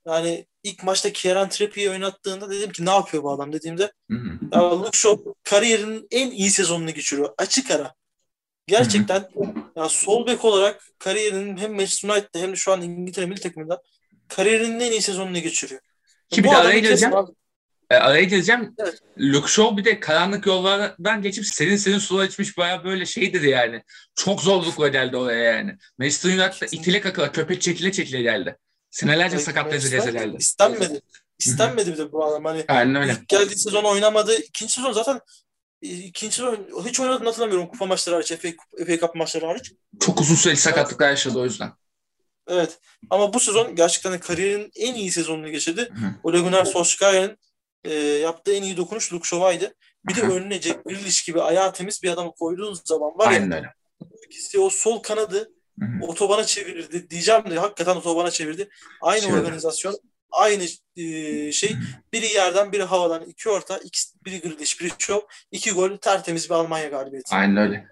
yani 0.06 0.46
ilk 0.62 0.84
maçta 0.84 1.12
Kieran 1.12 1.48
Trippier'i 1.48 1.90
oynattığında 1.90 2.50
dedim 2.50 2.72
ki 2.72 2.86
ne 2.86 2.90
yapıyor 2.90 3.22
bu 3.22 3.32
adam 3.32 3.52
dediğimde 3.52 3.92
Hı 4.10 4.16
hı. 4.16 4.38
ya 4.52 4.80
Luke 4.80 4.98
Shaw 4.98 5.30
kariyerinin 5.44 6.06
en 6.10 6.30
iyi 6.30 6.50
sezonunu 6.50 6.90
geçiriyor. 6.90 7.34
Açık 7.38 7.70
ara. 7.70 7.94
Gerçekten 8.66 9.28
ya 9.76 9.88
sol 9.88 10.26
bek 10.26 10.44
olarak 10.44 10.82
kariyerinin 10.98 11.56
hem 11.56 11.72
Manchester 11.72 12.08
United'da 12.08 12.38
hem 12.38 12.52
de 12.52 12.56
şu 12.56 12.72
an 12.72 12.82
İngiltere 12.82 13.26
milli 13.26 13.40
takımında 13.40 13.82
kariyerinin 14.28 14.80
en 14.80 14.92
iyi 14.92 15.02
sezonunu 15.02 15.38
geçiriyor. 15.38 15.80
Ki 16.30 16.44
bir 16.44 16.50
de 16.50 16.56
araya 16.56 16.78
gireceğim. 16.78 17.14
E, 17.90 17.94
araya 17.94 18.24
gireceğim. 18.24 18.74
Evet. 18.78 18.98
Luke 19.18 19.48
Shaw 19.48 19.76
bir 19.76 19.84
de 19.84 20.00
karanlık 20.00 20.46
yollardan 20.46 21.22
geçip 21.22 21.46
senin 21.46 21.76
senin 21.76 21.98
sular 21.98 22.24
içmiş 22.24 22.58
baya 22.58 22.84
böyle 22.84 23.06
şeydir 23.06 23.42
yani. 23.42 23.82
Çok 24.14 24.42
zorlukla 24.42 24.88
geldi 24.88 25.16
oraya 25.16 25.44
yani. 25.44 25.76
Manchester 25.98 26.30
United'da 26.30 26.66
itile 26.66 27.00
kakala 27.00 27.32
köpek 27.32 27.62
çekile 27.62 27.92
çekile 27.92 28.22
geldi. 28.22 28.56
Senelerce 28.90 29.38
sakat 29.38 29.72
rezil 29.72 30.12
geldi. 30.12 30.36
İstenmedi. 30.38 31.00
İstenmedi 31.38 31.92
bir 31.92 31.98
de 31.98 32.12
bu 32.12 32.24
adam. 32.24 32.44
Hani 32.44 32.64
Aynen 32.68 32.94
öyle. 32.94 33.12
ilk 33.12 33.28
geldiği 33.28 33.58
sezon 33.58 33.84
oynamadı. 33.84 34.36
İkinci 34.36 34.72
sezon 34.72 34.92
zaten 34.92 35.20
ikinci 35.84 36.36
sezon 36.36 36.84
hiç 36.84 37.00
oynadığını 37.00 37.24
hatırlamıyorum. 37.28 37.66
Kupa 37.68 37.86
maçları 37.86 38.14
hariç, 38.16 38.32
FA, 38.32 38.48
FA 38.86 38.98
Cup 38.98 39.14
maçları 39.14 39.46
hariç. 39.46 39.72
Çok 40.00 40.20
uzun 40.20 40.34
süreli 40.34 40.56
sakatlıklar 40.56 41.10
yaşadı 41.10 41.38
o 41.38 41.44
yüzden. 41.44 41.72
Evet. 42.48 42.78
Ama 43.10 43.34
bu 43.34 43.40
sezon 43.40 43.74
gerçekten 43.74 44.20
kariyerinin 44.20 44.70
en 44.76 44.94
iyi 44.94 45.10
sezonunu 45.10 45.50
geçirdi. 45.50 45.80
Hı. 45.80 46.14
Ole 46.22 46.40
Gunnar 46.40 46.64
Solskjaer'in 46.64 47.38
e, 47.84 47.94
yaptığı 47.94 48.52
en 48.54 48.62
iyi 48.62 48.76
dokunuş 48.76 49.12
Luke 49.12 49.28
Shaw'aydı. 49.28 49.74
Bir 50.08 50.16
de 50.16 50.20
Hı. 50.20 50.32
önüne 50.32 50.60
Jack 50.60 50.84
Grealish 50.84 51.22
gibi 51.24 51.42
ayağı 51.42 51.72
temiz 51.72 52.02
bir 52.02 52.10
adamı 52.10 52.32
koyduğun 52.34 52.78
zaman 52.84 53.18
var 53.18 53.30
ya 53.30 53.38
Aynen 53.40 53.52
öyle. 53.52 53.74
ikisi 54.26 54.58
o 54.58 54.70
sol 54.70 55.02
kanadı 55.02 55.52
Hı 55.80 55.84
hı. 55.86 56.06
otobana 56.06 56.44
çevirdi 56.44 57.10
diyeceğim 57.10 57.50
de 57.50 57.58
hakikaten 57.58 57.96
otobana 57.96 58.30
çevirdi. 58.30 58.68
Aynı 59.02 59.20
Çevirdi. 59.20 59.40
organizasyon, 59.40 59.98
aynı 60.38 60.64
e, 60.96 61.52
şey. 61.52 61.76
Biri 62.12 62.26
yerden, 62.26 62.72
biri 62.72 62.82
havadan. 62.82 63.22
iki 63.22 63.48
orta, 63.48 63.78
ikisi, 63.78 64.24
biri 64.24 64.40
Grealish, 64.40 64.80
biri 64.80 64.88
Shaw. 64.98 65.26
iki 65.50 65.70
gol 65.70 65.96
tertemiz 65.96 66.50
bir 66.50 66.54
Almanya 66.54 66.88
galibiyeti. 66.88 67.34
Aynen 67.34 67.56
öyle. 67.56 67.86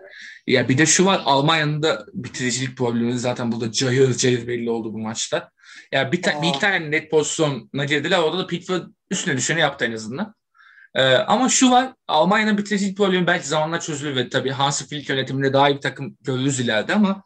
Ya 0.47 0.69
bir 0.69 0.79
de 0.79 0.87
şu 0.87 1.05
var 1.05 1.23
Almanya'nın 1.25 1.83
da 1.83 2.07
bitiricilik 2.13 2.79
problemi 2.79 3.19
zaten 3.19 3.53
burada 3.53 3.73
cayır 3.73 4.15
cayır 4.15 4.47
belli 4.47 4.71
oldu 4.71 4.93
bu 4.93 4.99
maçta. 4.99 5.51
Ya 5.93 6.13
bir, 6.13 6.23
ta- 6.23 6.43
bir 6.43 6.53
tane 6.53 6.91
net 6.91 7.11
pozisyona 7.11 7.85
girdiler. 7.85 8.19
Orada 8.19 8.39
da 8.39 8.47
Pickford 8.47 8.83
üstüne 9.11 9.37
düşeni 9.37 9.61
yaptı 9.61 9.85
en 9.85 9.93
azından. 9.93 10.35
Ee, 10.95 11.03
ama 11.15 11.49
şu 11.49 11.71
var 11.71 11.93
Almanya'nın 12.09 12.59
bitiricilik 12.59 12.97
problemi 12.97 13.27
belki 13.27 13.49
zamanla 13.49 13.81
çözülür 13.81 14.17
ve 14.17 14.29
tabii 14.29 14.51
Hansi 14.51 14.89
Flick 14.89 15.11
yönetiminde 15.11 15.53
daha 15.53 15.69
iyi 15.71 15.77
bir 15.77 15.81
takım 15.81 16.17
görürüz 16.21 16.61
ileride 16.61 16.95
ama 16.95 17.23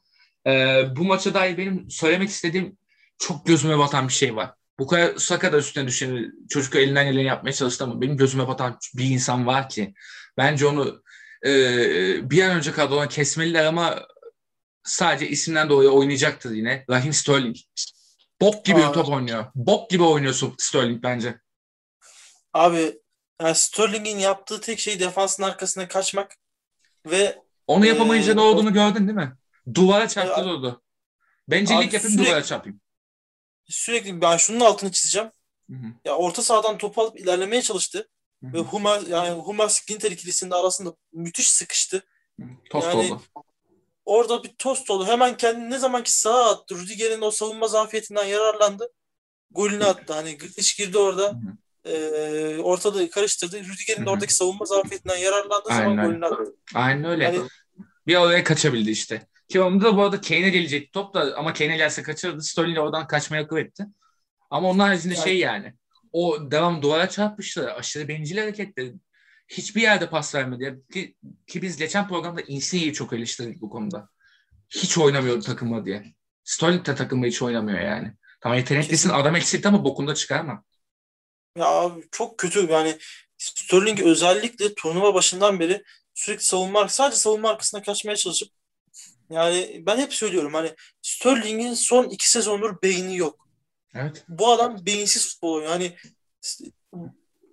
e, 0.46 0.84
bu 0.96 1.04
maça 1.04 1.34
dair 1.34 1.58
benim 1.58 1.90
söylemek 1.90 2.28
istediğim 2.28 2.78
çok 3.18 3.46
gözüme 3.46 3.78
batan 3.78 4.08
bir 4.08 4.12
şey 4.12 4.36
var. 4.36 4.54
Bu 4.78 4.86
kadar 4.86 5.16
Saka 5.16 5.52
da 5.52 5.56
üstüne 5.58 5.86
düşeni 5.86 6.30
çocuk 6.48 6.74
elinden 6.76 7.04
geleni 7.12 7.24
yapmaya 7.26 7.52
çalıştı 7.52 7.84
ama 7.84 8.00
benim 8.00 8.16
gözüme 8.16 8.48
batan 8.48 8.78
bir 8.94 9.04
insan 9.04 9.46
var 9.46 9.68
ki 9.68 9.94
bence 10.36 10.66
onu 10.66 11.02
e, 11.46 11.50
bir 12.30 12.42
an 12.42 12.56
önce 12.56 12.72
kadrodan 12.72 13.08
kesmeliler 13.08 13.64
ama 13.64 14.06
sadece 14.84 15.28
isimden 15.28 15.68
dolayı 15.68 15.88
oynayacaktır 15.90 16.50
yine. 16.50 16.84
Raheem 16.90 17.12
Sterling. 17.12 17.56
Bok 18.40 18.64
gibi 18.64 18.84
Aa. 18.84 18.92
top 18.92 19.08
oynuyor. 19.08 19.46
Bok 19.54 19.90
gibi 19.90 20.02
oynuyorsun 20.02 20.54
Sterling 20.58 21.02
bence. 21.02 21.40
Abi 22.52 22.98
yani 23.42 23.54
Sterling'in 23.54 24.18
yaptığı 24.18 24.60
tek 24.60 24.78
şey 24.78 25.00
defansın 25.00 25.42
arkasına 25.42 25.88
kaçmak 25.88 26.32
ve 27.06 27.38
Onu 27.66 27.86
yapamayınca 27.86 28.32
Ee, 28.32 28.36
ne 28.36 28.40
olduğunu 28.40 28.72
gördün 28.72 29.08
değil 29.08 29.18
mi? 29.18 29.36
Duvara 29.74 30.08
çarptı 30.08 30.34
Abi- 30.34 30.48
durdu. 30.48 30.82
Bencillik 31.48 31.78
Abi 31.88 31.94
yapayım 31.94 32.16
sürekli- 32.16 32.26
duvara 32.30 32.42
çarpayım. 32.42 32.80
Sürekli 33.68 34.20
ben 34.20 34.36
şunun 34.36 34.60
altını 34.60 34.92
çizeceğim. 34.92 35.30
Hı 35.70 35.76
hı. 35.76 35.86
Ya 36.04 36.16
orta 36.16 36.42
sahadan 36.42 36.78
topu 36.78 37.02
alıp 37.02 37.20
ilerlemeye 37.20 37.62
çalıştı. 37.62 38.08
Hı 38.44 38.46
hı. 38.46 38.52
Ve 38.52 38.58
Hummels 38.58 39.08
yani 39.08 39.30
Hummels 39.40 39.86
Ginter 39.86 40.10
ikilisinin 40.10 40.50
arasında 40.50 40.94
müthiş 41.12 41.50
sıkıştı. 41.50 42.02
Tost 42.70 42.86
Yani- 42.86 42.96
oldu. 43.12 43.22
Orada 44.04 44.44
bir 44.44 44.48
tost 44.48 44.90
oldu. 44.90 45.06
Hemen 45.06 45.36
kendini 45.36 45.70
ne 45.70 45.78
zamanki 45.78 46.12
sağa 46.12 46.50
attı. 46.50 46.78
Rüdiger'in 46.78 47.20
o 47.22 47.30
savunma 47.30 47.68
zafiyetinden 47.68 48.24
yararlandı. 48.24 48.88
Golünü 49.50 49.84
attı. 49.84 50.12
Hani 50.12 50.38
Grealish 50.38 50.76
girdi 50.76 50.98
orada. 50.98 51.34
Ee, 51.84 52.58
ortada 52.62 53.10
karıştırdı. 53.10 53.58
Rüdiger'in 53.64 54.06
oradaki 54.06 54.34
savunma 54.34 54.64
zafiyetinden 54.64 55.16
yararlandığı 55.16 55.68
zaman 55.68 56.06
golünü 56.06 56.26
attı. 56.26 56.54
Aynen 56.74 57.04
öyle. 57.04 57.26
Hani 57.26 57.40
Bir 58.06 58.16
oraya 58.16 58.44
kaçabildi 58.44 58.90
işte. 58.90 59.26
Ki 59.48 59.60
onda 59.60 59.84
da 59.84 59.96
bu 59.96 60.02
arada 60.02 60.20
Kane'e 60.20 60.50
gelecekti 60.50 60.92
top 60.92 61.14
da 61.14 61.36
ama 61.36 61.52
Kane'e 61.52 61.76
gelse 61.76 62.02
kaçırdı. 62.02 62.42
Sterling 62.42 62.78
oradan 62.78 63.06
kaçmaya 63.06 63.42
akıl 63.42 63.56
etti. 63.56 63.86
Ama 64.50 64.68
onun 64.70 64.78
haricinde 64.78 65.14
Yani- 65.14 65.24
şey 65.24 65.38
yani. 65.38 65.74
O 66.12 66.50
devam 66.50 66.82
duvara 66.82 67.08
çarpmıştı. 67.08 67.72
Aşırı 67.74 68.08
bencil 68.08 68.38
hareketleri. 68.38 68.94
Hiçbir 69.48 69.82
yerde 69.82 70.10
pas 70.10 70.34
vermedi. 70.34 70.80
Ki, 70.92 71.16
ki 71.46 71.62
biz 71.62 71.76
geçen 71.76 72.08
programda 72.08 72.40
Insigne'yi 72.40 72.92
çok 72.92 73.12
eleştirdik 73.12 73.60
bu 73.60 73.70
konuda. 73.70 74.08
Hiç 74.70 74.98
oynamıyordu 74.98 75.40
takımla 75.42 75.84
diye. 75.84 76.14
Sterling 76.44 76.86
de 76.86 76.94
takımla 76.94 77.26
hiç 77.26 77.42
oynamıyor 77.42 77.80
yani. 77.80 78.12
Tamam 78.40 78.58
yeteneklisin 78.58 79.10
adam 79.10 79.36
eksiltti 79.36 79.68
ama 79.68 79.84
bokunda 79.84 80.14
çıkarma. 80.14 80.64
ya 81.58 81.64
abi 81.66 82.04
çok 82.12 82.38
kötü. 82.38 82.66
Yani 82.70 82.98
Sterling 83.38 84.00
özellikle 84.00 84.74
turnuva 84.74 85.14
başından 85.14 85.60
beri 85.60 85.82
sürekli 86.14 86.44
savunma 86.44 86.88
sadece 86.88 87.16
savunma 87.16 87.50
arkasına 87.50 87.82
kaçmaya 87.82 88.16
çalışıp 88.16 88.48
yani 89.30 89.82
ben 89.86 89.98
hep 89.98 90.14
söylüyorum 90.14 90.54
hani 90.54 90.70
Sterling'in 91.02 91.74
son 91.74 92.04
iki 92.04 92.30
sezondur 92.30 92.82
beyni 92.82 93.16
yok. 93.16 93.46
Evet. 93.94 94.24
bu 94.28 94.52
adam 94.52 94.86
beyinsiz 94.86 95.28
futbol 95.28 95.52
oynuyor. 95.52 95.72
Hani 95.72 95.96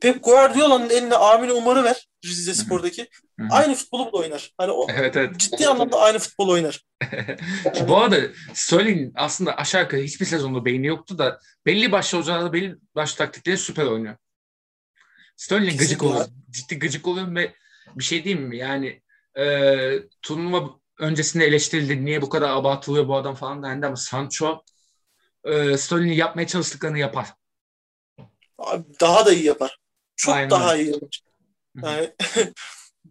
Pep 0.01 0.23
Guardiola'nın 0.23 0.89
eline 0.89 1.15
Amine 1.15 1.51
Umar'ı 1.51 1.83
ver 1.83 2.07
Rize 2.25 2.53
Spor'daki. 2.53 3.07
Hı 3.39 3.43
hı. 3.43 3.47
Aynı 3.51 3.75
futbolu 3.75 4.13
da 4.13 4.17
oynar. 4.17 4.53
Hani 4.57 4.71
o 4.71 4.87
Evet 4.89 5.17
evet. 5.17 5.39
ciddi 5.39 5.67
anlamda 5.67 5.99
aynı 5.99 6.19
futbol 6.19 6.49
oynar. 6.49 6.85
Bu 7.87 7.97
arada 7.97 8.17
Sterling 8.53 9.13
aslında 9.15 9.57
aşağı 9.57 9.81
yukarı 9.81 10.01
hiçbir 10.01 10.25
sezonda 10.25 10.65
beyni 10.65 10.87
yoktu 10.87 11.17
da 11.17 11.39
belli 11.65 11.91
başlı 11.91 12.17
hocalarda 12.17 12.53
belli 12.53 12.75
başlı 12.95 13.17
taktikleri 13.17 13.57
süper 13.57 13.85
oynuyor. 13.85 14.15
Sterling 15.37 15.79
gıcık 15.79 15.99
Kesinlikle. 15.99 16.07
oluyor. 16.07 16.27
Ciddi 16.49 16.79
gıcık 16.79 17.07
oluyor 17.07 17.35
ve 17.35 17.53
bir 17.95 18.03
şey 18.03 18.23
diyeyim 18.23 18.47
mi? 18.47 18.57
Yani 18.57 19.01
e, 19.37 19.45
turnuva 20.21 20.69
öncesinde 20.99 21.45
eleştirildi. 21.45 22.05
Niye 22.05 22.21
bu 22.21 22.29
kadar 22.29 22.49
abartılıyor 22.49 23.07
bu 23.07 23.15
adam 23.15 23.35
falan 23.35 23.63
dendi 23.63 23.85
ama 23.85 23.95
Sancho 23.95 24.63
e, 25.43 25.77
Sterling'in 25.77 26.13
yapmaya 26.13 26.47
çalıştıklarını 26.47 26.99
yapar. 26.99 27.33
Abi 28.57 28.83
daha 28.99 29.25
da 29.25 29.33
iyi 29.33 29.45
yapar. 29.45 29.77
Çok 30.15 30.35
Aynen 30.35 30.49
daha 30.49 30.77
iyi 30.77 30.91
yapar. 30.91 31.21
Yani 31.83 32.13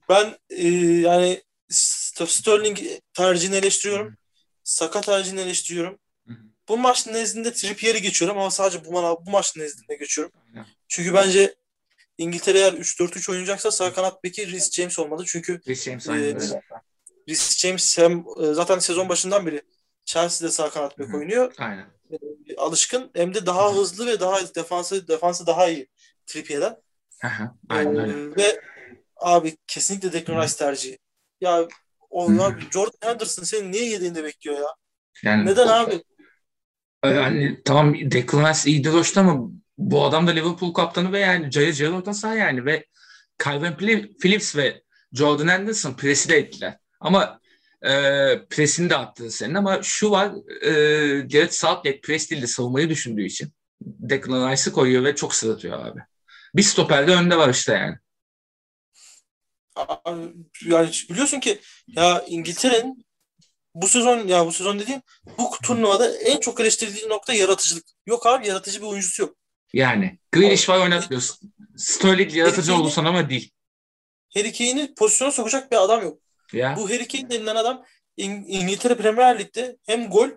ben 0.09 0.37
e, 0.51 0.68
yani 0.78 1.43
St- 1.70 2.26
Sterling 2.26 2.78
tercihini 3.14 3.57
eleştiriyorum. 3.57 4.16
Saka 4.64 5.01
tercihini 5.01 5.41
eleştiriyorum. 5.41 5.99
Bu 6.68 6.78
maç 6.78 7.07
nezdinde 7.07 7.53
Trippier'i 7.53 8.03
geçiyorum 8.03 8.39
ama 8.39 8.51
sadece 8.51 8.85
bu, 8.85 8.89
ma- 8.89 9.26
bu 9.26 9.30
maç 9.30 9.57
nezdinde 9.57 9.95
geçiyorum. 9.97 10.33
Çünkü 10.89 11.14
bence 11.14 11.55
İngiltere 12.18 12.59
eğer 12.59 12.72
3-4-3 12.72 13.30
oynayacaksa 13.30 13.70
sağ 13.70 13.93
kanat 13.93 14.24
beki 14.24 14.53
Reece 14.53 14.83
James 14.83 14.99
olmalı. 14.99 15.24
Çünkü 15.26 15.61
Reece 15.68 15.91
James 15.91 16.09
aynen 16.09 16.62
Reece 17.29 17.68
James 17.68 17.99
hem 17.99 18.25
e, 18.43 18.55
zaten 18.55 18.79
sezon 18.79 19.09
başından 19.09 19.47
beri 19.47 19.62
Chelsea'de 20.05 20.53
sağ 20.53 20.70
kanat 20.70 20.99
bek 20.99 21.14
oynuyor. 21.14 21.55
Aynen. 21.59 21.87
E, 22.49 22.57
Alışkın 22.57 23.11
hem 23.14 23.35
de 23.35 23.47
daha 23.47 23.75
hızlı 23.75 24.07
ve 24.07 24.20
daha 24.20 24.55
defansı 24.55 25.09
defansı 25.09 25.47
daha 25.47 25.68
iyi 25.68 25.89
Trippier'den. 26.27 26.77
Aynen 27.68 27.95
Ee, 27.95 27.99
öyle. 27.99 28.37
ve 28.37 28.61
abi 29.16 29.57
kesinlikle 29.66 30.12
Declan 30.12 30.43
Rice 30.43 30.57
tercihi. 30.57 30.99
Ya 31.41 31.68
o 32.11 32.31
abi 32.31 32.62
Jordan 32.73 33.09
Henderson 33.09 33.43
seni 33.43 33.73
niye 33.73 33.85
yediğinde 33.85 34.25
bekliyor 34.25 34.59
ya? 34.59 34.66
Yani 35.25 35.47
Neden 35.47 35.66
abi? 35.68 36.03
Yani 37.05 37.62
tamam 37.64 37.95
Declan 37.95 38.51
Rice 38.51 38.70
iyidir 38.70 38.91
hoştu 38.93 39.20
ama 39.20 39.51
bu 39.79 40.05
adam 40.05 40.27
da 40.27 40.31
Liverpool 40.31 40.75
kaptanı 40.75 41.12
ve 41.12 41.18
yani 41.18 41.51
cayır 41.51 41.73
cayır 41.73 41.93
orta 41.93 42.14
saha 42.14 42.35
yani 42.35 42.64
ve 42.64 42.87
Calvin 43.45 43.73
Phillips 44.20 44.57
ve 44.57 44.83
Jordan 45.12 45.47
Anderson 45.47 45.95
presi 45.95 46.29
de 46.29 46.37
ettiler. 46.37 46.79
Ama 47.03 47.40
e, 47.82 47.90
presini 48.50 48.90
de 48.90 48.96
attı 48.96 49.30
senin 49.30 49.55
ama 49.55 49.82
şu 49.82 50.11
var 50.11 50.32
e, 50.62 50.70
Gareth 51.20 51.53
Southgate 51.53 52.00
pres 52.00 52.30
değil 52.30 52.42
de 52.42 52.46
savunmayı 52.46 52.88
düşündüğü 52.88 53.24
için 53.24 53.53
Declan 53.80 54.53
Rice'ı 54.53 54.72
koyuyor 54.72 55.05
ve 55.05 55.14
çok 55.16 55.34
sırıtıyor 55.34 55.86
abi. 55.86 56.00
Bir 56.55 56.62
stoper 56.62 57.07
de 57.07 57.12
önde 57.12 57.36
var 57.36 57.48
işte 57.48 57.72
yani. 57.72 57.96
Yani 60.64 60.90
biliyorsun 61.11 61.40
ki 61.40 61.61
ya 61.86 62.24
İngiltere'nin 62.28 63.07
bu 63.74 63.88
sezon 63.88 64.28
ya 64.28 64.46
bu 64.46 64.53
sezon 64.53 64.78
dediğim 64.78 65.03
bu 65.38 65.50
turnuvada 65.62 66.16
en 66.16 66.40
çok 66.40 66.61
eleştirildiği 66.61 67.09
nokta 67.09 67.32
yaratıcılık. 67.32 67.84
Yok 68.07 68.26
abi 68.26 68.48
yaratıcı 68.48 68.82
bir 68.82 68.86
oyuncusu 68.86 69.22
yok. 69.22 69.36
Yani 69.72 70.18
Grealish 70.32 70.68
var 70.68 70.78
oynatmıyorsun. 70.78 71.53
Sterling 71.76 72.36
yaratıcı 72.36 72.74
oldu 72.74 72.90
sana 72.90 73.09
ama 73.09 73.30
değil. 73.30 73.50
Harry 74.34 74.53
Kane'i 74.53 74.94
pozisyona 74.94 75.32
sokacak 75.32 75.72
bir 75.72 75.76
adam 75.76 76.03
yok. 76.03 76.18
Ya. 76.53 76.76
Bu 76.76 76.90
Harry 76.90 77.09
Kane 77.09 77.30
denilen 77.30 77.57
adam 77.57 77.84
İng- 78.18 78.46
İngiltere 78.46 78.94
Premier 78.94 79.38
Lig'de 79.38 79.76
hem 79.86 80.11
gol 80.11 80.28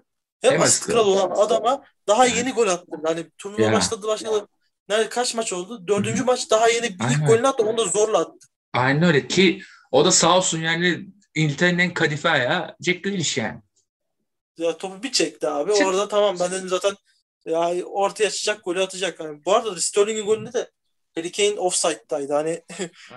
hem, 0.41 0.53
hem 0.53 0.61
asist 0.61 0.85
kralı 0.85 1.09
olan 1.09 1.29
adama 1.45 1.83
daha 2.07 2.25
yeni 2.25 2.51
gol 2.51 2.67
attı. 2.67 2.91
Hani 3.05 3.29
turnuva 3.37 3.61
ya. 3.61 3.73
başladı 3.73 4.07
başladı. 4.07 4.47
Nerede 4.89 5.09
kaç 5.09 5.35
maç 5.35 5.53
oldu? 5.53 5.87
Dördüncü 5.87 6.23
maç 6.23 6.51
daha 6.51 6.69
yeni 6.69 6.85
ilk 6.87 7.27
golünü 7.27 7.47
attı. 7.47 7.63
Onu 7.63 7.77
da 7.77 7.85
zorla 7.85 8.19
attı. 8.19 8.47
Aynen 8.73 9.03
öyle 9.03 9.27
ki 9.27 9.61
o 9.91 10.05
da 10.05 10.11
sağ 10.11 10.37
olsun 10.37 10.61
yani 10.61 11.05
İngiltere'nin 11.35 11.79
en 11.79 11.93
kadife 11.93 12.29
ayağı 12.29 12.75
Jack 12.81 13.03
Grealish 13.03 13.37
yani. 13.37 13.61
Ya 14.57 14.77
topu 14.77 15.03
bir 15.03 15.11
çekti 15.11 15.47
abi. 15.47 15.73
Çek. 15.73 15.87
Orada 15.87 16.07
tamam 16.07 16.35
ben 16.39 16.51
dedim 16.51 16.69
zaten 16.69 16.95
ya 17.45 17.85
ortaya 17.85 18.27
açacak 18.27 18.63
golü 18.63 18.81
atacak. 18.81 19.19
Yani 19.19 19.45
bu 19.45 19.55
arada 19.55 19.81
Sterling'in 19.81 20.25
golünde 20.25 20.53
de 20.53 20.71
Harry 21.17 21.31
Kane 21.31 21.59
offside'daydı. 21.59 22.33
Hani 22.33 22.61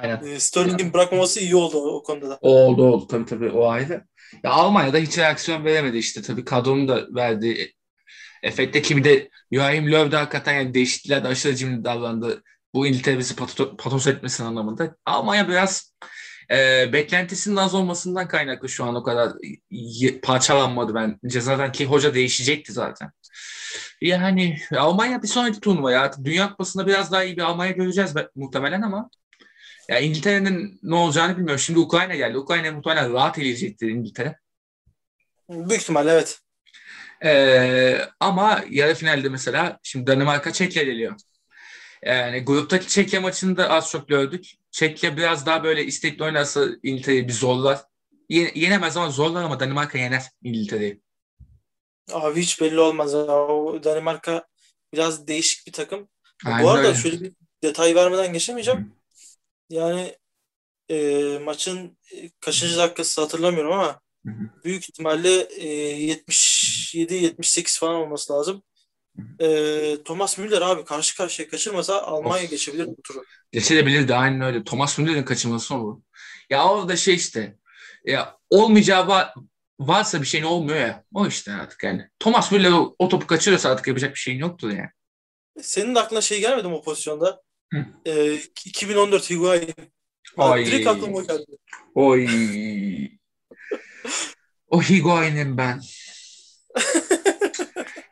e, 0.33 0.41
Sterling'in 0.41 0.93
bırakmaması 0.93 1.41
iyi 1.41 1.57
oldu 1.57 1.79
o, 1.79 1.97
o 1.97 2.03
konuda 2.03 2.31
da. 2.31 2.39
Oldu 2.41 2.85
oldu 2.85 3.07
tabii 3.07 3.25
tabii 3.25 3.51
o 3.51 3.69
ayrı. 3.69 4.05
Ya 4.45 4.51
Almanya'da 4.51 4.99
hiç 4.99 5.19
reaksiyon 5.19 5.65
veremedi 5.65 5.99
işte 5.99 6.23
tabii 6.23 6.45
kadronun 6.45 6.89
da 6.89 7.07
verdiği 7.15 7.75
efekte 8.43 8.83
kimi 8.83 9.05
de 9.05 9.31
Joachim 9.53 9.93
Löw 9.93 10.13
de 10.13 10.17
hakikaten 10.17 10.55
yani 10.55 10.75
değişiklikler 10.75 11.25
de 11.25 11.29
aşırı 11.29 11.55
cimri 11.57 11.85
davrandı. 11.85 12.43
Bu 12.75 12.87
İngiltere 12.87 13.19
bizi 13.19 13.37
patos 13.79 14.07
etmesin 14.07 14.45
anlamında. 14.45 14.97
Almanya 15.07 15.49
biraz 15.49 15.95
e, 16.51 16.93
beklentisinin 16.93 17.57
az 17.57 17.75
olmasından 17.75 18.29
kaynaklı 18.29 18.69
şu 18.69 18.85
an 18.85 18.95
o 18.95 19.03
kadar 19.03 19.33
parçalanmadı 20.23 20.95
ben. 20.95 21.19
Cezadan 21.27 21.73
ki 21.73 21.87
hoca 21.87 22.15
değişecekti 22.15 22.73
zaten. 22.73 23.11
Yani 24.01 24.59
Almanya 24.77 25.23
bir 25.23 25.29
sonraki 25.29 25.61
turnuva 25.61 25.93
ya. 25.93 26.13
Dünya 26.25 26.51
Kupası'nda 26.51 26.87
biraz 26.87 27.13
daha 27.13 27.25
iyi 27.25 27.37
bir 27.37 27.43
Almanya 27.43 27.73
göreceğiz 27.73 28.15
muhtemelen 28.35 28.83
ama 28.83 29.11
ya 29.89 29.99
İngiltere'nin 29.99 30.81
ne 30.83 30.95
olacağını 30.95 31.37
bilmiyorum. 31.37 31.59
Şimdi 31.59 31.79
Ukrayna 31.79 32.15
geldi. 32.15 32.39
Ukrayna 32.39 32.73
muhtemelen 32.73 33.13
rahat 33.13 33.39
eleyecektir 33.39 33.89
İngiltere. 33.89 34.39
Büyük 35.49 35.83
ihtimalle 35.83 36.11
evet. 36.11 36.41
Ee, 37.25 38.01
ama 38.21 38.65
yarı 38.71 38.95
finalde 38.95 39.29
mesela 39.29 39.79
şimdi 39.83 40.07
Danimarka 40.07 40.53
Çekya 40.53 40.83
geliyor. 40.83 41.17
Yani 42.03 42.45
gruptaki 42.45 42.89
Çekya 42.89 43.21
maçını 43.21 43.57
da 43.57 43.71
az 43.71 43.91
çok 43.91 44.09
gördük. 44.09 44.53
Çekya 44.71 45.17
biraz 45.17 45.47
daha 45.47 45.65
böyle 45.65 45.85
istekli 45.85 46.25
oynarsa 46.25 46.67
İngiltere'yi 46.83 47.29
bir 47.29 47.33
zorlar. 47.33 47.81
Yenemez 48.29 48.97
ama 48.97 49.11
zorlar 49.11 49.45
ama 49.45 49.61
Danimarka 49.61 49.99
yener 49.99 50.23
İngiltere'yi. 50.43 51.01
Abi 52.13 52.41
hiç 52.41 52.61
belli 52.61 52.81
olmaz. 52.81 53.15
O 53.15 53.81
Danimarka 53.85 54.47
biraz 54.93 55.27
değişik 55.29 55.67
bir 55.67 55.73
takım. 55.73 56.09
Aynen 56.47 56.65
Bu 56.65 56.71
arada 56.71 56.89
öyle. 56.89 56.99
şöyle 56.99 57.21
bir 57.21 57.33
detay 57.63 57.95
vermeden 57.95 58.33
geçemeyeceğim. 58.33 58.93
Yani 59.71 60.17
e, 60.91 61.39
maçın 61.45 61.99
kaçıncı 62.41 62.77
dakikası 62.77 63.21
hatırlamıyorum 63.21 63.73
ama 63.73 64.01
büyük 64.65 64.89
ihtimalle 64.89 65.41
e, 65.41 65.67
77-78 65.99 67.79
falan 67.79 67.95
olması 67.95 68.33
lazım. 68.33 68.63
E, 69.41 70.03
Thomas 70.05 70.39
Müller 70.39 70.63
abi 70.63 70.85
karşı 70.85 71.17
karşıya 71.17 71.49
kaçırmasa 71.49 72.03
Almanya 72.03 72.45
of. 72.45 72.51
geçebilir 72.51 72.87
bu 72.87 73.03
turu. 73.05 73.25
Geçebilirdi 73.53 74.15
aynen 74.15 74.41
öyle. 74.41 74.65
Thomas 74.65 74.99
Müller'in 74.99 75.23
kaçırması 75.23 75.75
olur. 75.75 76.01
Ya 76.51 76.69
orada 76.69 76.97
şey 76.97 77.15
işte 77.15 77.57
ya 78.05 78.37
olmayacağı 78.51 79.09
var, 79.09 79.35
varsa 79.81 80.23
bir 80.23 80.27
şeyin 80.27 80.45
olmuyor 80.45 80.79
ya. 80.79 81.05
O 81.15 81.27
işte 81.27 81.53
artık 81.53 81.85
yani. 81.85 82.09
Thomas 82.19 82.53
Müller 82.53 82.73
o, 82.73 82.95
o 82.99 83.09
topu 83.09 83.27
kaçırıyorsa 83.27 83.71
artık 83.71 83.87
yapacak 83.87 84.15
bir 84.15 84.21
şeyin 84.21 84.39
yoktur 84.39 84.71
yani. 84.71 84.91
Senin 85.63 85.95
de 85.95 86.01
aklına 86.01 86.21
şey 86.21 86.41
gelmedi 86.41 86.69
mi 86.69 86.75
o 86.75 86.83
pozisyonda? 86.83 87.43
Hı. 87.73 87.87
Ee, 88.07 88.35
2014 88.65 89.31
Higuain. 89.31 89.75
Ay. 90.37 90.67
Direkt 90.67 90.87
aklıma 90.87 91.23
geldi. 91.23 91.45
Oy. 91.95 92.29
o 94.69 94.83
Higuain'im 94.83 95.59
ben. 95.59 95.81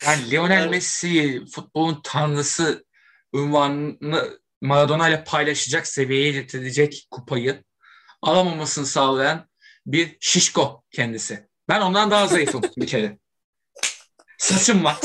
yani 0.07 0.31
Lionel 0.31 0.69
Messi 0.69 1.45
futbolun 1.55 2.01
tanrısı 2.05 2.85
unvanını 3.33 4.39
Maradona 4.61 5.09
ile 5.09 5.25
paylaşacak 5.25 5.87
seviyeye 5.87 6.33
getirecek 6.33 7.07
kupayı 7.11 7.65
alamamasını 8.23 8.87
sağlayan 8.87 9.49
bir 9.87 10.17
şişko 10.21 10.85
kendisi. 10.91 11.49
Ben 11.69 11.81
ondan 11.81 12.11
daha 12.11 12.27
zayıfım 12.27 12.63
bir 12.77 12.87
kere. 12.87 13.19
Saçım 14.39 14.85
var. 14.85 14.97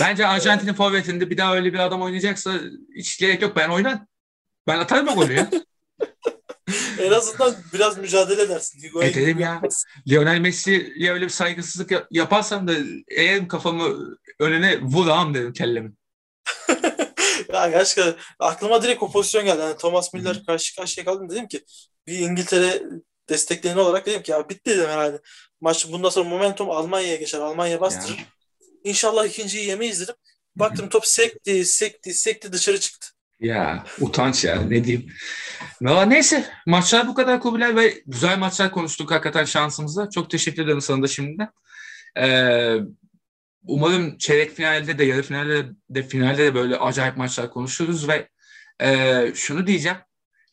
Bence 0.00 0.26
Arjantin'in 0.26 0.74
forvetinde 0.74 1.30
bir 1.30 1.38
daha 1.38 1.54
öyle 1.54 1.72
bir 1.72 1.78
adam 1.78 2.02
oynayacaksa 2.02 2.52
hiç 2.96 3.18
gerek 3.18 3.42
yok. 3.42 3.56
Ben 3.56 3.68
oynan. 3.68 4.08
Ben 4.66 4.78
atarım 4.78 5.08
o 5.08 5.14
golü 5.14 5.32
ya. 5.32 5.50
en 7.00 7.12
azından 7.12 7.56
biraz 7.74 7.98
mücadele 7.98 8.42
edersin. 8.42 8.82
Higuain 8.82 9.10
Ederim 9.10 9.38
ya. 9.38 9.62
Lionel 10.08 10.40
Messi'ye 10.40 11.12
öyle 11.12 11.24
bir 11.24 11.30
saygısızlık 11.30 12.06
yaparsam 12.10 12.68
da 12.68 12.72
eğer 13.08 13.48
kafamı 13.48 14.16
önüne 14.38 14.80
vuram 14.82 15.34
dedim 15.34 15.52
kellemi. 15.52 15.92
ya 17.52 17.68
gerçekten 17.68 18.14
aklıma 18.38 18.82
direkt 18.82 19.02
o 19.02 19.10
pozisyon 19.12 19.44
geldi. 19.44 19.60
Yani 19.60 19.76
Thomas 19.76 20.14
Müller 20.14 20.44
karşı 20.46 20.76
karşıya 20.76 21.04
kaldım 21.04 21.30
dedim 21.30 21.48
ki 21.48 21.64
bir 22.06 22.18
İngiltere 22.18 22.82
destekleyen 23.28 23.76
olarak 23.76 24.06
dedim 24.06 24.22
ki 24.22 24.30
ya 24.30 24.48
bitti 24.48 24.70
dedim 24.70 24.88
herhalde. 24.88 25.20
Maç 25.60 25.86
bundan 25.92 26.08
sonra 26.08 26.28
momentum 26.28 26.70
Almanya'ya 26.70 27.16
geçer. 27.16 27.38
Almanya 27.38 27.80
bastırır. 27.80 28.18
Ya. 28.18 28.24
İnşallah 28.84 29.26
ikinciyi 29.26 29.66
yemeyiz 29.66 30.00
dedim. 30.00 30.14
Baktım 30.56 30.88
top 30.88 31.06
sekti, 31.06 31.64
sekti, 31.64 32.14
sekti 32.14 32.52
dışarı 32.52 32.80
çıktı. 32.80 33.08
Ya 33.40 33.84
utanç 34.00 34.44
ya 34.44 34.62
ne 34.62 34.84
diyeyim. 34.84 35.12
Valla 35.82 36.06
neyse 36.06 36.50
maçlar 36.66 37.08
bu 37.08 37.14
kadar 37.14 37.40
Kubilay 37.40 37.76
ve 37.76 38.02
güzel 38.06 38.38
maçlar 38.38 38.70
konuştuk 38.70 39.10
hakikaten 39.10 39.44
şansımızla. 39.44 40.10
Çok 40.10 40.30
teşekkür 40.30 40.64
ederim 40.64 40.80
sana 40.80 41.02
da 41.02 41.06
şimdiden. 41.06 41.48
Ee, 42.18 42.76
umarım 43.66 44.18
çeyrek 44.18 44.56
finalde 44.56 44.98
de 44.98 45.04
yarı 45.04 45.22
finalde 45.22 45.66
de 45.90 46.02
finalde 46.02 46.44
de 46.44 46.54
böyle 46.54 46.76
acayip 46.76 47.16
maçlar 47.16 47.50
konuşuruz 47.50 48.08
ve 48.08 48.28
e, 48.82 49.32
şunu 49.34 49.66
diyeceğim. 49.66 49.98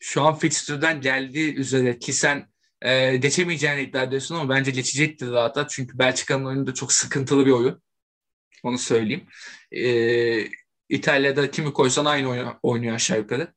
Şu 0.00 0.22
an 0.22 0.38
fixture'dan 0.38 1.00
geldiği 1.00 1.54
üzere 1.54 1.98
ki 1.98 2.12
sen 2.12 2.48
e, 2.82 3.16
geçemeyeceğini 3.16 3.82
iddia 3.82 4.02
ediyorsun 4.02 4.34
ama 4.34 4.54
bence 4.54 4.70
geçecektir 4.70 5.26
zaten. 5.26 5.66
Çünkü 5.70 5.98
Belçika'nın 5.98 6.44
oyunu 6.44 6.66
da 6.66 6.74
çok 6.74 6.92
sıkıntılı 6.92 7.46
bir 7.46 7.50
oyun. 7.50 7.82
Onu 8.62 8.78
söyleyeyim. 8.78 9.26
E, 9.72 9.84
İtalya'da 10.88 11.50
kimi 11.50 11.72
koysan 11.72 12.04
aynı 12.04 12.28
oynuyor, 12.28 12.54
oynuyor 12.62 12.94
aşağı 12.94 13.18
yukarı. 13.18 13.54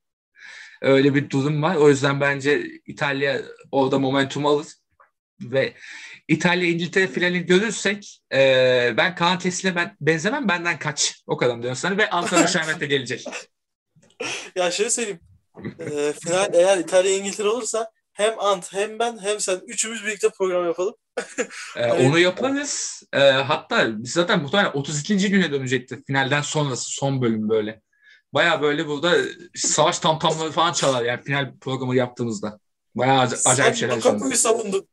Öyle 0.82 1.15
bir 1.15 1.30
durum 1.30 1.61
var. 1.61 1.75
O 1.75 1.89
yüzden 1.89 2.21
bence 2.21 2.63
İtalya 2.86 3.41
orada 3.71 3.99
momentum 3.99 4.45
alır. 4.45 4.67
Ve 5.41 5.73
İtalya 6.28 6.69
İngiltere 6.69 7.07
finalini 7.07 7.45
görürsek 7.45 8.21
e, 8.34 8.93
ben 8.97 9.15
Kaan 9.15 9.39
Teslim'e 9.39 9.75
ben 9.75 9.97
benzemem 10.01 10.47
benden 10.47 10.80
kaç. 10.80 11.23
O 11.28 11.38
kadar 11.38 11.61
diyorum 11.61 11.75
sana 11.75 11.97
ve 11.97 12.09
Ankara 12.09 12.47
Şahmet'e 12.47 12.86
gelecek. 12.86 13.25
ya 14.55 14.71
şöyle 14.71 14.89
söyleyeyim. 14.89 15.19
E, 15.80 16.13
final 16.23 16.53
eğer 16.53 16.78
İtalya 16.78 17.17
İngiltere 17.17 17.47
olursa 17.47 17.91
hem 18.13 18.39
Ant 18.39 18.73
hem 18.73 18.99
ben 18.99 19.17
hem 19.21 19.39
sen 19.39 19.61
üçümüz 19.67 20.05
birlikte 20.05 20.30
program 20.30 20.65
yapalım. 20.65 20.95
Ee. 21.78 21.91
Onu 21.91 22.20
yaparız. 22.20 23.03
Ee, 23.13 23.20
hatta 23.20 24.03
biz 24.03 24.11
zaten 24.11 24.41
muhtemelen 24.41 24.72
32. 24.74 25.30
güne 25.30 25.51
dönecekti 25.51 26.03
finalden 26.07 26.41
sonrası 26.41 26.91
son 26.91 27.22
bölüm 27.22 27.49
böyle. 27.49 27.82
Baya 28.34 28.61
böyle 28.61 28.88
burada 28.88 29.15
savaş 29.55 29.99
tamtamları 29.99 30.51
falan 30.51 30.74
çalar 30.74 31.03
yani 31.03 31.24
final 31.24 31.53
programı 31.61 31.95
yaptığımızda. 31.95 32.59
Baya 32.95 33.13
ac- 33.13 33.49
acayip 33.49 33.76
şeyler. 33.76 33.99
Sen 33.99 34.13
Lukaku'yu 34.13 34.38
savundun. 34.38 34.88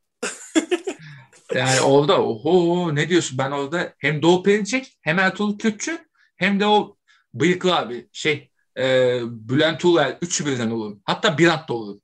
yani 1.54 1.80
orada 1.80 2.22
oho 2.22 2.94
ne 2.94 3.08
diyorsun 3.08 3.38
ben 3.38 3.50
orada 3.50 3.94
hem 3.98 4.22
Doğu 4.22 4.42
Perinçek 4.42 4.98
hem 5.02 5.18
Ertuğrul 5.18 5.58
Kürtçü 5.58 5.98
hem 6.36 6.60
de 6.60 6.66
o 6.66 6.96
bıyıklı 7.34 7.76
abi 7.76 8.08
şey 8.12 8.50
e, 8.78 9.20
Bülent 9.24 9.84
Uğur 9.84 10.00
üçü 10.20 10.46
birden 10.46 10.70
olur. 10.70 10.96
Hatta 11.04 11.38
bir 11.38 11.46
da 11.46 11.64
olur. 11.68 12.00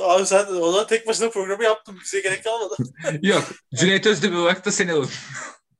Abi 0.00 0.26
sen 0.26 0.46
o 0.46 0.72
zaman 0.72 0.86
tek 0.86 1.06
başına 1.06 1.30
programı 1.30 1.64
yaptın. 1.64 1.98
Bize 2.04 2.20
gerek 2.20 2.44
kalmadı. 2.44 2.76
Yok. 3.22 3.44
Cüneyt 3.74 4.06
Özdemir 4.06 4.36
olarak 4.36 4.64
da 4.66 4.72
seni 4.72 4.92
alın. 4.92 5.10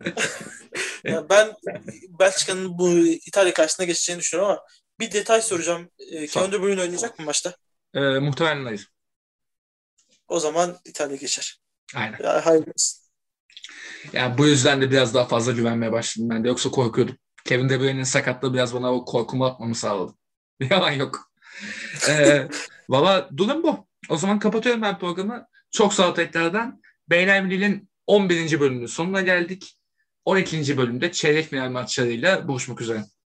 Yani 1.04 1.28
ben 1.30 1.54
Belçika'nın 2.20 2.78
bu 2.78 2.90
İtalya 2.98 3.54
karşısında 3.54 3.86
geçeceğini 3.86 4.20
düşünüyorum 4.20 4.50
ama 4.52 4.62
bir 5.00 5.12
detay 5.12 5.42
soracağım. 5.42 5.90
E, 6.12 6.26
Kevin 6.26 6.52
De 6.52 6.62
Bruyne 6.62 6.80
oynayacak 6.80 7.18
mı 7.18 7.24
maçta? 7.24 7.54
E, 7.94 8.00
muhtemelen 8.00 8.64
hayır. 8.64 8.90
O 10.28 10.40
zaman 10.40 10.76
İtalya 10.84 11.16
geçer. 11.16 11.60
Aynen. 11.94 12.18
Ya, 12.22 12.44
olsun. 12.46 13.02
Yani 14.12 14.38
bu 14.38 14.46
yüzden 14.46 14.80
de 14.80 14.90
biraz 14.90 15.14
daha 15.14 15.24
fazla 15.24 15.52
güvenmeye 15.52 15.92
başladım 15.92 16.30
ben 16.30 16.44
de. 16.44 16.48
Yoksa 16.48 16.70
korkuyordum. 16.70 17.16
Kevin 17.44 17.68
De 17.68 17.80
Bruyne'nin 17.80 18.04
sakatlığı 18.04 18.54
biraz 18.54 18.74
bana 18.74 18.92
o 18.94 19.04
korkumu 19.04 19.46
atmamı 19.46 19.74
sağladı. 19.74 20.12
Yalan 20.70 20.90
yok. 20.90 21.30
ee, 22.08 22.48
Valla 22.88 23.28
durum 23.36 23.62
bu. 23.62 23.86
O 24.08 24.16
zaman 24.16 24.38
kapatıyorum 24.38 24.82
ben 24.82 24.98
programı. 24.98 25.46
Çok 25.70 25.94
sağ 25.94 26.10
ol 26.10 26.14
tekrardan. 26.14 26.82
Beyler 27.10 27.44
Birliği'nin 27.44 27.88
11. 28.06 28.60
bölümünün 28.60 28.86
sonuna 28.86 29.20
geldik. 29.20 29.78
12. 30.24 30.76
bölümde 30.76 31.12
çeyrek 31.12 31.46
final 31.46 31.70
maçlarıyla 31.70 32.48
buluşmak 32.48 32.80
üzere. 32.80 33.04